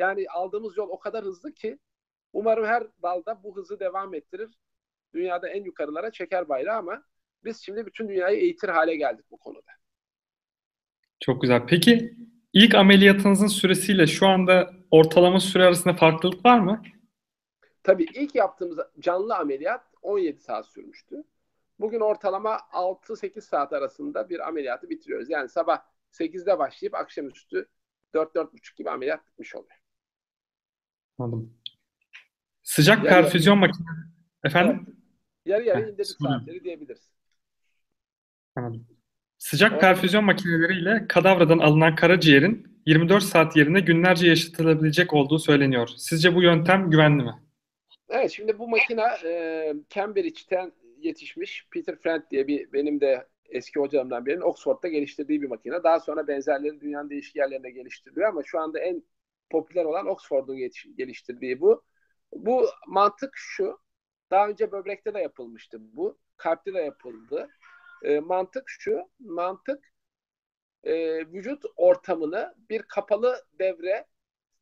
Yani 0.00 0.26
aldığımız 0.28 0.76
yol 0.76 0.88
o 0.88 0.98
kadar 0.98 1.24
hızlı 1.24 1.52
ki 1.54 1.78
umarım 2.32 2.64
her 2.64 2.86
dalda 3.02 3.42
bu 3.42 3.56
hızı 3.56 3.80
devam 3.80 4.14
ettirir. 4.14 4.50
Dünyada 5.14 5.48
en 5.48 5.64
yukarılara 5.64 6.10
çeker 6.10 6.48
bayrağı 6.48 6.78
ama 6.78 7.02
biz 7.44 7.60
şimdi 7.60 7.86
bütün 7.86 8.08
dünyayı 8.08 8.40
eğitir 8.40 8.68
hale 8.68 8.96
geldik 8.96 9.24
bu 9.30 9.36
konuda. 9.36 9.70
Çok 11.20 11.42
güzel. 11.42 11.66
Peki 11.66 12.14
ilk 12.52 12.74
ameliyatınızın 12.74 13.46
süresiyle 13.46 14.06
şu 14.06 14.26
anda 14.26 14.70
ortalama 14.90 15.40
süre 15.40 15.64
arasında 15.64 15.94
farklılık 15.94 16.44
var 16.44 16.58
mı? 16.58 16.82
Tabii 17.82 18.06
ilk 18.14 18.34
yaptığımız 18.34 18.78
canlı 19.00 19.36
ameliyat 19.36 19.84
17 20.02 20.40
saat 20.40 20.66
sürmüştü. 20.66 21.24
Bugün 21.78 22.00
ortalama 22.00 22.58
6-8 22.72 23.40
saat 23.40 23.72
arasında 23.72 24.28
bir 24.28 24.48
ameliyatı 24.48 24.90
bitiriyoruz. 24.90 25.30
Yani 25.30 25.48
sabah 25.48 25.78
8'de 26.12 26.58
başlayıp 26.58 26.94
akşamüstü 26.94 27.68
4-4.30 28.14 28.76
gibi 28.76 28.90
ameliyat 28.90 29.26
bitmiş 29.26 29.54
oluyor. 29.54 29.79
Anladım. 31.20 31.54
Sıcak 32.62 32.98
Yani- 32.98 33.08
perfüzyon 33.08 33.58
makinesi. 33.58 33.84
Efendim? 34.44 34.96
Yarı 35.46 35.64
yarı 35.64 35.82
indirdik 35.82 36.06
saatleri 36.06 36.64
diyebiliriz. 36.64 37.10
Anladım. 38.56 38.86
Sıcak 39.38 39.70
Evet. 39.72 39.80
perfüzyon 39.80 40.24
makineleriyle 40.24 41.06
kadavradan 41.08 41.58
alınan 41.58 41.94
karaciğerin 41.94 42.80
24 42.86 43.22
saat 43.22 43.56
yerine 43.56 43.80
günlerce 43.80 44.26
yaşatılabilecek 44.26 45.14
olduğu 45.14 45.38
söyleniyor. 45.38 45.88
Sizce 45.96 46.34
bu 46.34 46.42
yöntem 46.42 46.90
güvenli 46.90 47.22
mi? 47.22 47.34
Evet 48.08 48.30
şimdi 48.30 48.58
bu 48.58 48.68
makine 48.68 49.02
e, 49.24 49.74
Cambridge'ten 49.90 50.72
yetişmiş 50.98 51.66
Peter 51.70 51.96
Friend 51.96 52.22
diye 52.30 52.46
bir 52.46 52.72
benim 52.72 53.00
de 53.00 53.26
eski 53.48 53.80
hocamdan 53.80 54.26
birinin 54.26 54.40
Oxford'da 54.40 54.88
geliştirdiği 54.88 55.42
bir 55.42 55.48
makine. 55.48 55.82
Daha 55.82 56.00
sonra 56.00 56.28
benzerleri 56.28 56.80
dünyanın 56.80 57.10
değişik 57.10 57.36
yerlerinde 57.36 57.70
geliştiriliyor 57.70 58.28
ama 58.28 58.42
şu 58.44 58.58
anda 58.60 58.78
en 58.78 59.02
popüler 59.50 59.84
olan 59.84 60.06
Oxford'un 60.06 60.56
geliştirdiği 60.96 61.60
bu. 61.60 61.84
Bu 62.32 62.66
mantık 62.86 63.32
şu. 63.34 63.80
Daha 64.30 64.48
önce 64.48 64.72
böbrekte 64.72 65.14
de 65.14 65.20
yapılmıştı 65.20 65.78
bu. 65.80 66.18
Kalpte 66.36 66.74
de 66.74 66.78
yapıldı. 66.78 67.48
E, 68.02 68.20
mantık 68.20 68.64
şu. 68.66 69.10
Mantık 69.20 69.92
e, 70.84 71.18
vücut 71.26 71.64
ortamını 71.76 72.54
bir 72.70 72.82
kapalı 72.82 73.46
devre 73.58 74.06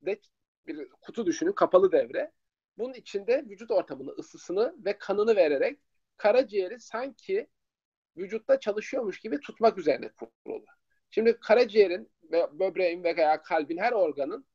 de 0.03 0.20
bir 0.66 0.89
kutu 1.01 1.26
düşünün 1.26 1.53
kapalı 1.53 1.93
devre. 1.93 2.32
Bunun 2.78 2.95
içinde 2.95 3.45
vücut 3.49 3.70
ortamını, 3.70 4.11
ısısını 4.11 4.74
ve 4.84 4.99
kanını 4.99 5.36
vererek 5.36 5.80
karaciğeri 6.16 6.80
sanki 6.80 7.49
vücutta 8.16 8.61
çalışıyormuş 8.61 9.20
gibi 9.20 9.41
tutmak 9.41 9.78
üzerine 9.78 10.11
kurulu. 10.12 10.64
Şimdi 11.11 11.41
karaciğerin 11.41 12.11
ve 12.32 12.59
böbreğin 12.59 13.05
veya 13.05 13.43
kalbin 13.43 13.78
her 13.78 13.93
organın 13.93 14.47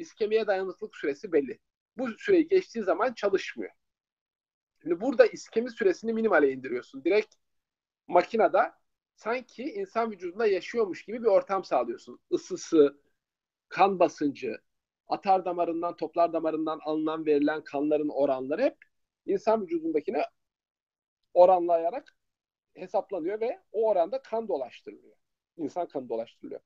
iskemiye 0.00 0.46
dayanıklılık 0.46 0.96
süresi 0.96 1.32
belli. 1.32 1.58
Bu 1.96 2.08
süreyi 2.18 2.48
geçtiği 2.48 2.82
zaman 2.82 3.12
çalışmıyor. 3.14 3.72
Şimdi 4.82 5.00
burada 5.00 5.26
iskemi 5.26 5.70
süresini 5.70 6.12
minimale 6.12 6.52
indiriyorsun. 6.52 7.04
Direkt 7.04 7.34
makinede 8.08 8.72
sanki 9.16 9.62
insan 9.62 10.10
vücudunda 10.10 10.46
yaşıyormuş 10.46 11.04
gibi 11.04 11.22
bir 11.22 11.26
ortam 11.26 11.64
sağlıyorsun. 11.64 12.20
Isısı, 12.30 13.00
kan 13.68 13.98
basıncı, 13.98 14.58
atar 15.08 15.44
damarından, 15.44 15.96
toplar 15.96 16.32
damarından 16.32 16.80
alınan 16.84 17.26
verilen 17.26 17.64
kanların 17.64 18.08
oranları 18.08 18.62
hep 18.62 18.76
insan 19.26 19.62
vücudundakine 19.62 20.22
oranlayarak 21.34 22.16
hesaplanıyor 22.74 23.40
ve 23.40 23.60
o 23.72 23.88
oranda 23.88 24.22
kan 24.22 24.48
dolaştırılıyor. 24.48 25.16
İnsan 25.56 25.88
kanı 25.88 26.08
dolaştırılıyor. 26.08 26.60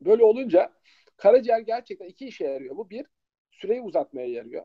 Böyle 0.00 0.24
olunca 0.24 0.72
karaciğer 1.20 1.60
gerçekten 1.60 2.06
iki 2.06 2.26
işe 2.26 2.44
yarıyor. 2.44 2.76
Bu 2.76 2.90
bir, 2.90 3.06
süreyi 3.50 3.80
uzatmaya 3.80 4.26
yarıyor. 4.26 4.64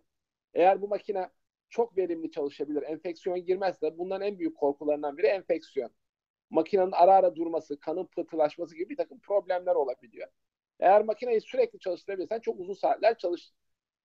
Eğer 0.53 0.81
bu 0.81 0.87
makine 0.87 1.29
çok 1.69 1.97
verimli 1.97 2.31
çalışabilir, 2.31 2.83
enfeksiyon 2.83 3.45
girmezse 3.45 3.97
bunların 3.97 4.27
en 4.27 4.39
büyük 4.39 4.57
korkularından 4.57 5.17
biri 5.17 5.27
enfeksiyon. 5.27 5.91
Makinenin 6.49 6.91
ara 6.91 7.13
ara 7.13 7.35
durması, 7.35 7.79
kanın 7.79 8.05
pıhtılaşması 8.05 8.75
gibi 8.75 8.89
bir 8.89 8.97
takım 8.97 9.19
problemler 9.19 9.75
olabiliyor. 9.75 10.27
Eğer 10.79 11.03
makineyi 11.05 11.41
sürekli 11.41 11.79
çalıştırabilirsen 11.79 12.39
çok 12.39 12.59
uzun 12.59 12.73
saatler 12.73 13.17
çalış 13.17 13.51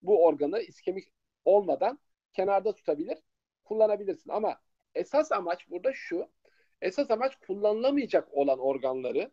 bu 0.02 0.24
organı 0.24 0.60
iskemik 0.60 1.04
olmadan 1.44 1.98
kenarda 2.32 2.74
tutabilir, 2.74 3.18
kullanabilirsin. 3.64 4.30
Ama 4.30 4.60
esas 4.94 5.32
amaç 5.32 5.70
burada 5.70 5.92
şu. 5.92 6.28
Esas 6.82 7.10
amaç 7.10 7.36
kullanılamayacak 7.36 8.34
olan 8.34 8.58
organları 8.58 9.30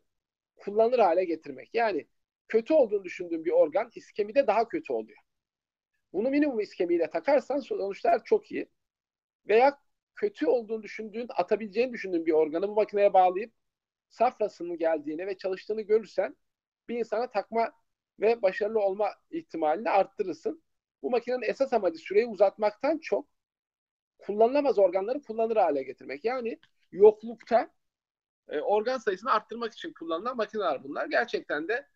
kullanılır 0.58 1.00
hale 1.00 1.26
getirmek. 1.26 1.70
Yani 1.74 2.08
kötü 2.48 2.74
olduğunu 2.74 3.04
düşündüğün 3.04 3.46
bir 3.46 3.52
organ 3.52 3.92
iskemide 3.96 4.48
daha 4.48 4.68
kötü 4.68 4.94
oluyor. 4.94 5.18
Bunu 6.14 6.30
minimum 6.30 6.60
iskemiyle 6.60 7.10
takarsan 7.10 7.60
sonuçlar 7.60 8.24
çok 8.24 8.52
iyi. 8.52 8.70
Veya 9.48 9.80
kötü 10.16 10.48
olduğunu 10.48 10.84
düşündüğün, 10.84 11.28
atabileceğini 11.36 11.94
düşündüğün 11.94 12.26
bir 12.26 12.32
organı 12.32 12.68
bu 12.68 12.76
makineye 12.76 13.14
bağlayıp 13.14 13.54
safrasının 14.10 14.78
geldiğini 14.78 15.28
ve 15.28 15.38
çalıştığını 15.38 15.82
görürsen 15.82 16.36
bir 16.90 16.98
insana 17.00 17.30
takma 17.30 17.72
ve 18.20 18.42
başarılı 18.42 18.80
olma 18.80 19.10
ihtimalini 19.32 19.90
arttırırsın. 19.90 20.64
Bu 21.02 21.10
makinenin 21.10 21.42
esas 21.42 21.74
amacı 21.74 22.00
süreyi 22.00 22.28
uzatmaktan 22.28 22.98
çok 22.98 23.28
kullanılamaz 24.20 24.80
organları 24.80 25.22
kullanır 25.22 25.58
hale 25.58 25.84
getirmek. 25.84 26.26
Yani 26.26 26.60
yoklukta 26.92 27.72
e, 28.50 28.60
organ 28.60 28.98
sayısını 28.98 29.32
arttırmak 29.32 29.74
için 29.74 29.94
kullanılan 29.94 30.38
makineler 30.38 30.84
bunlar. 30.84 31.06
Gerçekten 31.08 31.68
de 31.68 31.88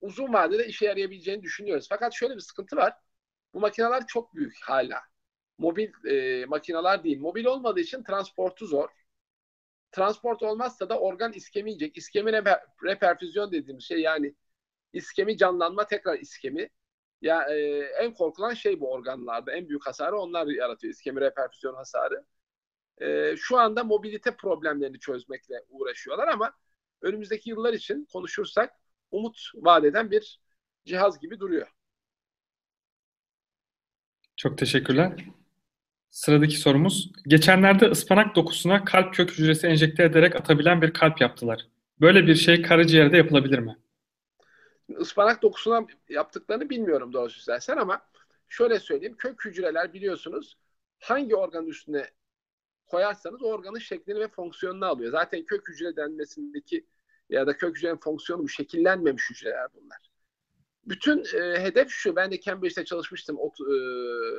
uzun 0.00 0.32
vadede 0.32 0.66
işe 0.66 0.86
yarayabileceğini 0.86 1.42
düşünüyoruz. 1.42 1.86
Fakat 1.88 2.14
şöyle 2.14 2.34
bir 2.34 2.40
sıkıntı 2.40 2.76
var. 2.76 2.94
Bu 3.54 3.60
makineler 3.60 4.06
çok 4.06 4.34
büyük 4.34 4.54
hala. 4.64 5.00
Mobil 5.58 5.92
e, 6.10 6.46
makineler 6.46 7.04
değil. 7.04 7.20
Mobil 7.20 7.44
olmadığı 7.44 7.80
için 7.80 8.02
transportu 8.02 8.66
zor. 8.66 8.88
Transport 9.92 10.42
olmazsa 10.42 10.88
da 10.88 11.00
organ 11.00 11.32
iskemiyecek. 11.32 11.96
İskemi 11.96 12.32
reper, 12.32 12.60
reperfüzyon 12.84 13.52
dediğimiz 13.52 13.84
şey 13.84 14.00
yani 14.00 14.34
iskemi 14.92 15.36
canlanma 15.36 15.86
tekrar 15.86 16.18
iskemi. 16.18 16.68
Ya 17.22 17.42
e, 17.42 17.56
en 17.80 18.14
korkulan 18.14 18.54
şey 18.54 18.80
bu 18.80 18.92
organlarda. 18.92 19.52
En 19.52 19.68
büyük 19.68 19.86
hasarı 19.86 20.16
onlar 20.18 20.46
yaratıyor. 20.46 20.92
İskemi 20.92 21.20
reperfüzyon 21.20 21.74
hasarı. 21.74 22.24
E, 23.00 23.36
şu 23.36 23.58
anda 23.58 23.84
mobilite 23.84 24.36
problemlerini 24.36 24.98
çözmekle 24.98 25.54
uğraşıyorlar 25.68 26.28
ama 26.28 26.52
önümüzdeki 27.02 27.50
yıllar 27.50 27.72
için 27.72 28.08
konuşursak 28.12 28.74
umut 29.14 29.50
vadeden 29.54 30.10
bir 30.10 30.40
cihaz 30.84 31.20
gibi 31.20 31.40
duruyor. 31.40 31.68
Çok 34.36 34.58
teşekkürler. 34.58 35.24
Sıradaki 36.10 36.56
sorumuz. 36.56 37.12
Geçenlerde 37.26 37.86
ıspanak 37.86 38.36
dokusuna 38.36 38.84
kalp 38.84 39.14
kök 39.14 39.30
hücresi 39.30 39.66
enjekte 39.66 40.02
ederek 40.04 40.36
atabilen 40.36 40.82
bir 40.82 40.92
kalp 40.92 41.20
yaptılar. 41.20 41.66
Böyle 42.00 42.26
bir 42.26 42.34
şey 42.34 42.62
karaciğerde 42.62 43.16
yapılabilir 43.16 43.58
mi? 43.58 43.76
Ispanak 45.00 45.42
dokusuna 45.42 45.86
yaptıklarını 46.08 46.70
bilmiyorum 46.70 47.12
doğrusu 47.12 47.38
istersen 47.38 47.76
ama 47.76 48.02
şöyle 48.48 48.80
söyleyeyim. 48.80 49.16
Kök 49.18 49.44
hücreler 49.44 49.92
biliyorsunuz 49.92 50.58
hangi 51.00 51.36
organın 51.36 51.66
üstüne 51.66 52.10
koyarsanız 52.86 53.42
o 53.42 53.46
organın 53.46 53.78
şeklini 53.78 54.20
ve 54.20 54.28
fonksiyonunu 54.28 54.86
alıyor. 54.86 55.12
Zaten 55.12 55.44
kök 55.44 55.68
hücre 55.68 55.96
denmesindeki 55.96 56.86
ya 57.30 57.46
da 57.46 57.56
kök 57.56 57.76
hücrenin 57.76 57.96
fonksiyonu 57.96 58.42
bu 58.42 58.48
şekillenmemiş 58.48 59.30
hücreler 59.30 59.68
bunlar. 59.74 59.98
Bütün 60.86 61.24
e, 61.38 61.60
hedef 61.62 61.90
şu. 61.90 62.16
Ben 62.16 62.30
de 62.30 62.40
Cambridge'de 62.40 62.84
çalışmıştım. 62.84 63.36
E, 63.36 63.40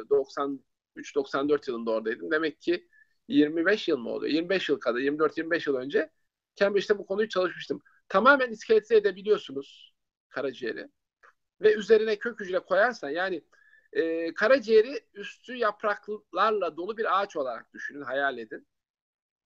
93-94 0.10 1.70
yılında 1.70 1.92
oradaydım. 1.92 2.32
Demek 2.32 2.62
ki 2.62 2.88
25 3.28 3.88
yıl 3.88 3.98
mı 3.98 4.10
oluyor? 4.10 4.34
25 4.34 4.70
yıl 4.70 4.80
kadar, 4.80 5.00
24-25 5.00 5.70
yıl 5.70 5.76
önce 5.76 6.10
Cambridge'de 6.56 6.98
bu 6.98 7.06
konuyu 7.06 7.30
çalışmıştım. 7.30 7.82
Tamamen 8.10 8.52
iskeletize 8.52 8.96
edebiliyorsunuz 8.96 9.94
karaciğeri. 10.30 10.88
Ve 11.62 11.74
üzerine 11.74 12.20
kök 12.20 12.40
hücre 12.40 12.60
koyarsan 12.60 13.10
yani 13.10 13.44
e, 13.94 14.34
karaciğeri 14.34 15.00
üstü 15.14 15.56
yapraklarla 15.56 16.78
dolu 16.78 16.98
bir 16.98 17.22
ağaç 17.22 17.36
olarak 17.36 17.74
düşünün, 17.74 18.02
hayal 18.02 18.38
edin. 18.38 18.68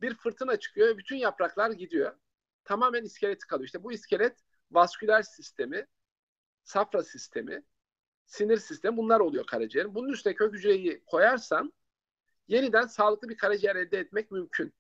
Bir 0.01 0.13
fırtına 0.13 0.57
çıkıyor 0.59 0.97
bütün 0.97 1.17
yapraklar 1.17 1.71
gidiyor. 1.71 2.15
Tamamen 2.63 3.03
iskeleti 3.03 3.47
kalıyor. 3.47 3.65
İşte 3.65 3.83
bu 3.83 3.91
iskelet 3.91 4.37
vasküler 4.71 5.21
sistemi, 5.21 5.87
safra 6.63 7.03
sistemi, 7.03 7.63
sinir 8.25 8.57
sistemi 8.57 8.97
bunlar 8.97 9.19
oluyor 9.19 9.45
karaciğerin. 9.45 9.95
Bunun 9.95 10.09
üstüne 10.09 10.35
kök 10.35 10.53
hücreyi 10.53 11.03
koyarsan 11.05 11.73
yeniden 12.47 12.87
sağlıklı 12.87 13.29
bir 13.29 13.37
karaciğer 13.37 13.75
elde 13.75 13.99
etmek 13.99 14.31
mümkün. 14.31 14.73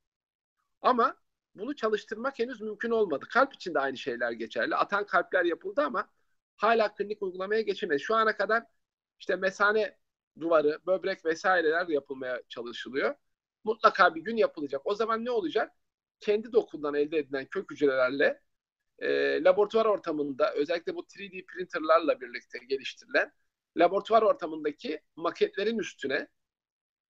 Ama 0.81 1.17
bunu 1.55 1.75
çalıştırmak 1.75 2.39
henüz 2.39 2.61
mümkün 2.61 2.91
olmadı. 2.91 3.25
Kalp 3.29 3.53
için 3.53 3.73
de 3.73 3.79
aynı 3.79 3.97
şeyler 3.97 4.31
geçerli. 4.31 4.75
Atan 4.75 5.05
kalpler 5.05 5.45
yapıldı 5.45 5.81
ama 5.81 6.09
hala 6.57 6.95
klinik 6.95 7.21
uygulamaya 7.23 7.61
geçemedi. 7.61 7.99
Şu 7.99 8.15
ana 8.15 8.37
kadar 8.37 8.63
işte 9.19 9.35
mesane 9.35 9.97
duvarı, 10.39 10.79
böbrek 10.87 11.25
vesaireler 11.25 11.87
yapılmaya 11.87 12.41
çalışılıyor. 12.49 13.15
Mutlaka 13.63 14.15
bir 14.15 14.21
gün 14.21 14.37
yapılacak. 14.37 14.81
O 14.85 14.95
zaman 14.95 15.25
ne 15.25 15.31
olacak? 15.31 15.71
Kendi 16.19 16.53
dokundan 16.53 16.93
elde 16.93 17.17
edilen 17.17 17.45
kök 17.45 17.71
hücrelerle 17.71 18.41
e, 18.99 19.43
laboratuvar 19.43 19.85
ortamında 19.85 20.53
özellikle 20.53 20.95
bu 20.95 21.05
3D 21.05 21.45
printerlarla 21.45 22.21
birlikte 22.21 22.59
geliştirilen 22.69 23.31
laboratuvar 23.77 24.21
ortamındaki 24.21 25.01
maketlerin 25.15 25.79
üstüne 25.79 26.27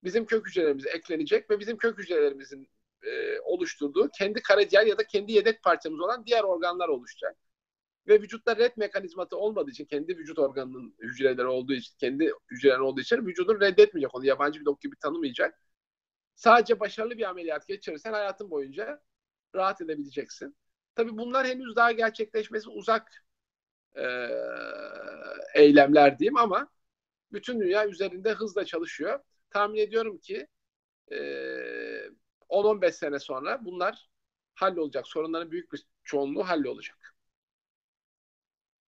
bizim 0.04 0.26
kök 0.26 0.48
hücrelerimiz 0.48 0.86
eklenecek 0.86 1.50
ve 1.50 1.60
bizim 1.60 1.78
kök 1.78 1.98
hücrelerimizin 1.98 2.70
e, 3.04 3.40
oluşturduğu 3.40 4.10
kendi 4.18 4.42
karaciğer 4.42 4.86
ya 4.86 4.98
da 4.98 5.08
kendi 5.08 5.32
yedek 5.32 5.64
parçamız 5.64 6.00
olan 6.00 6.26
diğer 6.26 6.44
organlar 6.44 6.88
oluşacak. 6.88 7.38
Ve 8.08 8.22
vücutta 8.22 8.58
red 8.58 8.72
mekanizması 8.78 9.38
olmadığı 9.38 9.72
için, 9.72 9.86
kendi 9.86 10.18
vücut 10.18 10.40
organının 10.40 10.96
hücreleri 11.00 11.48
olduğu 11.48 11.74
için, 11.74 11.94
kendi 11.98 12.32
hücreleri 12.52 12.82
olduğu 12.82 13.02
için 13.02 13.26
vücudun 13.26 13.62
reddetmeyecek 13.62 14.16
onu. 14.16 14.26
Yabancı 14.26 14.60
bir 14.60 14.66
doktor 14.66 14.90
gibi 14.90 14.96
tanımayacak. 14.96 15.60
Sadece 16.40 16.80
başarılı 16.80 17.18
bir 17.18 17.30
ameliyat 17.30 17.68
geçirirsen 17.68 18.14
hayatın 18.14 18.52
boyunca 18.52 19.02
rahat 19.56 19.82
edebileceksin. 19.82 20.56
Tabii 20.96 21.18
bunlar 21.18 21.48
henüz 21.48 21.76
daha 21.76 21.92
gerçekleşmesi 21.92 22.70
uzak 22.70 23.26
e, 23.96 24.06
eylemler 25.56 26.20
diyeyim 26.20 26.38
ama 26.38 26.68
bütün 27.32 27.60
dünya 27.60 27.88
üzerinde 27.88 28.34
hızla 28.34 28.66
çalışıyor. 28.66 29.20
Tahmin 29.50 29.80
ediyorum 29.80 30.18
ki 30.18 30.48
e, 31.12 31.18
10-15 32.50 32.92
sene 32.92 33.20
sonra 33.20 33.66
bunlar 33.66 34.10
hallolacak. 34.54 35.08
Sorunların 35.08 35.52
büyük 35.52 35.74
bir 35.74 35.84
çoğunluğu 36.04 36.44
hallolacak. 36.44 37.16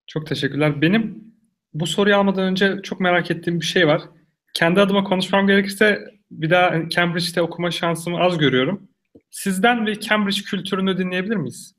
Çok 0.07 0.27
teşekkürler. 0.27 0.81
Benim 0.81 1.33
bu 1.73 1.87
soruyu 1.87 2.15
almadan 2.15 2.43
önce 2.43 2.81
çok 2.83 2.99
merak 2.99 3.31
ettiğim 3.31 3.59
bir 3.59 3.65
şey 3.65 3.87
var. 3.87 4.01
Kendi 4.53 4.79
adıma 4.81 5.03
konuşmam 5.03 5.47
gerekirse 5.47 6.20
bir 6.31 6.49
daha 6.49 6.89
Cambridge'de 6.89 7.41
okuma 7.41 7.71
şansımı 7.71 8.19
az 8.19 8.37
görüyorum. 8.37 8.89
Sizden 9.31 9.85
ve 9.85 9.99
Cambridge 9.99 10.41
kültürünü 10.41 10.97
dinleyebilir 10.97 11.35
miyiz? 11.35 11.75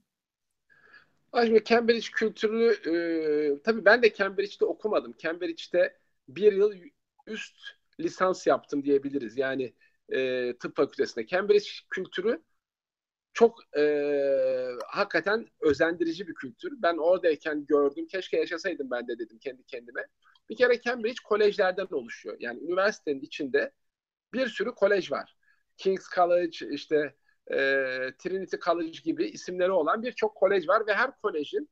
Şimdi 1.44 1.64
Cambridge 1.64 2.06
kültürünü 2.12 2.72
e, 2.72 3.62
tabii 3.62 3.84
ben 3.84 4.02
de 4.02 4.14
Cambridge'de 4.14 4.64
okumadım. 4.64 5.14
Cambridge'de 5.18 5.96
bir 6.28 6.52
yıl 6.52 6.72
üst 7.26 7.56
lisans 8.00 8.46
yaptım 8.46 8.84
diyebiliriz. 8.84 9.36
Yani 9.36 9.74
e, 10.08 10.52
tıp 10.56 10.76
fakültesinde. 10.76 11.26
Cambridge 11.26 11.68
kültürü 11.90 12.42
çok 13.32 13.76
e, 13.76 13.82
hakikaten 14.86 15.46
özendirici 15.60 16.28
bir 16.28 16.34
kültür. 16.34 16.72
Ben 16.82 16.96
oradayken 16.96 17.66
gördüm. 17.66 18.06
Keşke 18.06 18.36
yaşasaydım 18.36 18.90
ben 18.90 19.08
de 19.08 19.18
dedim 19.18 19.38
kendi 19.38 19.64
kendime. 19.64 20.06
Bir 20.50 20.56
kere 20.56 20.80
Cambridge 20.80 21.22
kolejlerden 21.24 21.86
oluşuyor. 21.90 22.36
Yani 22.40 22.60
üniversitenin 22.60 23.20
içinde 23.20 23.72
bir 24.34 24.46
sürü 24.46 24.74
kolej 24.74 25.12
var. 25.12 25.36
King's 25.76 26.08
College, 26.14 26.68
işte 26.70 27.14
e, 27.50 27.56
Trinity 28.18 28.56
College 28.56 28.98
gibi 29.04 29.24
isimleri 29.24 29.70
olan 29.70 30.02
birçok 30.02 30.36
kolej 30.36 30.68
var 30.68 30.86
ve 30.86 30.94
her 30.94 31.16
kolejin 31.16 31.70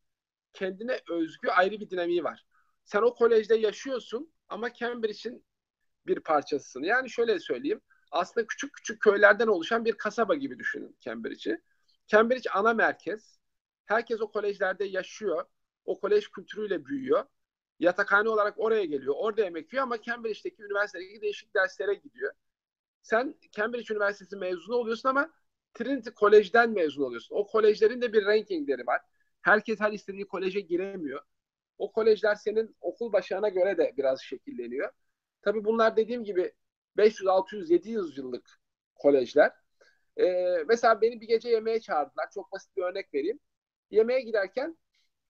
kendine 0.52 1.00
özgü 1.10 1.48
ayrı 1.48 1.80
bir 1.80 1.90
dinamiği 1.90 2.24
var. 2.24 2.46
Sen 2.84 3.02
o 3.02 3.14
kolejde 3.14 3.54
yaşıyorsun 3.54 4.32
ama 4.48 4.72
Cambridge'in 4.74 5.44
bir 6.06 6.20
parçasısın. 6.20 6.82
Yani 6.82 7.10
şöyle 7.10 7.38
söyleyeyim. 7.40 7.80
Aslında 8.10 8.46
küçük 8.46 8.72
küçük 8.74 9.00
köylerden 9.02 9.46
oluşan 9.46 9.84
bir 9.84 9.92
kasaba 9.92 10.34
gibi 10.34 10.58
düşünün 10.58 10.96
Cambridge'i. 11.00 11.60
Cambridge 12.06 12.50
ana 12.50 12.74
merkez. 12.74 13.38
Herkes 13.86 14.20
o 14.20 14.30
kolejlerde 14.32 14.84
yaşıyor. 14.84 15.44
O 15.84 16.00
kolej 16.00 16.28
kültürüyle 16.28 16.86
büyüyor. 16.86 17.24
Yatakhane 17.78 18.28
olarak 18.28 18.54
oraya 18.56 18.84
geliyor. 18.84 19.14
Orada 19.18 19.42
yemek 19.44 19.72
yiyor 19.72 19.82
ama 19.82 20.02
Cambridge'deki 20.02 20.62
üniversitedeki 20.62 21.20
değişik 21.22 21.54
derslere 21.54 21.94
gidiyor. 21.94 22.32
Sen 23.02 23.34
Cambridge 23.52 23.94
Üniversitesi 23.94 24.36
mezunu 24.36 24.76
oluyorsun 24.76 25.08
ama 25.08 25.30
Trinity 25.74 26.10
College'den 26.20 26.70
mezun 26.70 27.02
oluyorsun. 27.02 27.36
O 27.36 27.46
kolejlerin 27.46 28.00
de 28.02 28.12
bir 28.12 28.26
rankingleri 28.26 28.86
var. 28.86 29.00
Herkes 29.42 29.80
her 29.80 29.92
istediği 29.92 30.26
koleje 30.28 30.60
giremiyor. 30.60 31.20
O 31.78 31.92
kolejler 31.92 32.34
senin 32.34 32.76
okul 32.80 33.12
başarına 33.12 33.48
göre 33.48 33.78
de 33.78 33.94
biraz 33.96 34.20
şekilleniyor. 34.22 34.92
Tabii 35.42 35.64
bunlar 35.64 35.96
dediğim 35.96 36.24
gibi 36.24 36.52
500, 36.96 37.26
600, 37.28 37.70
700 37.70 38.18
yıllık 38.18 38.60
kolejler. 38.94 39.52
Ee, 40.20 40.64
mesela 40.68 41.00
beni 41.00 41.20
bir 41.20 41.26
gece 41.28 41.48
yemeğe 41.48 41.80
çağırdılar. 41.80 42.30
Çok 42.34 42.52
basit 42.52 42.76
bir 42.76 42.82
örnek 42.82 43.14
vereyim. 43.14 43.40
Yemeğe 43.90 44.20
giderken 44.20 44.78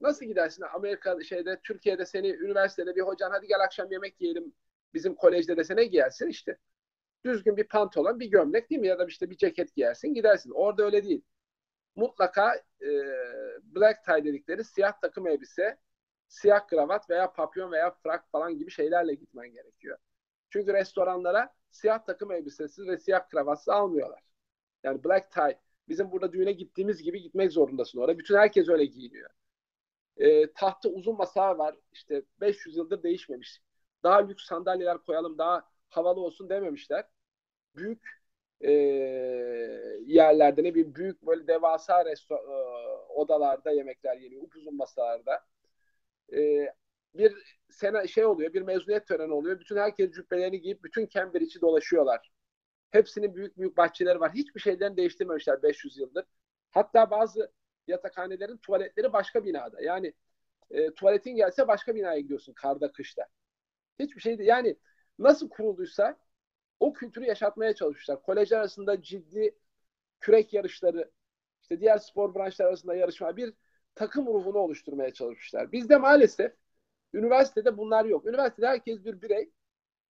nasıl 0.00 0.26
gidersin? 0.26 0.64
Amerika 0.74 1.24
şeyde 1.24 1.60
Türkiye'de 1.64 2.06
seni 2.06 2.28
üniversitede 2.28 2.96
bir 2.96 3.02
hocan 3.02 3.30
hadi 3.30 3.46
gel 3.46 3.60
akşam 3.64 3.92
yemek 3.92 4.20
yiyelim 4.20 4.54
bizim 4.94 5.14
kolejde 5.14 5.56
de 5.56 5.76
ne 5.76 5.84
giyersin 5.84 6.28
işte. 6.28 6.58
Düzgün 7.24 7.56
bir 7.56 7.68
pantolon, 7.68 8.20
bir 8.20 8.30
gömlek 8.30 8.70
değil 8.70 8.80
mi? 8.80 8.86
Ya 8.86 8.98
da 8.98 9.06
işte 9.06 9.30
bir 9.30 9.36
ceket 9.36 9.74
giyersin 9.74 10.14
gidersin. 10.14 10.50
Orada 10.50 10.82
öyle 10.84 11.04
değil. 11.04 11.22
Mutlaka 11.96 12.54
e, 12.82 12.88
black 13.64 14.04
tie 14.04 14.24
dedikleri 14.24 14.64
siyah 14.64 14.92
takım 15.02 15.26
elbise, 15.26 15.78
siyah 16.28 16.66
kravat 16.66 17.10
veya 17.10 17.32
papyon 17.32 17.72
veya 17.72 17.90
frak 17.90 18.30
falan 18.32 18.58
gibi 18.58 18.70
şeylerle 18.70 19.14
gitmen 19.14 19.52
gerekiyor. 19.52 19.98
Çünkü 20.50 20.72
restoranlara 20.72 21.54
siyah 21.70 22.04
takım 22.06 22.32
elbisesi 22.32 22.86
ve 22.86 22.98
siyah 22.98 23.28
kravatsız 23.28 23.68
almıyorlar. 23.68 24.22
Yani 24.84 25.04
black 25.04 25.32
tie 25.32 25.60
bizim 25.88 26.12
burada 26.12 26.32
düğüne 26.32 26.52
gittiğimiz 26.52 27.02
gibi 27.02 27.22
gitmek 27.22 27.52
zorundasın 27.52 27.98
orada. 28.00 28.18
Bütün 28.18 28.36
herkes 28.36 28.68
öyle 28.68 28.84
giyiniyor. 28.84 29.30
E, 30.16 30.52
tahta 30.52 30.88
uzun 30.88 31.16
masa 31.16 31.58
var. 31.58 31.76
İşte 31.92 32.22
500 32.40 32.76
yıldır 32.76 33.02
değişmemiş. 33.02 33.60
Daha 34.02 34.18
lüks 34.26 34.44
sandalyeler 34.46 34.98
koyalım, 34.98 35.38
daha 35.38 35.70
havalı 35.90 36.20
olsun 36.20 36.50
dememişler. 36.50 37.04
Büyük 37.76 38.02
e, 38.60 38.72
yerlerde 40.06 40.62
ne 40.64 40.74
bir 40.74 40.94
büyük 40.94 41.22
böyle 41.22 41.46
devasa 41.46 42.04
resto 42.04 42.34
e, 42.34 42.54
odalarda 43.12 43.70
yemekler 43.70 44.16
yeniyor. 44.16 44.42
Upuzun 44.42 44.76
masalarda. 44.76 45.44
E, 46.32 46.66
bir 47.14 47.58
sene 47.70 48.08
şey 48.08 48.24
oluyor, 48.26 48.52
bir 48.52 48.62
mezuniyet 48.62 49.06
töreni 49.06 49.32
oluyor. 49.32 49.60
Bütün 49.60 49.76
herkes 49.76 50.12
cübbelerini 50.12 50.60
giyip 50.60 50.84
bütün 50.84 51.06
Cambridge'i 51.08 51.60
dolaşıyorlar. 51.60 52.30
Hepsinin 52.90 53.34
büyük 53.34 53.58
büyük 53.58 53.76
bahçeleri 53.76 54.20
var. 54.20 54.32
Hiçbir 54.34 54.60
şeylerini 54.60 54.96
değiştirmemişler 54.96 55.62
500 55.62 55.98
yıldır. 55.98 56.24
Hatta 56.70 57.10
bazı 57.10 57.52
yatakhanelerin 57.86 58.56
tuvaletleri 58.56 59.12
başka 59.12 59.44
binada. 59.44 59.82
Yani 59.82 60.12
e, 60.70 60.94
tuvaletin 60.94 61.36
gelse 61.36 61.68
başka 61.68 61.94
binaya 61.94 62.20
gidiyorsun 62.20 62.52
karda 62.52 62.92
kışta. 62.92 63.26
Hiçbir 63.98 64.20
şey. 64.20 64.36
Yani 64.40 64.76
nasıl 65.20 65.48
kurulduysa 65.48 66.16
o 66.80 66.92
kültürü 66.92 67.24
yaşatmaya 67.24 67.74
çalışmışlar. 67.74 68.22
Kolejler 68.22 68.58
arasında 68.58 69.02
ciddi 69.02 69.58
kürek 70.20 70.52
yarışları, 70.52 71.10
işte 71.62 71.80
diğer 71.80 71.98
spor 71.98 72.34
branşları 72.34 72.68
arasında 72.68 72.94
yarışma, 72.94 73.36
bir 73.36 73.54
takım 73.94 74.26
ruhunu 74.26 74.58
oluşturmaya 74.58 75.12
çalışmışlar. 75.12 75.72
Bizde 75.72 75.96
maalesef 75.96 76.52
üniversitede 77.14 77.78
bunlar 77.78 78.04
yok. 78.04 78.26
Üniversitede 78.26 78.66
herkes 78.66 79.04
bir 79.04 79.22
birey 79.22 79.50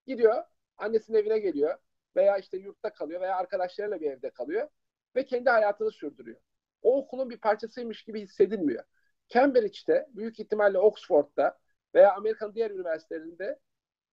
gidiyor, 0.07 0.45
annesinin 0.79 1.19
evine 1.19 1.39
geliyor 1.39 1.79
veya 2.17 2.39
işte 2.39 2.57
yurtta 2.57 2.93
kalıyor 2.93 3.21
veya 3.21 3.37
arkadaşlarıyla 3.37 4.01
bir 4.01 4.11
evde 4.11 4.31
kalıyor 4.31 4.69
ve 5.17 5.25
kendi 5.27 5.51
hayatını 5.51 5.91
sürdürüyor. 5.91 6.41
O 6.83 6.97
okulun 6.99 7.31
bir 7.31 7.39
parçasıymış 7.39 8.05
gibi 8.05 8.21
hissedilmiyor. 8.21 8.85
Cambridge'de, 9.29 10.09
büyük 10.11 10.41
ihtimalle 10.41 10.79
Oxford'da 10.79 11.59
veya 11.95 12.15
Amerika'nın 12.15 12.55
diğer 12.55 12.71
üniversitelerinde 12.71 13.59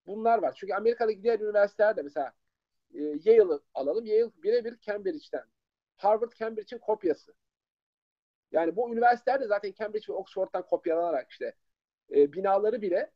bunlar 0.08 0.38
var. 0.42 0.54
Çünkü 0.56 0.74
Amerika'daki 0.74 1.22
diğer 1.22 1.40
üniversiteler 1.40 1.96
de 1.96 2.02
mesela 2.02 2.32
e, 2.94 3.02
Yale'ı 3.24 3.60
alalım. 3.74 4.06
Yale 4.06 4.30
birebir 4.42 4.78
Cambridge'den. 4.80 5.44
Harvard 5.96 6.32
Cambridge'in 6.32 6.80
kopyası. 6.80 7.34
Yani 8.52 8.76
bu 8.76 8.92
üniversiteler 8.92 9.40
de 9.40 9.46
zaten 9.46 9.72
Cambridge 9.72 10.06
ve 10.08 10.12
Oxford'dan 10.12 10.62
kopyalanarak 10.66 11.30
işte 11.30 11.54
e, 12.10 12.32
binaları 12.32 12.82
bile 12.82 13.12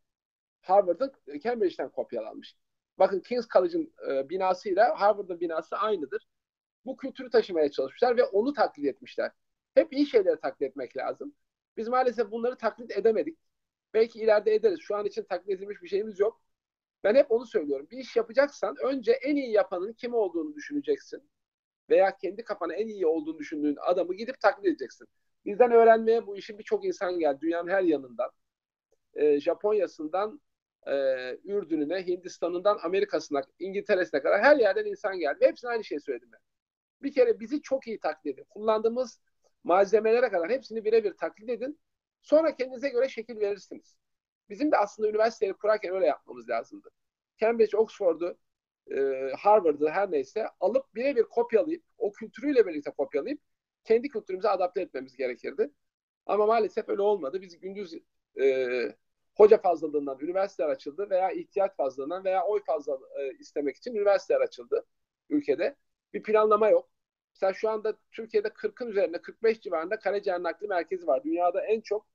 Harvard'ın 0.62 1.12
e, 1.26 1.40
Cambridge'den 1.40 1.88
kopyalanmış. 1.88 2.56
Bakın 2.98 3.20
King's 3.20 3.48
College'ın 3.48 3.94
e, 4.10 4.28
binasıyla 4.28 5.00
Harvard'ın 5.00 5.40
binası 5.40 5.76
aynıdır. 5.76 6.28
Bu 6.84 6.96
kültürü 6.96 7.30
taşımaya 7.30 7.70
çalışmışlar 7.70 8.16
ve 8.16 8.24
onu 8.24 8.52
taklit 8.52 8.86
etmişler. 8.86 9.32
Hep 9.74 9.92
iyi 9.92 10.06
şeyleri 10.06 10.40
taklit 10.40 10.62
etmek 10.62 10.96
lazım. 10.96 11.34
Biz 11.76 11.88
maalesef 11.88 12.30
bunları 12.30 12.56
taklit 12.56 12.90
edemedik. 12.90 13.38
Belki 13.94 14.20
ileride 14.20 14.54
ederiz. 14.54 14.80
Şu 14.80 14.96
an 14.96 15.06
için 15.06 15.22
taklit 15.24 15.50
edilmiş 15.50 15.82
bir 15.82 15.88
şeyimiz 15.88 16.20
yok. 16.20 16.40
Ben 17.04 17.14
hep 17.14 17.30
onu 17.30 17.46
söylüyorum. 17.46 17.86
Bir 17.90 17.98
iş 17.98 18.16
yapacaksan 18.16 18.76
önce 18.82 19.12
en 19.12 19.36
iyi 19.36 19.50
yapanın 19.50 19.92
kim 19.92 20.14
olduğunu 20.14 20.54
düşüneceksin. 20.54 21.30
Veya 21.90 22.16
kendi 22.16 22.44
kafana 22.44 22.74
en 22.74 22.88
iyi 22.88 23.06
olduğunu 23.06 23.38
düşündüğün 23.38 23.76
adamı 23.80 24.14
gidip 24.14 24.40
taklit 24.40 24.66
edeceksin. 24.66 25.08
Bizden 25.44 25.72
öğrenmeye 25.72 26.26
bu 26.26 26.36
işin 26.36 26.58
birçok 26.58 26.84
insan 26.84 27.18
geldi. 27.18 27.40
Dünyanın 27.40 27.70
her 27.70 27.82
yanından. 27.82 28.30
E, 29.14 29.40
Japonya'sından 29.40 30.40
e, 30.86 30.92
Ürdün'üne, 31.44 32.06
Hindistan'ından 32.06 32.78
Amerika'sına, 32.82 33.42
İngiltere'sine 33.58 34.22
kadar 34.22 34.42
her 34.42 34.56
yerden 34.56 34.84
insan 34.84 35.18
geldi. 35.18 35.40
Ve 35.40 35.48
hepsine 35.48 35.70
aynı 35.70 35.84
şeyi 35.84 36.00
söyledim 36.00 36.28
ben. 36.32 36.40
Bir 37.02 37.12
kere 37.14 37.40
bizi 37.40 37.62
çok 37.62 37.86
iyi 37.86 38.00
taklit 38.00 38.34
edin. 38.34 38.46
Kullandığımız 38.50 39.20
malzemelere 39.64 40.28
kadar 40.30 40.50
hepsini 40.50 40.84
birebir 40.84 41.14
taklit 41.14 41.50
edin. 41.50 41.80
Sonra 42.22 42.56
kendinize 42.56 42.88
göre 42.88 43.08
şekil 43.08 43.40
verirsiniz. 43.40 43.96
Bizim 44.52 44.72
de 44.72 44.76
aslında 44.76 45.08
üniversiteleri 45.08 45.54
kurarken 45.54 45.94
öyle 45.94 46.06
yapmamız 46.06 46.48
lazımdı. 46.48 46.90
Cambridge, 47.38 47.76
Oxford'u, 47.76 48.38
e, 48.90 49.30
Harvard'ı 49.38 49.90
her 49.90 50.10
neyse 50.10 50.46
alıp 50.60 50.94
birebir 50.94 51.22
kopyalayıp, 51.22 51.84
o 51.98 52.12
kültürüyle 52.12 52.66
birlikte 52.66 52.90
kopyalayıp 52.90 53.40
kendi 53.84 54.08
kültürümüze 54.08 54.48
adapte 54.48 54.80
etmemiz 54.80 55.16
gerekirdi. 55.16 55.70
Ama 56.26 56.46
maalesef 56.46 56.88
öyle 56.88 57.02
olmadı. 57.02 57.42
Biz 57.42 57.60
gündüz 57.60 57.94
e, 58.40 58.66
hoca 59.34 59.58
fazlalığından 59.58 60.18
üniversiteler 60.20 60.68
açıldı 60.68 61.10
veya 61.10 61.30
ihtiyaç 61.30 61.76
fazlalığından 61.76 62.24
veya 62.24 62.44
oy 62.44 62.62
fazla 62.64 62.98
e, 63.20 63.32
istemek 63.38 63.76
için 63.76 63.94
üniversiteler 63.94 64.40
açıldı 64.40 64.86
ülkede. 65.30 65.76
Bir 66.14 66.22
planlama 66.22 66.68
yok. 66.68 66.90
Mesela 67.34 67.54
şu 67.54 67.70
anda 67.70 67.96
Türkiye'de 68.10 68.48
40'ın 68.48 68.88
üzerinde 68.88 69.22
45 69.22 69.60
civarında 69.60 69.98
karaciğer 69.98 70.42
nakli 70.42 70.68
merkezi 70.68 71.06
var. 71.06 71.24
Dünyada 71.24 71.64
en 71.66 71.80
çok 71.80 72.06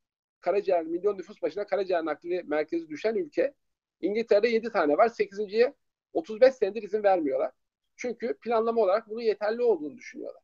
karaciğer 0.42 0.84
milyon 0.84 1.18
nüfus 1.18 1.42
başına 1.42 1.68
karaciğer 1.68 2.06
nakli 2.06 2.44
merkezi 2.44 2.90
düşen 2.90 3.16
ülke. 3.16 3.54
İngiltere'de 4.02 4.48
7 4.48 4.72
tane 4.72 4.98
var. 4.98 5.10
8.ye 5.10 5.74
35 6.14 6.56
senedir 6.56 6.84
izin 6.84 7.04
vermiyorlar. 7.04 7.52
Çünkü 7.96 8.38
planlama 8.40 8.82
olarak 8.82 9.10
bunun 9.10 9.22
yeterli 9.22 9.62
olduğunu 9.64 9.98
düşünüyorlar. 9.98 10.44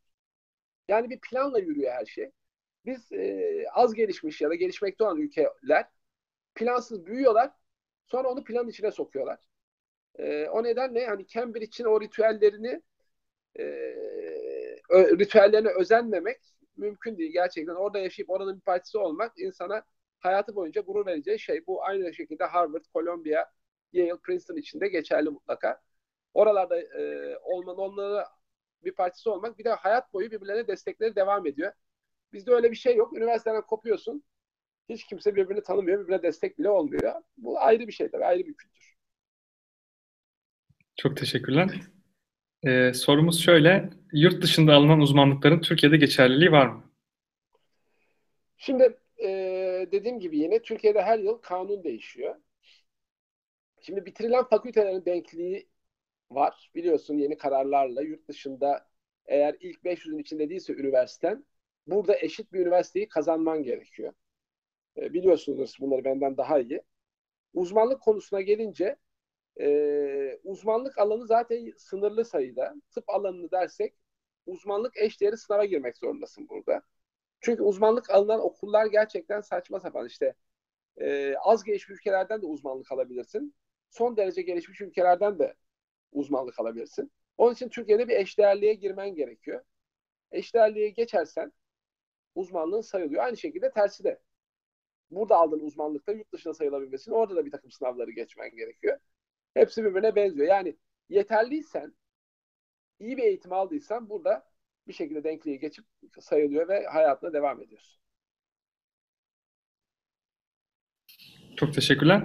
Yani 0.87 1.09
bir 1.09 1.19
planla 1.19 1.59
yürüyor 1.59 1.91
her 1.93 2.05
şey. 2.05 2.31
Biz 2.85 3.11
e, 3.11 3.65
az 3.73 3.93
gelişmiş 3.93 4.41
ya 4.41 4.49
da 4.49 4.55
gelişmekte 4.55 5.03
olan 5.03 5.17
ülkeler 5.17 5.87
plansız 6.55 7.05
büyüyorlar. 7.05 7.51
Sonra 8.05 8.29
onu 8.29 8.43
plan 8.43 8.67
içine 8.67 8.91
sokuyorlar. 8.91 9.39
E, 10.19 10.47
o 10.49 10.63
nedenle 10.63 10.99
yani 11.01 11.27
Cambridge'in 11.27 11.87
o 11.87 12.01
ritüellerini 12.01 12.81
e, 13.59 13.63
ritüellerine 14.91 15.69
özenmemek 15.69 16.52
mümkün 16.77 17.17
değil 17.17 17.33
gerçekten. 17.33 17.75
Orada 17.75 17.99
yaşayıp 17.99 18.29
oranın 18.29 18.55
bir 18.55 18.61
partisi 18.61 18.97
olmak 18.97 19.33
insana 19.39 19.83
hayatı 20.19 20.55
boyunca 20.55 20.81
gurur 20.81 21.05
vereceği 21.05 21.39
şey. 21.39 21.67
Bu 21.67 21.83
aynı 21.83 22.13
şekilde 22.13 22.43
Harvard, 22.45 22.83
Columbia, 22.93 23.45
Yale, 23.93 24.17
Princeton 24.23 24.55
için 24.57 24.81
de 24.81 24.87
geçerli 24.87 25.29
mutlaka. 25.29 25.81
Oralarda 26.33 26.81
e, 26.81 27.37
olmanın 27.37 27.77
onlara 27.77 28.27
bir 28.83 28.95
partisi 28.95 29.29
olmak 29.29 29.59
bir 29.59 29.63
de 29.63 29.69
hayat 29.73 30.13
boyu 30.13 30.31
birbirlerine 30.31 30.67
destekleri 30.67 31.15
devam 31.15 31.47
ediyor. 31.47 31.71
Bizde 32.33 32.51
öyle 32.51 32.71
bir 32.71 32.75
şey 32.75 32.95
yok. 32.95 33.17
Üniversiteden 33.17 33.61
kopuyorsun. 33.61 34.23
Hiç 34.89 35.05
kimse 35.05 35.35
birbirini 35.35 35.63
tanımıyor. 35.63 35.99
Birbirine 35.99 36.23
destek 36.23 36.59
bile 36.59 36.69
olmuyor. 36.69 37.13
Bu 37.37 37.59
ayrı 37.59 37.87
bir 37.87 37.91
şey 37.93 38.11
tabii. 38.11 38.25
Ayrı 38.25 38.45
bir 38.47 38.53
kültür. 38.53 38.95
Çok 40.95 41.17
teşekkürler. 41.17 41.81
Ee, 42.67 42.93
sorumuz 42.93 43.41
şöyle. 43.41 43.89
Yurt 44.13 44.43
dışında 44.43 44.73
alınan 44.73 44.99
uzmanlıkların 44.99 45.61
Türkiye'de 45.61 45.97
geçerliliği 45.97 46.51
var 46.51 46.67
mı? 46.67 46.83
Şimdi 48.57 48.97
e, 49.23 49.29
dediğim 49.91 50.19
gibi 50.19 50.37
yine 50.37 50.61
Türkiye'de 50.61 51.01
her 51.01 51.19
yıl 51.19 51.37
kanun 51.37 51.83
değişiyor. 51.83 52.35
Şimdi 53.81 54.05
bitirilen 54.05 54.43
fakültelerin 54.43 55.05
denkliği 55.05 55.67
var. 56.31 56.71
Biliyorsun 56.75 57.17
yeni 57.17 57.37
kararlarla 57.37 58.01
yurt 58.01 58.27
dışında 58.27 58.87
eğer 59.25 59.55
ilk 59.59 59.83
500'ün 59.83 60.17
içinde 60.17 60.49
değilse 60.49 60.73
üniversiten 60.73 61.45
burada 61.87 62.17
eşit 62.17 62.53
bir 62.53 62.59
üniversiteyi 62.59 63.07
kazanman 63.07 63.63
gerekiyor. 63.63 64.13
E, 64.97 65.13
biliyorsunuz 65.13 65.75
bunları 65.79 66.05
benden 66.05 66.37
daha 66.37 66.59
iyi. 66.59 66.81
Uzmanlık 67.53 68.01
konusuna 68.01 68.41
gelince 68.41 68.95
e, 69.59 70.39
uzmanlık 70.43 70.97
alanı 70.97 71.27
zaten 71.27 71.73
sınırlı 71.77 72.25
sayıda. 72.25 72.75
Tıp 72.91 73.09
alanını 73.09 73.51
dersek 73.51 73.93
uzmanlık 74.45 74.97
eşdeğeri 74.97 75.37
sınava 75.37 75.65
girmek 75.65 75.97
zorundasın 75.97 76.49
burada. 76.49 76.81
Çünkü 77.41 77.63
uzmanlık 77.63 78.09
alınan 78.09 78.39
okullar 78.41 78.85
gerçekten 78.85 79.41
saçma 79.41 79.79
sapan 79.79 80.07
işte 80.07 80.35
e, 80.97 81.35
az 81.37 81.63
gelişmiş 81.63 81.99
ülkelerden 81.99 82.41
de 82.41 82.45
uzmanlık 82.45 82.91
alabilirsin. 82.91 83.55
Son 83.89 84.17
derece 84.17 84.41
gelişmiş 84.41 84.81
ülkelerden 84.81 85.39
de 85.39 85.55
uzmanlık 86.11 86.59
alabilirsin. 86.59 87.11
Onun 87.37 87.53
için 87.53 87.69
Türkiye'de 87.69 88.07
bir 88.07 88.15
eşdeğerliğe 88.15 88.73
girmen 88.73 89.15
gerekiyor. 89.15 89.63
Eşdeğerliğe 90.31 90.89
geçersen 90.89 91.53
uzmanlığın 92.35 92.81
sayılıyor. 92.81 93.23
Aynı 93.23 93.37
şekilde 93.37 93.71
tersi 93.71 94.03
de. 94.03 94.19
Burada 95.11 95.37
aldığın 95.37 95.59
uzmanlıkta 95.59 96.11
yurt 96.11 96.33
dışına 96.33 96.53
sayılabilmesin. 96.53 97.11
Orada 97.11 97.35
da 97.35 97.45
bir 97.45 97.51
takım 97.51 97.71
sınavları 97.71 98.11
geçmen 98.11 98.55
gerekiyor. 98.55 98.99
Hepsi 99.53 99.83
birbirine 99.83 100.15
benziyor. 100.15 100.47
Yani 100.47 100.75
yeterliysen, 101.09 101.93
iyi 102.99 103.17
bir 103.17 103.23
eğitim 103.23 103.53
aldıysan 103.53 104.09
burada 104.09 104.45
bir 104.87 104.93
şekilde 104.93 105.23
denkliği 105.23 105.59
geçip 105.59 105.85
sayılıyor 106.19 106.67
ve 106.67 106.85
hayatına 106.85 107.33
devam 107.33 107.61
ediyorsun. 107.61 108.01
Çok 111.57 111.73
teşekkürler. 111.73 112.23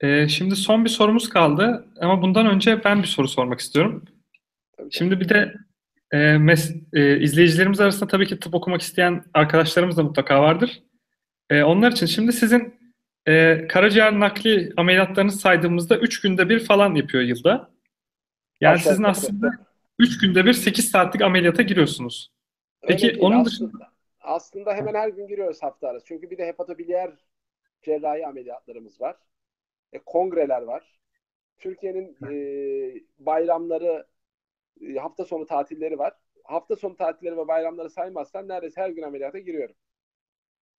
Ee, 0.00 0.28
şimdi 0.28 0.56
son 0.56 0.84
bir 0.84 0.90
sorumuz 0.90 1.28
kaldı 1.28 1.86
ama 2.00 2.22
bundan 2.22 2.46
önce 2.46 2.84
ben 2.84 3.02
bir 3.02 3.08
soru 3.08 3.28
sormak 3.28 3.60
istiyorum. 3.60 4.04
Tabii 4.76 4.90
Şimdi 4.90 5.20
bir 5.20 5.28
de 5.28 5.54
e, 6.12 6.16
mes- 6.18 6.84
e, 6.92 7.20
izleyicilerimiz 7.20 7.80
arasında 7.80 8.08
tabii 8.08 8.26
ki 8.26 8.40
tıp 8.40 8.54
okumak 8.54 8.82
isteyen 8.82 9.24
arkadaşlarımız 9.34 9.96
da 9.96 10.02
mutlaka 10.02 10.42
vardır. 10.42 10.82
E, 11.50 11.62
onlar 11.62 11.92
için 11.92 12.06
şimdi 12.06 12.32
sizin 12.32 12.74
e, 13.28 13.66
karaciğer 13.68 14.20
nakli 14.20 14.72
ameliyatlarınızı 14.76 15.38
saydığımızda 15.38 15.98
3 15.98 16.20
günde 16.20 16.48
bir 16.48 16.60
falan 16.60 16.94
yapıyor 16.94 17.22
yılda. 17.22 17.70
Yani 18.60 18.74
Aşağı 18.74 18.92
sizin 18.92 19.04
aslında 19.04 19.50
3 19.98 20.18
günde 20.18 20.44
bir 20.44 20.52
8 20.52 20.90
saatlik 20.90 21.22
ameliyata 21.22 21.62
giriyorsunuz. 21.62 22.32
Peki 22.82 23.06
Öyle 23.06 23.14
değil. 23.14 23.24
onun 23.24 23.40
aslında, 23.40 23.70
dışında 23.70 23.92
aslında 24.20 24.74
hemen 24.74 24.94
her 24.94 25.08
gün 25.08 25.26
giriyoruz 25.26 25.62
hafta 25.62 25.88
arası. 25.88 26.06
Çünkü 26.06 26.30
bir 26.30 26.38
de 26.38 26.46
hepatobiliyer 26.46 27.12
cerrahi 27.82 28.26
ameliyatlarımız 28.26 29.00
var. 29.00 29.16
E, 29.92 29.98
kongreler 29.98 30.62
var. 30.62 31.00
Türkiye'nin 31.58 32.16
e, 32.30 32.34
bayramları, 33.18 34.06
e, 34.80 34.94
hafta 34.94 35.24
sonu 35.24 35.46
tatilleri 35.46 35.98
var. 35.98 36.14
Hafta 36.44 36.76
sonu 36.76 36.96
tatilleri 36.96 37.36
ve 37.36 37.48
bayramları 37.48 37.90
saymazsan 37.90 38.48
neredeyse 38.48 38.80
her 38.80 38.90
gün 38.90 39.02
ameliyata 39.02 39.38
giriyorum. 39.38 39.74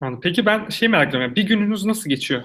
Anladım. 0.04 0.20
Peki 0.24 0.45
ben 0.45 0.70
şey 0.70 0.89
merak 0.89 1.08
ediyorum. 1.08 1.28
yani 1.28 1.36
bir 1.36 1.47
gününüz 1.47 1.86
nasıl 1.86 2.10
geçiyor? 2.10 2.43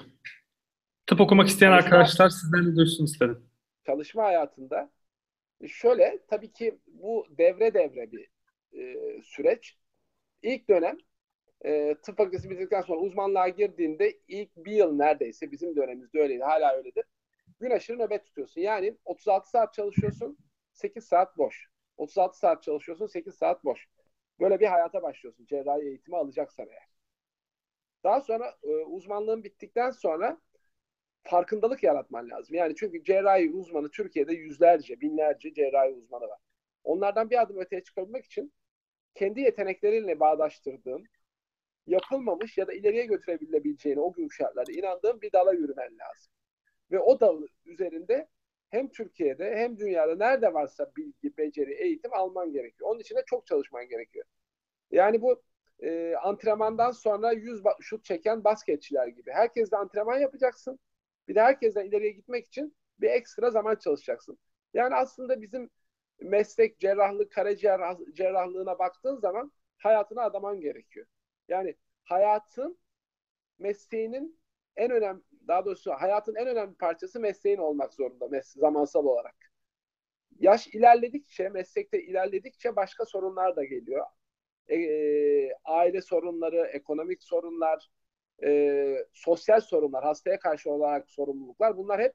Tıp 1.07 1.21
okumak 1.21 1.47
isteyen 1.47 1.71
Çalışma- 1.71 1.85
arkadaşlar 1.85 2.29
sizden 2.29 2.65
de 2.65 2.75
duysun 2.75 3.05
istedim. 3.05 3.49
Çalışma 3.85 4.23
hayatında 4.23 4.91
e, 5.61 5.67
şöyle 5.67 6.19
tabii 6.27 6.51
ki 6.51 6.79
bu 6.87 7.25
devre 7.37 7.73
devre 7.73 8.11
bir 8.11 8.27
e, 8.73 8.95
süreç. 9.23 9.77
İlk 10.41 10.69
dönem 10.69 10.97
e, 11.65 11.95
tıp 12.03 12.17
fakültesi 12.17 12.49
bitirdikten 12.49 12.81
sonra 12.81 12.99
uzmanlığa 12.99 13.49
girdiğinde 13.49 14.19
ilk 14.27 14.57
bir 14.57 14.71
yıl 14.71 14.91
neredeyse 14.95 15.51
bizim 15.51 15.75
dönemimizde 15.75 16.19
öyleydi. 16.19 16.43
Hala 16.43 16.77
öyledir. 16.77 17.03
Gün 17.59 17.69
aşırı 17.69 17.99
nöbet 17.99 18.25
tutuyorsun. 18.25 18.61
Yani 18.61 18.97
36 19.05 19.49
saat 19.49 19.73
çalışıyorsun, 19.73 20.37
8 20.73 21.03
saat 21.03 21.37
boş. 21.37 21.67
36 21.97 22.39
saat 22.39 22.63
çalışıyorsun, 22.63 23.07
8 23.07 23.35
saat 23.35 23.65
boş. 23.65 23.87
Böyle 24.39 24.59
bir 24.59 24.67
hayata 24.67 25.01
başlıyorsun 25.01 25.45
cerrahi 25.45 25.81
eğitimi 25.81 26.17
alacaksan 26.17 26.67
eğer. 26.69 26.98
Daha 28.03 28.21
sonra 28.21 28.55
e, 28.63 28.67
uzmanlığın 28.69 29.43
bittikten 29.43 29.91
sonra 29.91 30.41
farkındalık 31.23 31.83
yaratman 31.83 32.29
lazım. 32.29 32.55
Yani 32.55 32.75
çünkü 32.75 33.03
cerrahi 33.03 33.51
uzmanı 33.51 33.91
Türkiye'de 33.91 34.33
yüzlerce, 34.33 35.01
binlerce 35.01 35.53
cerrahi 35.53 35.91
uzmanı 35.91 36.23
var. 36.27 36.39
Onlardan 36.83 37.29
bir 37.29 37.41
adım 37.41 37.57
öteye 37.57 37.83
çıkabilmek 37.83 38.25
için 38.25 38.53
kendi 39.15 39.41
yeteneklerinle 39.41 40.19
bağdaştırdığın, 40.19 41.05
yapılmamış 41.87 42.57
ya 42.57 42.67
da 42.67 42.73
ileriye 42.73 43.05
götürebileceğine 43.05 43.99
o 44.01 44.13
gün 44.13 44.29
şartlarda 44.29 44.71
inandığın 44.71 45.21
bir 45.21 45.31
dala 45.31 45.53
yürümen 45.53 45.97
lazım. 45.99 46.33
Ve 46.91 46.99
o 46.99 47.19
dal 47.19 47.43
üzerinde 47.65 48.27
hem 48.69 48.89
Türkiye'de 48.89 49.55
hem 49.57 49.77
dünyada 49.79 50.15
nerede 50.15 50.53
varsa 50.53 50.91
bilgi, 50.97 51.37
beceri, 51.37 51.73
eğitim 51.73 52.13
alman 52.13 52.51
gerekiyor. 52.51 52.89
Onun 52.89 52.99
için 52.99 53.15
de 53.15 53.23
çok 53.25 53.47
çalışman 53.47 53.89
gerekiyor. 53.89 54.25
Yani 54.91 55.21
bu 55.21 55.43
e, 55.83 56.15
antrenmandan 56.23 56.91
sonra 56.91 57.31
100 57.31 57.61
ba- 57.61 57.83
şut 57.83 58.05
çeken 58.05 58.43
basketçiler 58.43 59.07
gibi. 59.07 59.31
Herkesle 59.31 59.77
antrenman 59.77 60.17
yapacaksın. 60.17 60.79
Bir 61.27 61.35
de 61.35 61.41
herkesten 61.41 61.85
ileriye 61.85 62.11
gitmek 62.11 62.47
için 62.47 62.75
bir 62.99 63.09
ekstra 63.09 63.51
zaman 63.51 63.75
çalışacaksın. 63.75 64.39
Yani 64.73 64.95
aslında 64.95 65.41
bizim 65.41 65.69
meslek 66.19 66.79
cerrahlık, 66.79 67.31
karaciğer 67.31 67.79
cerrahlığına 68.13 68.79
baktığın 68.79 69.17
zaman 69.17 69.51
hayatına 69.77 70.21
adaman 70.23 70.59
gerekiyor. 70.61 71.05
Yani 71.47 71.75
hayatın 72.03 72.79
mesleğinin 73.59 74.39
en 74.77 74.91
önemli 74.91 75.21
daha 75.47 75.65
doğrusu 75.65 75.91
hayatın 75.91 76.35
en 76.35 76.47
önemli 76.47 76.75
parçası 76.75 77.19
mesleğin 77.19 77.57
olmak 77.57 77.93
zorunda 77.93 78.25
mes- 78.25 78.59
zamansal 78.59 79.05
olarak. 79.05 79.35
Yaş 80.39 80.67
ilerledikçe, 80.67 81.49
meslekte 81.49 82.03
ilerledikçe 82.03 82.75
başka 82.75 83.05
sorunlar 83.05 83.55
da 83.55 83.63
geliyor. 83.63 84.05
E, 84.69 84.75
e, 84.75 85.53
aile 85.65 86.01
sorunları, 86.01 86.67
ekonomik 86.73 87.23
sorunlar, 87.23 87.89
e, 88.43 89.05
sosyal 89.13 89.61
sorunlar, 89.61 90.03
hastaya 90.03 90.39
karşı 90.39 90.71
olarak 90.71 91.09
sorumluluklar 91.09 91.77
bunlar 91.77 92.01
hep 92.01 92.13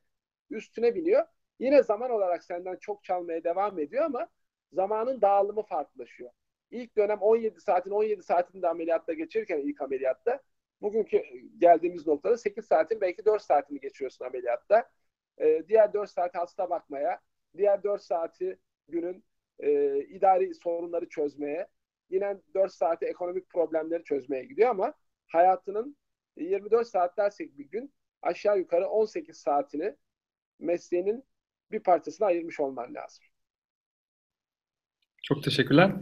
üstüne 0.50 0.94
biniyor. 0.94 1.24
Yine 1.58 1.82
zaman 1.82 2.10
olarak 2.10 2.44
senden 2.44 2.76
çok 2.76 3.04
çalmaya 3.04 3.44
devam 3.44 3.78
ediyor 3.78 4.04
ama 4.04 4.28
zamanın 4.72 5.20
dağılımı 5.20 5.62
farklılaşıyor. 5.62 6.30
İlk 6.70 6.96
dönem 6.96 7.18
17 7.20 7.60
saatin 7.60 7.90
17 7.90 8.22
saatini 8.22 8.62
de 8.62 8.68
ameliyatta 8.68 9.12
geçirirken 9.12 9.58
ilk 9.58 9.80
ameliyatta 9.80 10.40
bugünkü 10.82 11.22
geldiğimiz 11.58 12.06
noktada 12.06 12.36
8 12.36 12.66
saatin 12.66 13.00
belki 13.00 13.24
4 13.24 13.42
saatini 13.42 13.80
geçiriyorsun 13.80 14.24
ameliyatta. 14.24 14.90
Ee, 15.38 15.62
diğer 15.68 15.92
4 15.92 16.10
saati 16.10 16.38
hasta 16.38 16.70
bakmaya, 16.70 17.20
diğer 17.56 17.82
4 17.82 18.02
saati 18.02 18.58
günün 18.88 19.24
e, 19.58 19.98
idari 20.04 20.54
sorunları 20.54 21.08
çözmeye, 21.08 21.66
yine 22.10 22.36
4 22.54 22.72
saati 22.72 23.04
ekonomik 23.06 23.50
problemleri 23.50 24.04
çözmeye 24.04 24.44
gidiyor 24.44 24.70
ama 24.70 24.94
hayatının 25.26 25.96
24 26.36 26.86
saat 26.88 27.16
dersek 27.16 27.58
bir 27.58 27.64
gün 27.64 27.94
aşağı 28.22 28.58
yukarı 28.58 28.88
18 28.88 29.36
saatini 29.36 29.96
mesleğinin 30.58 31.24
bir 31.72 31.80
parçasına 31.80 32.26
ayırmış 32.26 32.60
olman 32.60 32.94
lazım. 32.94 33.24
Çok 35.22 35.44
teşekkürler. 35.44 35.92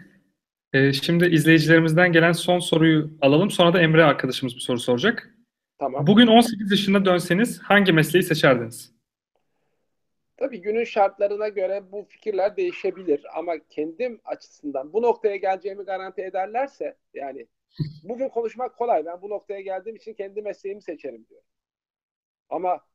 Ee, 0.72 0.92
şimdi 0.92 1.26
izleyicilerimizden 1.26 2.12
gelen 2.12 2.32
son 2.32 2.58
soruyu 2.58 3.18
alalım. 3.20 3.50
Sonra 3.50 3.72
da 3.72 3.80
Emre 3.80 4.04
arkadaşımız 4.04 4.54
bir 4.54 4.60
soru 4.60 4.78
soracak. 4.78 5.34
Tamam. 5.78 6.06
Bugün 6.06 6.26
18 6.26 6.70
yaşına 6.70 7.04
dönseniz 7.04 7.58
hangi 7.58 7.92
mesleği 7.92 8.22
seçerdiniz? 8.22 8.92
Tabii 10.42 10.60
günün 10.60 10.84
şartlarına 10.84 11.48
göre 11.48 11.92
bu 11.92 12.04
fikirler 12.08 12.56
değişebilir 12.56 13.26
ama 13.38 13.54
kendim 13.68 14.20
açısından 14.24 14.92
bu 14.92 15.02
noktaya 15.02 15.36
geleceğimi 15.36 15.84
garanti 15.84 16.22
ederlerse 16.22 16.96
yani 17.14 17.46
bugün 18.04 18.28
konuşmak 18.28 18.76
kolay. 18.76 19.06
Ben 19.06 19.22
bu 19.22 19.30
noktaya 19.30 19.60
geldiğim 19.60 19.96
için 19.96 20.14
kendi 20.14 20.42
mesleğimi 20.42 20.82
seçerim 20.82 21.26
diyor. 21.30 21.42
Ama 22.48 22.86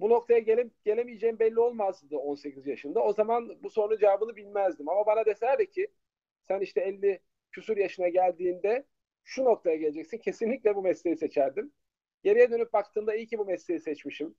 bu 0.00 0.10
noktaya 0.10 0.38
gele, 0.38 0.70
gelemeyeceğim 0.84 1.38
belli 1.38 1.60
olmazdı 1.60 2.16
18 2.16 2.66
yaşında. 2.66 3.02
O 3.02 3.12
zaman 3.12 3.62
bu 3.62 3.70
sorunun 3.70 3.98
cevabını 3.98 4.36
bilmezdim. 4.36 4.88
Ama 4.88 5.06
bana 5.06 5.26
deselerdi 5.26 5.70
ki 5.70 5.88
sen 6.48 6.60
işte 6.60 6.80
50 6.80 7.20
küsur 7.50 7.76
yaşına 7.76 8.08
geldiğinde 8.08 8.86
şu 9.24 9.44
noktaya 9.44 9.76
geleceksin. 9.76 10.18
Kesinlikle 10.18 10.76
bu 10.76 10.82
mesleği 10.82 11.16
seçerdim. 11.16 11.72
Geriye 12.22 12.50
dönüp 12.50 12.72
baktığımda 12.72 13.14
iyi 13.14 13.26
ki 13.26 13.38
bu 13.38 13.44
mesleği 13.44 13.80
seçmişim. 13.80 14.34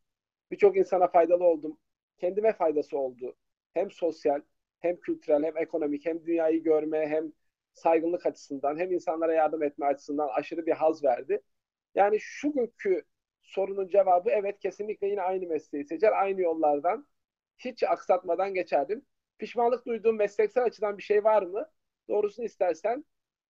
Birçok 0.51 0.77
insana 0.77 1.07
faydalı 1.07 1.43
oldum. 1.43 1.77
Kendime 2.17 2.53
faydası 2.53 2.97
oldu. 2.97 3.35
Hem 3.73 3.91
sosyal, 3.91 4.41
hem 4.79 4.99
kültürel, 4.99 5.43
hem 5.43 5.57
ekonomik, 5.57 6.05
hem 6.05 6.25
dünyayı 6.25 6.63
görme, 6.63 7.07
hem 7.07 7.31
saygınlık 7.73 8.25
açısından, 8.25 8.79
hem 8.79 8.91
insanlara 8.91 9.33
yardım 9.33 9.63
etme 9.63 9.85
açısından 9.85 10.27
aşırı 10.27 10.65
bir 10.65 10.71
haz 10.71 11.03
verdi. 11.03 11.41
Yani 11.95 12.17
şu 12.19 12.51
günkü 12.53 13.03
sorunun 13.43 13.87
cevabı 13.87 14.29
evet 14.29 14.59
kesinlikle 14.59 15.07
yine 15.07 15.21
aynı 15.21 15.47
mesleği 15.47 15.85
seçer, 15.85 16.11
aynı 16.21 16.41
yollardan 16.41 17.07
hiç 17.57 17.83
aksatmadan 17.83 18.53
geçerdim. 18.53 19.05
Pişmanlık 19.37 19.85
duyduğum 19.85 20.15
mesleksel 20.17 20.63
açıdan 20.63 20.97
bir 20.97 21.03
şey 21.03 21.23
var 21.23 21.43
mı? 21.43 21.69
Doğrusunu 22.07 22.45
istersen 22.45 23.05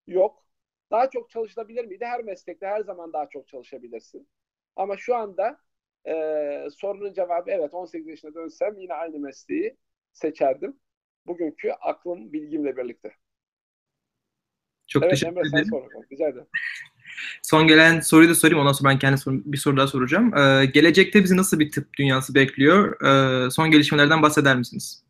yok. 0.07 0.45
Daha 0.91 1.09
çok 1.09 1.30
çalışılabilir 1.30 1.86
miydi? 1.86 2.05
Her 2.05 2.24
meslekte 2.24 2.68
her 2.68 2.82
zaman 2.82 3.14
daha 3.14 3.30
çok 3.30 3.47
çalışabilirsin. 3.47 4.30
Ama 4.76 4.97
şu 4.97 5.16
anda 5.16 5.59
e, 6.08 6.68
sorunun 6.78 7.14
cevabı 7.14 7.51
evet 7.51 7.74
18 7.74 8.08
yaşına 8.08 8.34
dönsem 8.34 8.80
yine 8.80 8.93
aynı 8.93 9.20
mesleği 9.20 9.78
seçerdim. 10.14 10.80
Bugünkü 11.26 11.72
aklım, 11.72 12.34
bilgimle 12.34 12.78
birlikte. 12.78 13.12
Çok 14.88 15.04
evet, 15.04 15.12
teşekkür 15.12 15.38
Emre, 15.38 15.49
ederim. 15.49 15.70
Sen 16.18 16.26
ederim. 16.26 16.47
Son 17.43 17.68
gelen 17.68 17.99
soruyu 17.99 18.30
da 18.30 18.36
sorayım. 18.36 18.60
Ondan 18.60 18.72
sonra 18.72 18.89
ben 18.89 18.99
kendi 18.99 19.18
sorum, 19.18 19.43
bir 19.45 19.58
soru 19.58 19.78
daha 19.78 19.88
soracağım. 19.88 20.38
Ee, 20.38 20.66
gelecekte 20.66 21.24
bizi 21.24 21.38
nasıl 21.38 21.60
bir 21.60 21.72
tıp 21.72 21.93
dünyası 21.97 22.36
bekliyor? 22.36 23.01
Ee, 23.01 23.51
son 23.51 23.72
gelişmelerden 23.72 24.22
bahseder 24.22 24.58
misiniz? 24.58 25.04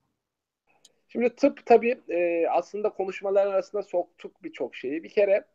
Şimdi 1.09 1.35
tıp 1.35 1.65
tabii 1.65 2.01
e, 2.09 2.47
aslında 2.47 2.89
konuşmalar 2.89 3.45
arasında 3.47 3.83
soktuk 3.83 4.43
birçok 4.43 4.75
şeyi. 4.75 5.03
Bir 5.03 5.09
kere 5.09 5.45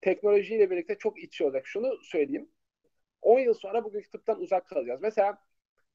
teknolojiyle 0.00 0.70
birlikte 0.70 0.98
çok 0.98 1.22
iç 1.22 1.40
olacak. 1.40 1.66
Şunu 1.66 1.98
söyleyeyim. 2.02 2.48
10 3.22 3.38
yıl 3.40 3.54
sonra 3.54 3.84
bugünkü 3.84 4.10
tıptan 4.10 4.40
uzak 4.40 4.66
kalacağız. 4.68 5.00
Mesela 5.02 5.38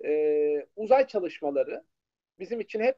e, 0.06 0.68
uzay 0.76 1.08
çalışmaları 1.08 1.84
bizim 2.40 2.60
için 2.60 2.80
hep 2.80 2.98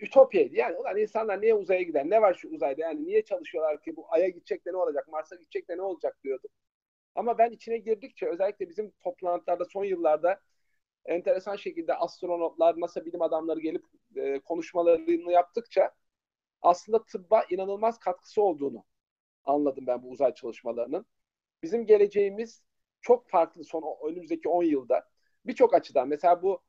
ütopyaydı. 0.00 0.54
Yani 0.56 0.76
ulan 0.76 0.96
insanlar 0.98 1.40
niye 1.40 1.54
uzaya 1.54 1.82
gider? 1.82 2.10
Ne 2.10 2.22
var 2.22 2.34
şu 2.34 2.48
uzayda? 2.48 2.80
Yani 2.82 3.04
niye 3.04 3.24
çalışıyorlar 3.24 3.82
ki 3.82 3.96
bu 3.96 4.06
Ay'a 4.08 4.28
gidecek 4.28 4.66
de 4.66 4.72
ne 4.72 4.76
olacak? 4.76 5.08
Mars'a 5.08 5.36
gidecek 5.36 5.68
de 5.68 5.76
ne 5.76 5.82
olacak 5.82 6.18
diyordum. 6.24 6.50
Ama 7.14 7.38
ben 7.38 7.50
içine 7.50 7.78
girdikçe 7.78 8.26
özellikle 8.28 8.68
bizim 8.68 8.90
toplantılarda 8.90 9.64
son 9.64 9.84
yıllarda 9.84 10.40
enteresan 11.06 11.56
şekilde 11.56 11.94
astronotlar, 11.94 12.80
NASA 12.80 13.06
bilim 13.06 13.22
adamları 13.22 13.60
gelip 13.60 13.84
e, 14.16 14.40
konuşmalarını 14.40 15.32
yaptıkça 15.32 15.92
aslında 16.62 17.04
tıbba 17.04 17.44
inanılmaz 17.50 17.98
katkısı 17.98 18.42
olduğunu 18.42 18.84
anladım 19.44 19.86
ben 19.86 20.02
bu 20.02 20.10
uzay 20.10 20.34
çalışmalarının. 20.34 21.06
Bizim 21.62 21.86
geleceğimiz 21.86 22.62
çok 23.02 23.28
farklı 23.28 23.64
son 23.64 23.98
önümüzdeki 24.08 24.48
10 24.48 24.64
yılda. 24.64 25.08
Birçok 25.44 25.74
açıdan 25.74 26.08
mesela 26.08 26.42
bu 26.42 26.62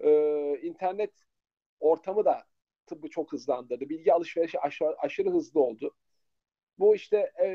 e, 0.00 0.10
internet 0.62 1.12
ortamı 1.80 2.24
da 2.24 2.44
tıbbı 2.86 3.10
çok 3.10 3.32
hızlandırdı. 3.32 3.88
Bilgi 3.88 4.12
alışverişi 4.12 4.60
aşırı, 4.60 4.96
aşırı 4.98 5.30
hızlı 5.30 5.60
oldu. 5.60 5.94
Bu 6.78 6.94
işte 6.94 7.32
e, 7.42 7.48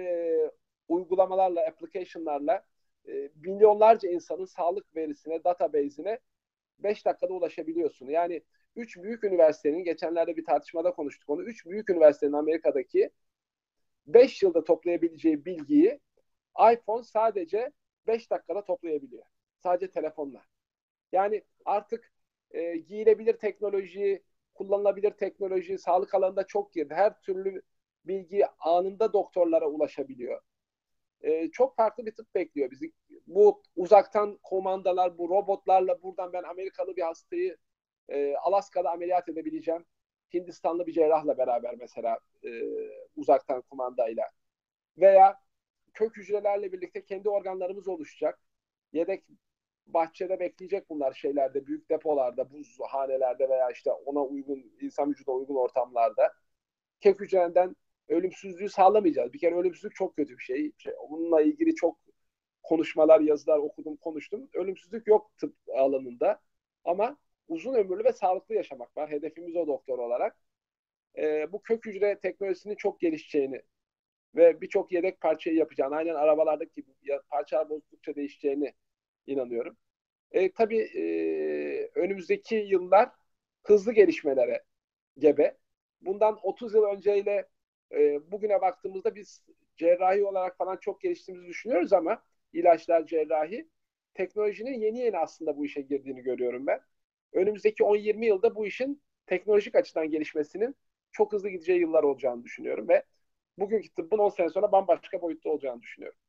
uygulamalarla, 0.87 1.67
application'larla 1.67 2.65
e, 3.07 3.29
milyonlarca 3.35 4.09
insanın 4.09 4.45
sağlık 4.45 4.95
verisine, 4.95 5.43
database'ine 5.43 6.19
5 6.79 7.05
dakikada 7.05 7.33
ulaşabiliyorsun. 7.33 8.07
Yani 8.07 8.43
3 8.75 8.97
büyük 8.97 9.23
üniversitenin, 9.23 9.83
geçenlerde 9.83 10.37
bir 10.37 10.45
tartışmada 10.45 10.91
konuştuk 10.91 11.29
onu, 11.29 11.43
3 11.43 11.65
büyük 11.65 11.89
üniversitenin 11.89 12.33
Amerika'daki 12.33 13.09
5 14.07 14.43
yılda 14.43 14.63
toplayabileceği 14.63 15.45
bilgiyi 15.45 15.99
iPhone 16.73 17.03
sadece 17.03 17.71
5 18.07 18.31
dakikada 18.31 18.65
toplayabiliyor. 18.65 19.23
Sadece 19.59 19.91
telefonla. 19.91 20.43
Yani 21.11 21.43
artık 21.65 22.13
e, 22.51 22.77
giyilebilir 22.77 23.37
teknoloji, 23.37 24.23
kullanılabilir 24.55 25.11
teknoloji 25.11 25.77
sağlık 25.77 26.15
alanında 26.15 26.47
çok 26.47 26.73
girdi. 26.73 26.93
Her 26.93 27.21
türlü 27.21 27.61
bilgi 28.05 28.45
anında 28.59 29.13
doktorlara 29.13 29.67
ulaşabiliyor. 29.67 30.41
E, 31.21 31.51
çok 31.51 31.75
farklı 31.75 32.05
bir 32.05 32.15
tıp 32.15 32.35
bekliyor 32.35 32.71
bizi. 32.71 32.91
Bu 33.27 33.63
uzaktan 33.75 34.39
komandalar, 34.43 35.17
bu 35.17 35.29
robotlarla 35.29 36.01
buradan 36.03 36.33
ben 36.33 36.43
Amerikalı 36.43 36.95
bir 36.95 37.01
hastayı 37.01 37.57
e, 38.09 38.35
Alaska'da 38.35 38.91
ameliyat 38.91 39.29
edebileceğim. 39.29 39.85
Hindistanlı 40.33 40.87
bir 40.87 40.93
cerrahla 40.93 41.37
beraber 41.37 41.75
mesela 41.79 42.19
e, 42.45 42.49
uzaktan 43.15 43.61
kumandayla. 43.61 44.29
Veya 44.97 45.39
kök 45.97 46.17
hücrelerle 46.17 46.71
birlikte 46.71 47.05
kendi 47.05 47.29
organlarımız 47.29 47.87
oluşacak. 47.87 48.39
Yedek 48.93 49.23
bahçede 49.87 50.39
bekleyecek 50.39 50.89
bunlar 50.89 51.13
şeylerde, 51.13 51.65
büyük 51.67 51.89
depolarda, 51.89 52.51
buzhanelerde 52.51 53.49
veya 53.49 53.71
işte 53.71 53.91
ona 53.91 54.23
uygun, 54.23 54.73
insan 54.81 55.09
vücuduna 55.09 55.35
uygun 55.35 55.55
ortamlarda. 55.55 56.33
Kök 57.01 57.19
hücreden 57.21 57.75
ölümsüzlüğü 58.07 58.69
sağlamayacağız. 58.69 59.33
Bir 59.33 59.39
kere 59.39 59.55
ölümsüzlük 59.55 59.95
çok 59.95 60.15
kötü 60.15 60.37
bir 60.37 60.43
şey. 60.43 60.71
şey 60.77 60.93
bununla 61.09 61.41
ilgili 61.41 61.75
çok 61.75 61.99
konuşmalar, 62.63 63.19
yazılar 63.21 63.57
okudum, 63.57 63.95
konuştum. 63.95 64.49
Ölümsüzlük 64.53 65.07
yok 65.07 65.31
tıp 65.37 65.55
alanında. 65.75 66.41
Ama 66.85 67.17
uzun 67.47 67.73
ömürlü 67.73 68.03
ve 68.03 68.13
sağlıklı 68.13 68.55
yaşamak 68.55 68.97
var. 68.97 69.11
Hedefimiz 69.11 69.55
o 69.55 69.67
doktor 69.67 69.99
olarak. 69.99 70.37
Ee, 71.17 71.51
bu 71.51 71.61
kök 71.61 71.85
hücre 71.85 72.19
teknolojisinin 72.19 72.75
çok 72.75 72.99
gelişeceğini 72.99 73.61
ve 74.35 74.61
birçok 74.61 74.91
yedek 74.91 75.21
parçayı 75.21 75.55
yapacağını, 75.55 75.95
aynen 75.95 76.15
arabalardaki 76.15 76.75
gibi 76.75 77.19
parçalar 77.29 77.69
bozdukça 77.69 78.15
değişeceğini 78.15 78.73
inanıyorum. 79.27 79.77
E, 80.31 80.51
tabii 80.51 80.79
e, 80.79 81.91
önümüzdeki 81.95 82.55
yıllar 82.55 83.09
hızlı 83.63 83.93
gelişmelere 83.93 84.63
gebe. 85.17 85.57
Bundan 86.01 86.39
30 86.43 86.73
yıl 86.73 86.83
önceyle 86.83 87.49
e, 87.91 88.31
bugüne 88.31 88.61
baktığımızda 88.61 89.15
biz 89.15 89.43
cerrahi 89.77 90.25
olarak 90.25 90.57
falan 90.57 90.77
çok 90.77 91.01
geliştiğimizi 91.01 91.47
düşünüyoruz 91.49 91.93
ama 91.93 92.23
ilaçlar, 92.53 93.05
cerrahi 93.05 93.69
teknolojinin 94.13 94.79
yeni 94.79 94.99
yeni 94.99 95.17
aslında 95.17 95.57
bu 95.57 95.65
işe 95.65 95.81
girdiğini 95.81 96.21
görüyorum 96.23 96.67
ben. 96.67 96.79
Önümüzdeki 97.33 97.83
10-20 97.83 98.25
yılda 98.25 98.55
bu 98.55 98.65
işin 98.67 99.01
teknolojik 99.25 99.75
açıdan 99.75 100.09
gelişmesinin 100.09 100.75
çok 101.11 101.33
hızlı 101.33 101.49
gideceği 101.49 101.79
yıllar 101.79 102.03
olacağını 102.03 102.43
düşünüyorum 102.43 102.89
ve 102.89 103.03
bugünkü 103.59 103.89
tıbbın 103.89 104.17
10 104.17 104.29
sene 104.29 104.49
sonra 104.49 104.71
bambaşka 104.71 105.21
boyutta 105.21 105.49
olacağını 105.49 105.81
düşünüyorum. 105.81 106.19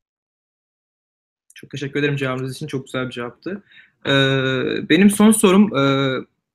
Çok 1.54 1.70
teşekkür 1.70 2.00
ederim 2.00 2.16
cevabınız 2.16 2.56
için. 2.56 2.66
Çok 2.66 2.84
güzel 2.84 3.06
bir 3.06 3.10
cevaptı. 3.10 3.62
Ee, 4.06 4.10
benim 4.88 5.10
son 5.10 5.30
sorum 5.30 5.76
e, 5.76 5.82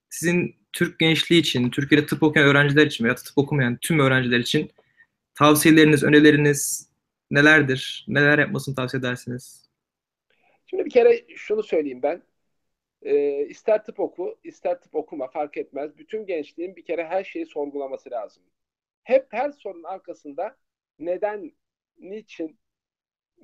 sizin 0.10 0.56
Türk 0.74 1.00
gençliği 1.00 1.42
için, 1.42 1.70
Türkiye'de 1.70 2.06
tıp 2.06 2.24
okuyan 2.24 2.48
öğrenciler 2.48 2.86
için 2.86 3.06
veya 3.06 3.16
tıp 3.16 3.38
okumayan 3.38 3.78
tüm 3.78 4.00
öğrenciler 4.00 4.40
için 4.40 4.72
tavsiyeleriniz, 5.36 6.04
önerileriniz 6.04 6.90
nelerdir? 7.32 8.06
Neler 8.08 8.40
yapmasını 8.40 8.76
tavsiye 8.76 9.00
edersiniz? 9.00 9.70
Şimdi 10.66 10.86
bir 10.86 10.92
kere 10.92 11.26
şunu 11.36 11.64
söyleyeyim 11.64 12.04
ben. 12.04 12.24
E, 13.02 13.46
ister 13.46 13.84
tıp 13.86 14.00
oku, 14.00 14.40
ister 14.44 14.82
tıp 14.82 14.96
okuma 14.96 15.28
fark 15.28 15.58
etmez. 15.58 15.98
Bütün 15.98 16.26
gençliğin 16.26 16.76
bir 16.76 16.86
kere 16.86 17.06
her 17.06 17.24
şeyi 17.24 17.46
sorgulaması 17.46 18.12
lazım. 18.12 18.44
Hep 19.04 19.28
her 19.30 19.52
sorunun 19.52 19.84
arkasında 19.84 20.58
neden, 21.00 21.52
niçin, 21.98 22.60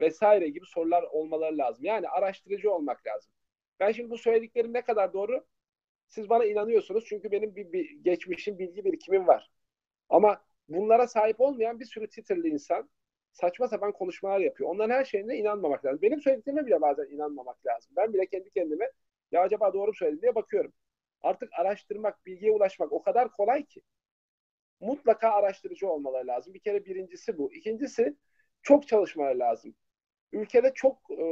vesaire 0.02 0.50
gibi 0.50 0.66
sorular 0.66 1.04
olmaları 1.04 1.58
lazım. 1.58 1.86
Yani 1.86 2.10
araştırıcı 2.10 2.72
olmak 2.72 3.08
lazım. 3.08 3.32
Ben 3.80 3.92
şimdi 3.92 4.10
bu 4.10 4.18
söylediklerim 4.18 4.74
ne 4.74 4.82
kadar 4.82 5.14
doğru? 5.14 5.46
Siz 6.08 6.30
bana 6.30 6.46
inanıyorsunuz 6.46 7.06
çünkü 7.10 7.32
benim 7.32 7.56
bir, 7.56 7.74
bir 7.74 7.92
geçmişim, 8.04 8.60
bilgi 8.60 8.86
birikimim 8.86 9.28
var. 9.28 9.52
Ama 10.10 10.42
bunlara 10.70 11.08
sahip 11.08 11.42
olmayan 11.42 11.80
bir 11.80 11.86
sürü 11.86 12.10
titırlı 12.10 12.48
insan 12.48 12.90
saçma 13.32 13.68
sapan 13.68 13.92
konuşmalar 13.92 14.40
yapıyor. 14.40 14.70
Onların 14.70 14.96
her 14.96 15.06
şeyine 15.06 15.38
inanmamak 15.38 15.86
lazım. 15.86 16.02
Benim 16.02 16.22
söylediklerime 16.22 16.66
bile 16.66 16.82
bazen 16.82 17.06
inanmamak 17.06 17.66
lazım. 17.66 17.92
Ben 17.96 18.14
bile 18.14 18.26
kendi 18.26 18.50
kendime 18.52 18.92
ya 19.32 19.42
acaba 19.42 19.74
doğru 19.74 19.88
mu 19.88 19.96
söyledim 19.96 20.22
diye 20.22 20.36
bakıyorum. 20.36 20.74
Artık 21.22 21.50
araştırmak, 21.54 22.26
bilgiye 22.26 22.52
ulaşmak 22.52 22.92
o 22.94 23.02
kadar 23.02 23.32
kolay 23.32 23.66
ki. 23.66 23.82
Mutlaka 24.80 25.30
araştırıcı 25.30 25.88
olmaları 25.90 26.28
lazım. 26.28 26.54
Bir 26.54 26.60
kere 26.60 26.86
birincisi 26.86 27.38
bu. 27.38 27.54
İkincisi 27.54 28.16
çok 28.64 28.88
çalışmaları 28.88 29.40
lazım 29.40 29.76
ülkede 30.32 30.72
çok 30.76 31.12
e, 31.12 31.26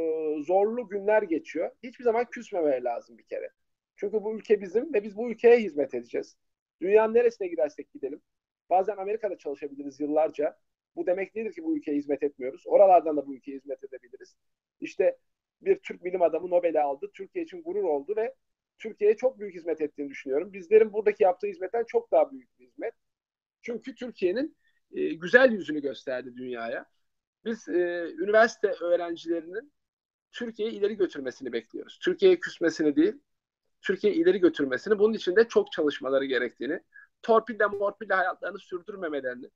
zorlu 0.43 0.87
günler 0.89 1.21
geçiyor. 1.21 1.71
Hiçbir 1.83 2.03
zaman 2.03 2.25
küsmemeleri 2.25 2.83
lazım 2.83 3.17
bir 3.17 3.23
kere. 3.23 3.49
Çünkü 3.95 4.23
bu 4.23 4.35
ülke 4.35 4.61
bizim 4.61 4.93
ve 4.93 5.03
biz 5.03 5.17
bu 5.17 5.31
ülkeye 5.31 5.59
hizmet 5.59 5.93
edeceğiz. 5.93 6.37
Dünyanın 6.81 7.13
neresine 7.13 7.47
gidersek 7.47 7.91
gidelim. 7.91 8.21
Bazen 8.69 8.97
Amerika'da 8.97 9.37
çalışabiliriz 9.37 9.99
yıllarca. 9.99 10.57
Bu 10.95 11.07
demek 11.07 11.35
değildir 11.35 11.53
ki 11.53 11.63
bu 11.63 11.77
ülkeye 11.77 11.97
hizmet 11.97 12.23
etmiyoruz. 12.23 12.63
Oralardan 12.67 13.17
da 13.17 13.27
bu 13.27 13.35
ülkeye 13.35 13.57
hizmet 13.57 13.83
edebiliriz. 13.83 14.35
İşte 14.81 15.17
bir 15.61 15.79
Türk 15.79 16.03
bilim 16.03 16.21
adamı 16.21 16.49
Nobel'i 16.49 16.81
aldı. 16.81 17.11
Türkiye 17.13 17.45
için 17.45 17.63
gurur 17.63 17.83
oldu 17.83 18.13
ve 18.17 18.35
Türkiye'ye 18.77 19.17
çok 19.17 19.39
büyük 19.39 19.55
hizmet 19.55 19.81
ettiğini 19.81 20.09
düşünüyorum. 20.09 20.53
Bizlerin 20.53 20.93
buradaki 20.93 21.23
yaptığı 21.23 21.47
hizmetten 21.47 21.83
çok 21.87 22.11
daha 22.11 22.31
büyük 22.31 22.59
bir 22.59 22.65
hizmet. 22.65 22.93
Çünkü 23.67 23.95
Türkiye'nin 23.95 24.57
e, 24.91 25.13
güzel 25.13 25.51
yüzünü 25.51 25.81
gösterdi 25.81 26.35
dünyaya. 26.35 26.85
Biz 27.45 27.69
e, 27.69 28.13
üniversite 28.17 28.67
öğrencilerinin 28.67 29.73
Türkiye'yi 30.31 30.73
ileri 30.73 30.97
götürmesini 30.97 31.53
bekliyoruz. 31.53 31.99
Türkiye'ye 32.03 32.39
küsmesini 32.39 32.95
değil, 32.95 33.13
Türkiye'yi 33.81 34.19
ileri 34.19 34.39
götürmesini, 34.39 34.99
bunun 34.99 35.13
için 35.13 35.35
de 35.35 35.47
çok 35.47 35.71
çalışmaları 35.71 36.25
gerektiğini, 36.25 36.83
torpille 37.21 37.65
morpille 37.65 38.13
hayatlarını 38.13 38.59
sürdürmemelerini, 38.59 39.49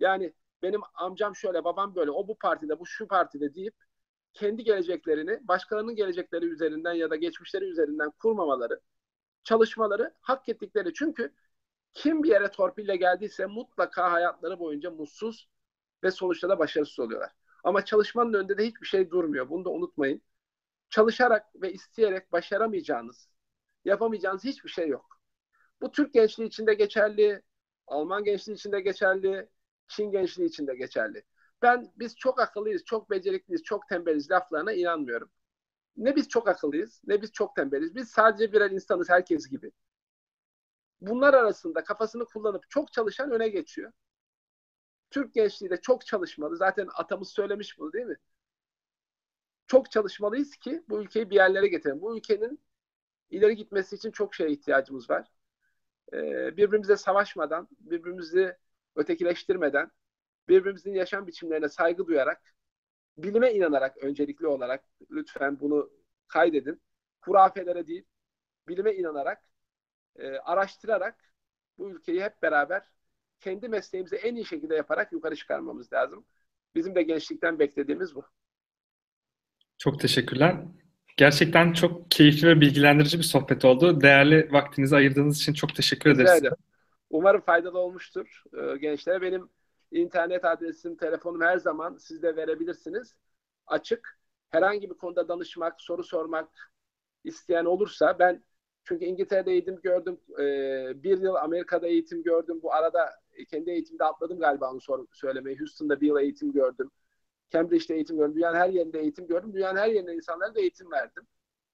yani 0.00 0.32
benim 0.62 0.80
amcam 0.94 1.36
şöyle, 1.36 1.64
babam 1.64 1.94
böyle, 1.94 2.10
o 2.10 2.28
bu 2.28 2.38
partide, 2.38 2.78
bu 2.78 2.86
şu 2.86 3.08
partide 3.08 3.54
deyip 3.54 3.74
kendi 4.32 4.64
geleceklerini 4.64 5.48
başkalarının 5.48 5.96
gelecekleri 5.96 6.44
üzerinden 6.44 6.92
ya 6.92 7.10
da 7.10 7.16
geçmişleri 7.16 7.64
üzerinden 7.64 8.10
kurmamaları, 8.10 8.80
çalışmaları 9.44 10.14
hak 10.20 10.48
ettikleri. 10.48 10.94
Çünkü 10.94 11.32
kim 11.94 12.22
bir 12.22 12.28
yere 12.28 12.50
torpille 12.50 12.96
geldiyse 12.96 13.46
mutlaka 13.46 14.12
hayatları 14.12 14.58
boyunca 14.58 14.90
mutsuz 14.90 15.48
ve 16.04 16.10
sonuçta 16.10 16.48
da 16.48 16.58
başarısız 16.58 17.00
oluyorlar. 17.00 17.32
Ama 17.64 17.84
çalışmanın 17.84 18.34
önünde 18.34 18.58
de 18.58 18.66
hiçbir 18.66 18.86
şey 18.86 19.10
durmuyor. 19.10 19.50
Bunu 19.50 19.64
da 19.64 19.70
unutmayın. 19.70 20.22
Çalışarak 20.90 21.62
ve 21.62 21.72
isteyerek 21.72 22.32
başaramayacağınız, 22.32 23.28
yapamayacağınız 23.84 24.44
hiçbir 24.44 24.70
şey 24.70 24.88
yok. 24.88 25.20
Bu 25.80 25.92
Türk 25.92 26.14
gençliği 26.14 26.48
için 26.48 26.66
de 26.66 26.74
geçerli, 26.74 27.42
Alman 27.86 28.24
gençliği 28.24 28.56
için 28.56 28.72
de 28.72 28.80
geçerli, 28.80 29.48
Çin 29.88 30.10
gençliği 30.10 30.48
için 30.48 30.66
de 30.66 30.76
geçerli. 30.76 31.24
Ben 31.62 31.92
biz 31.96 32.16
çok 32.16 32.40
akıllıyız, 32.40 32.84
çok 32.84 33.10
becerikliyiz, 33.10 33.62
çok 33.62 33.88
tembeliz 33.88 34.30
laflarına 34.30 34.72
inanmıyorum. 34.72 35.30
Ne 35.96 36.16
biz 36.16 36.28
çok 36.28 36.48
akıllıyız, 36.48 37.00
ne 37.06 37.22
biz 37.22 37.32
çok 37.32 37.56
tembeliz. 37.56 37.94
Biz 37.94 38.10
sadece 38.10 38.52
birer 38.52 38.70
insanız 38.70 39.10
herkes 39.10 39.48
gibi. 39.48 39.72
Bunlar 41.02 41.34
arasında 41.34 41.84
kafasını 41.84 42.24
kullanıp 42.24 42.70
çok 42.70 42.92
çalışan 42.92 43.30
öne 43.30 43.48
geçiyor. 43.48 43.92
Türk 45.10 45.34
gençliği 45.34 45.70
de 45.70 45.80
çok 45.80 46.06
çalışmalı. 46.06 46.56
Zaten 46.56 46.88
atamız 46.94 47.28
söylemiş 47.32 47.78
bunu 47.78 47.92
değil 47.92 48.06
mi? 48.06 48.16
Çok 49.66 49.90
çalışmalıyız 49.90 50.56
ki 50.56 50.82
bu 50.88 51.02
ülkeyi 51.02 51.30
bir 51.30 51.34
yerlere 51.36 51.68
getirelim. 51.68 52.02
Bu 52.02 52.16
ülkenin 52.16 52.60
ileri 53.30 53.56
gitmesi 53.56 53.96
için 53.96 54.10
çok 54.10 54.34
şeye 54.34 54.50
ihtiyacımız 54.50 55.10
var. 55.10 55.32
Ee, 56.12 56.56
birbirimize 56.56 56.96
savaşmadan, 56.96 57.68
birbirimizi 57.80 58.56
ötekileştirmeden, 58.96 59.90
birbirimizin 60.48 60.94
yaşam 60.94 61.26
biçimlerine 61.26 61.68
saygı 61.68 62.06
duyarak, 62.06 62.54
bilime 63.18 63.54
inanarak 63.54 63.98
öncelikli 63.98 64.46
olarak 64.46 64.84
lütfen 65.10 65.60
bunu 65.60 65.90
kaydedin. 66.28 66.82
Hurafelere 67.20 67.86
değil, 67.86 68.04
bilime 68.68 68.94
inanarak, 68.94 69.51
e, 70.16 70.28
araştırarak 70.28 71.32
bu 71.78 71.90
ülkeyi 71.90 72.22
hep 72.22 72.42
beraber 72.42 72.82
kendi 73.40 73.68
mesleğimizi 73.68 74.16
en 74.16 74.34
iyi 74.34 74.44
şekilde 74.44 74.74
yaparak 74.74 75.12
yukarı 75.12 75.36
çıkarmamız 75.36 75.92
lazım. 75.92 76.24
Bizim 76.74 76.94
de 76.94 77.02
gençlikten 77.02 77.58
beklediğimiz 77.58 78.14
bu. 78.14 78.24
Çok 79.78 80.00
teşekkürler. 80.00 80.56
Gerçekten 81.16 81.72
çok 81.72 82.10
keyifli 82.10 82.48
ve 82.48 82.60
bilgilendirici 82.60 83.18
bir 83.18 83.22
sohbet 83.22 83.64
oldu. 83.64 84.00
Değerli 84.00 84.52
vaktinizi 84.52 84.96
ayırdığınız 84.96 85.36
için 85.36 85.52
çok 85.52 85.74
teşekkür 85.74 86.10
ederiz. 86.10 86.42
Umarım 87.10 87.40
faydalı 87.40 87.78
olmuştur 87.78 88.42
e, 88.52 88.76
gençlere. 88.76 89.22
Benim 89.22 89.48
internet 89.90 90.44
adresim, 90.44 90.96
telefonum 90.96 91.40
her 91.40 91.58
zaman 91.58 91.96
siz 91.96 92.22
de 92.22 92.36
verebilirsiniz. 92.36 93.16
Açık. 93.66 94.18
Herhangi 94.50 94.90
bir 94.90 94.94
konuda 94.94 95.28
danışmak, 95.28 95.80
soru 95.80 96.04
sormak 96.04 96.72
isteyen 97.24 97.64
olursa 97.64 98.18
ben 98.18 98.44
çünkü 98.84 99.04
İngiltere'de 99.04 99.52
eğitim 99.52 99.80
gördüm. 99.80 100.20
E, 100.38 100.44
bir 101.02 101.18
yıl 101.18 101.34
Amerika'da 101.34 101.86
eğitim 101.86 102.22
gördüm. 102.22 102.60
Bu 102.62 102.72
arada 102.72 103.10
kendi 103.50 103.70
eğitimde 103.70 104.04
atladım 104.04 104.40
galiba 104.40 104.72
onu 104.72 104.80
sor, 104.80 105.06
söylemeyi. 105.12 105.58
Houston'da 105.58 106.00
bir 106.00 106.06
yıl 106.06 106.18
eğitim 106.18 106.52
gördüm. 106.52 106.90
Cambridge'de 107.50 107.94
eğitim 107.94 108.16
gördüm. 108.16 108.34
Dünyanın 108.34 108.56
her 108.56 108.68
yerinde 108.68 109.00
eğitim 109.00 109.26
gördüm. 109.26 109.54
Dünyanın 109.54 109.78
her 109.78 109.88
yerinde 109.88 110.14
insanlara 110.14 110.54
da 110.54 110.60
eğitim 110.60 110.90
verdim. 110.90 111.26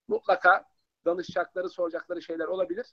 Mutlaka 0.09 0.65
danışacakları, 1.05 1.69
soracakları 1.69 2.23
şeyler 2.23 2.45
olabilir. 2.45 2.87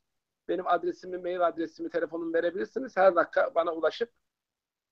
Benim 0.47 0.67
adresimi, 0.67 1.17
mail 1.17 1.47
adresimi, 1.47 1.89
telefonumu 1.89 2.33
verebilirsiniz. 2.33 2.97
Her 2.97 3.15
dakika 3.15 3.51
bana 3.55 3.73
ulaşıp 3.73 4.09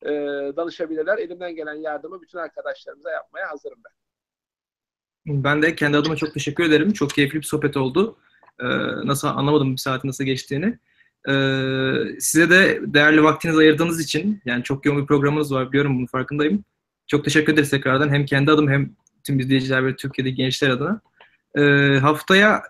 e, 0.01 0.09
danışabilirler. 0.55 1.17
Elimden 1.17 1.55
gelen 1.55 1.73
yardımı 1.73 2.21
bütün 2.21 2.37
arkadaşlarımıza 2.37 3.11
yapmaya 3.11 3.51
hazırım 3.51 3.79
ben. 3.85 3.93
Ben 5.43 5.61
de 5.61 5.75
kendi 5.75 5.97
adıma 5.97 6.15
çok 6.15 6.33
teşekkür 6.33 6.63
ederim. 6.63 6.93
Çok 6.93 7.09
keyifli 7.09 7.37
bir 7.37 7.45
sohbet 7.45 7.77
oldu. 7.77 8.17
Ee, 8.59 8.65
nasıl 9.07 9.27
anlamadım 9.27 9.71
bir 9.71 9.77
saatin 9.77 10.07
nasıl 10.07 10.23
geçtiğini. 10.23 10.79
Ee, 11.29 11.93
size 12.19 12.49
de 12.49 12.79
değerli 12.85 13.23
vaktinizi 13.23 13.59
ayırdığınız 13.59 14.01
için, 14.01 14.41
yani 14.45 14.63
çok 14.63 14.85
yoğun 14.85 15.01
bir 15.01 15.07
programınız 15.07 15.53
var 15.53 15.69
biliyorum 15.71 15.97
bunun 15.97 16.05
farkındayım. 16.05 16.65
Çok 17.07 17.25
teşekkür 17.25 17.53
ederiz 17.53 17.69
tekrardan 17.69 18.09
hem 18.09 18.25
kendi 18.25 18.51
adım 18.51 18.69
hem 18.69 18.95
tüm 19.23 19.39
izleyiciler 19.39 19.85
ve 19.85 19.95
Türkiye'deki 19.95 20.35
gençler 20.35 20.69
adına. 20.69 21.01
Ee, 21.57 21.99
haftaya 21.99 22.63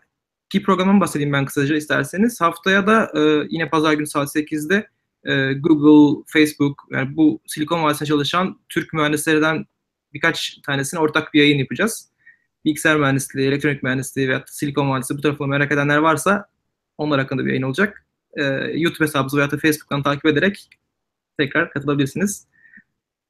ki 0.53 0.63
programdan 0.63 1.01
bahsedeyim 1.01 1.33
ben 1.33 1.45
kısaca 1.45 1.75
isterseniz. 1.75 2.41
Haftaya 2.41 2.87
da 2.87 3.11
e, 3.15 3.47
yine 3.49 3.69
pazar 3.69 3.93
günü 3.93 4.07
saat 4.07 4.35
8'de 4.35 4.87
e, 5.23 5.53
Google, 5.53 6.23
Facebook, 6.27 6.87
yani 6.91 7.15
bu 7.17 7.41
Silikon 7.47 7.83
Vadisi'nde 7.83 8.09
çalışan 8.09 8.59
Türk 8.69 8.93
mühendislerden 8.93 9.65
birkaç 10.13 10.59
tanesine 10.65 10.99
ortak 10.99 11.33
bir 11.33 11.39
yayın 11.39 11.59
yapacağız. 11.59 12.09
Bilgisayar 12.65 12.97
mühendisliği, 12.97 13.47
elektronik 13.47 13.83
mühendisliği 13.83 14.29
veya 14.29 14.43
Silikon 14.47 14.89
Vadisi 14.89 15.17
bu 15.17 15.21
tarafını 15.21 15.47
merak 15.47 15.71
edenler 15.71 15.97
varsa 15.97 16.49
onlar 16.97 17.19
hakkında 17.19 17.45
bir 17.45 17.49
yayın 17.49 17.63
olacak. 17.63 18.05
E, 18.33 18.43
YouTube 18.73 19.03
hesabımızı 19.05 19.37
veya 19.37 19.51
da 19.51 19.57
Facebook'tan 19.57 20.03
takip 20.03 20.25
ederek 20.25 20.69
tekrar 21.37 21.71
katılabilirsiniz. 21.71 22.47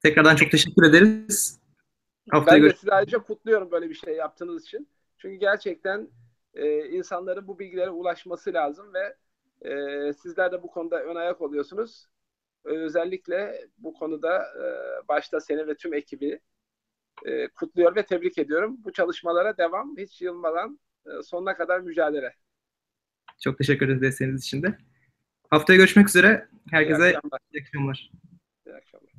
Tekrardan 0.01 0.35
çok 0.35 0.51
teşekkür 0.51 0.83
ederiz. 0.83 1.59
Haftaya 2.29 2.63
ben 2.63 2.69
de 2.69 2.75
sizi 2.75 2.91
ayrıca 2.91 3.19
kutluyorum 3.19 3.71
böyle 3.71 3.89
bir 3.89 3.95
şey 3.95 4.15
yaptığınız 4.15 4.63
için. 4.63 4.87
Çünkü 5.17 5.35
gerçekten 5.35 6.09
e, 6.53 6.89
insanların 6.89 7.47
bu 7.47 7.59
bilgilere 7.59 7.89
ulaşması 7.89 8.53
lazım 8.53 8.85
ve 8.93 9.15
e, 9.69 10.13
sizler 10.13 10.51
de 10.51 10.63
bu 10.63 10.67
konuda 10.67 11.03
ön 11.03 11.15
ayak 11.15 11.41
oluyorsunuz. 11.41 12.07
Özellikle 12.63 13.67
bu 13.77 13.93
konuda 13.93 14.37
e, 14.37 14.65
başta 15.07 15.39
seni 15.39 15.67
ve 15.67 15.75
tüm 15.75 15.93
ekibi 15.93 16.39
e, 17.25 17.47
kutluyor 17.47 17.95
ve 17.95 18.05
tebrik 18.05 18.37
ediyorum. 18.37 18.77
Bu 18.83 18.91
çalışmalara 18.91 19.57
devam, 19.57 19.97
hiç 19.97 20.21
yılmadan 20.21 20.79
e, 21.05 21.09
sonuna 21.23 21.57
kadar 21.57 21.79
mücadele. 21.79 22.33
Çok 23.41 23.57
teşekkür 23.57 23.85
ederiz 23.85 24.01
desteğiniz 24.01 24.43
için 24.43 24.63
de. 24.63 24.77
Haftaya 25.49 25.77
görüşmek 25.77 26.09
üzere. 26.09 26.47
Herkese 26.71 27.09
iyi 27.09 27.17
akşamlar. 27.17 27.39
İyi 27.53 27.61
akşamlar. 27.61 28.11
İyi 28.67 28.75
akşamlar. 28.75 29.12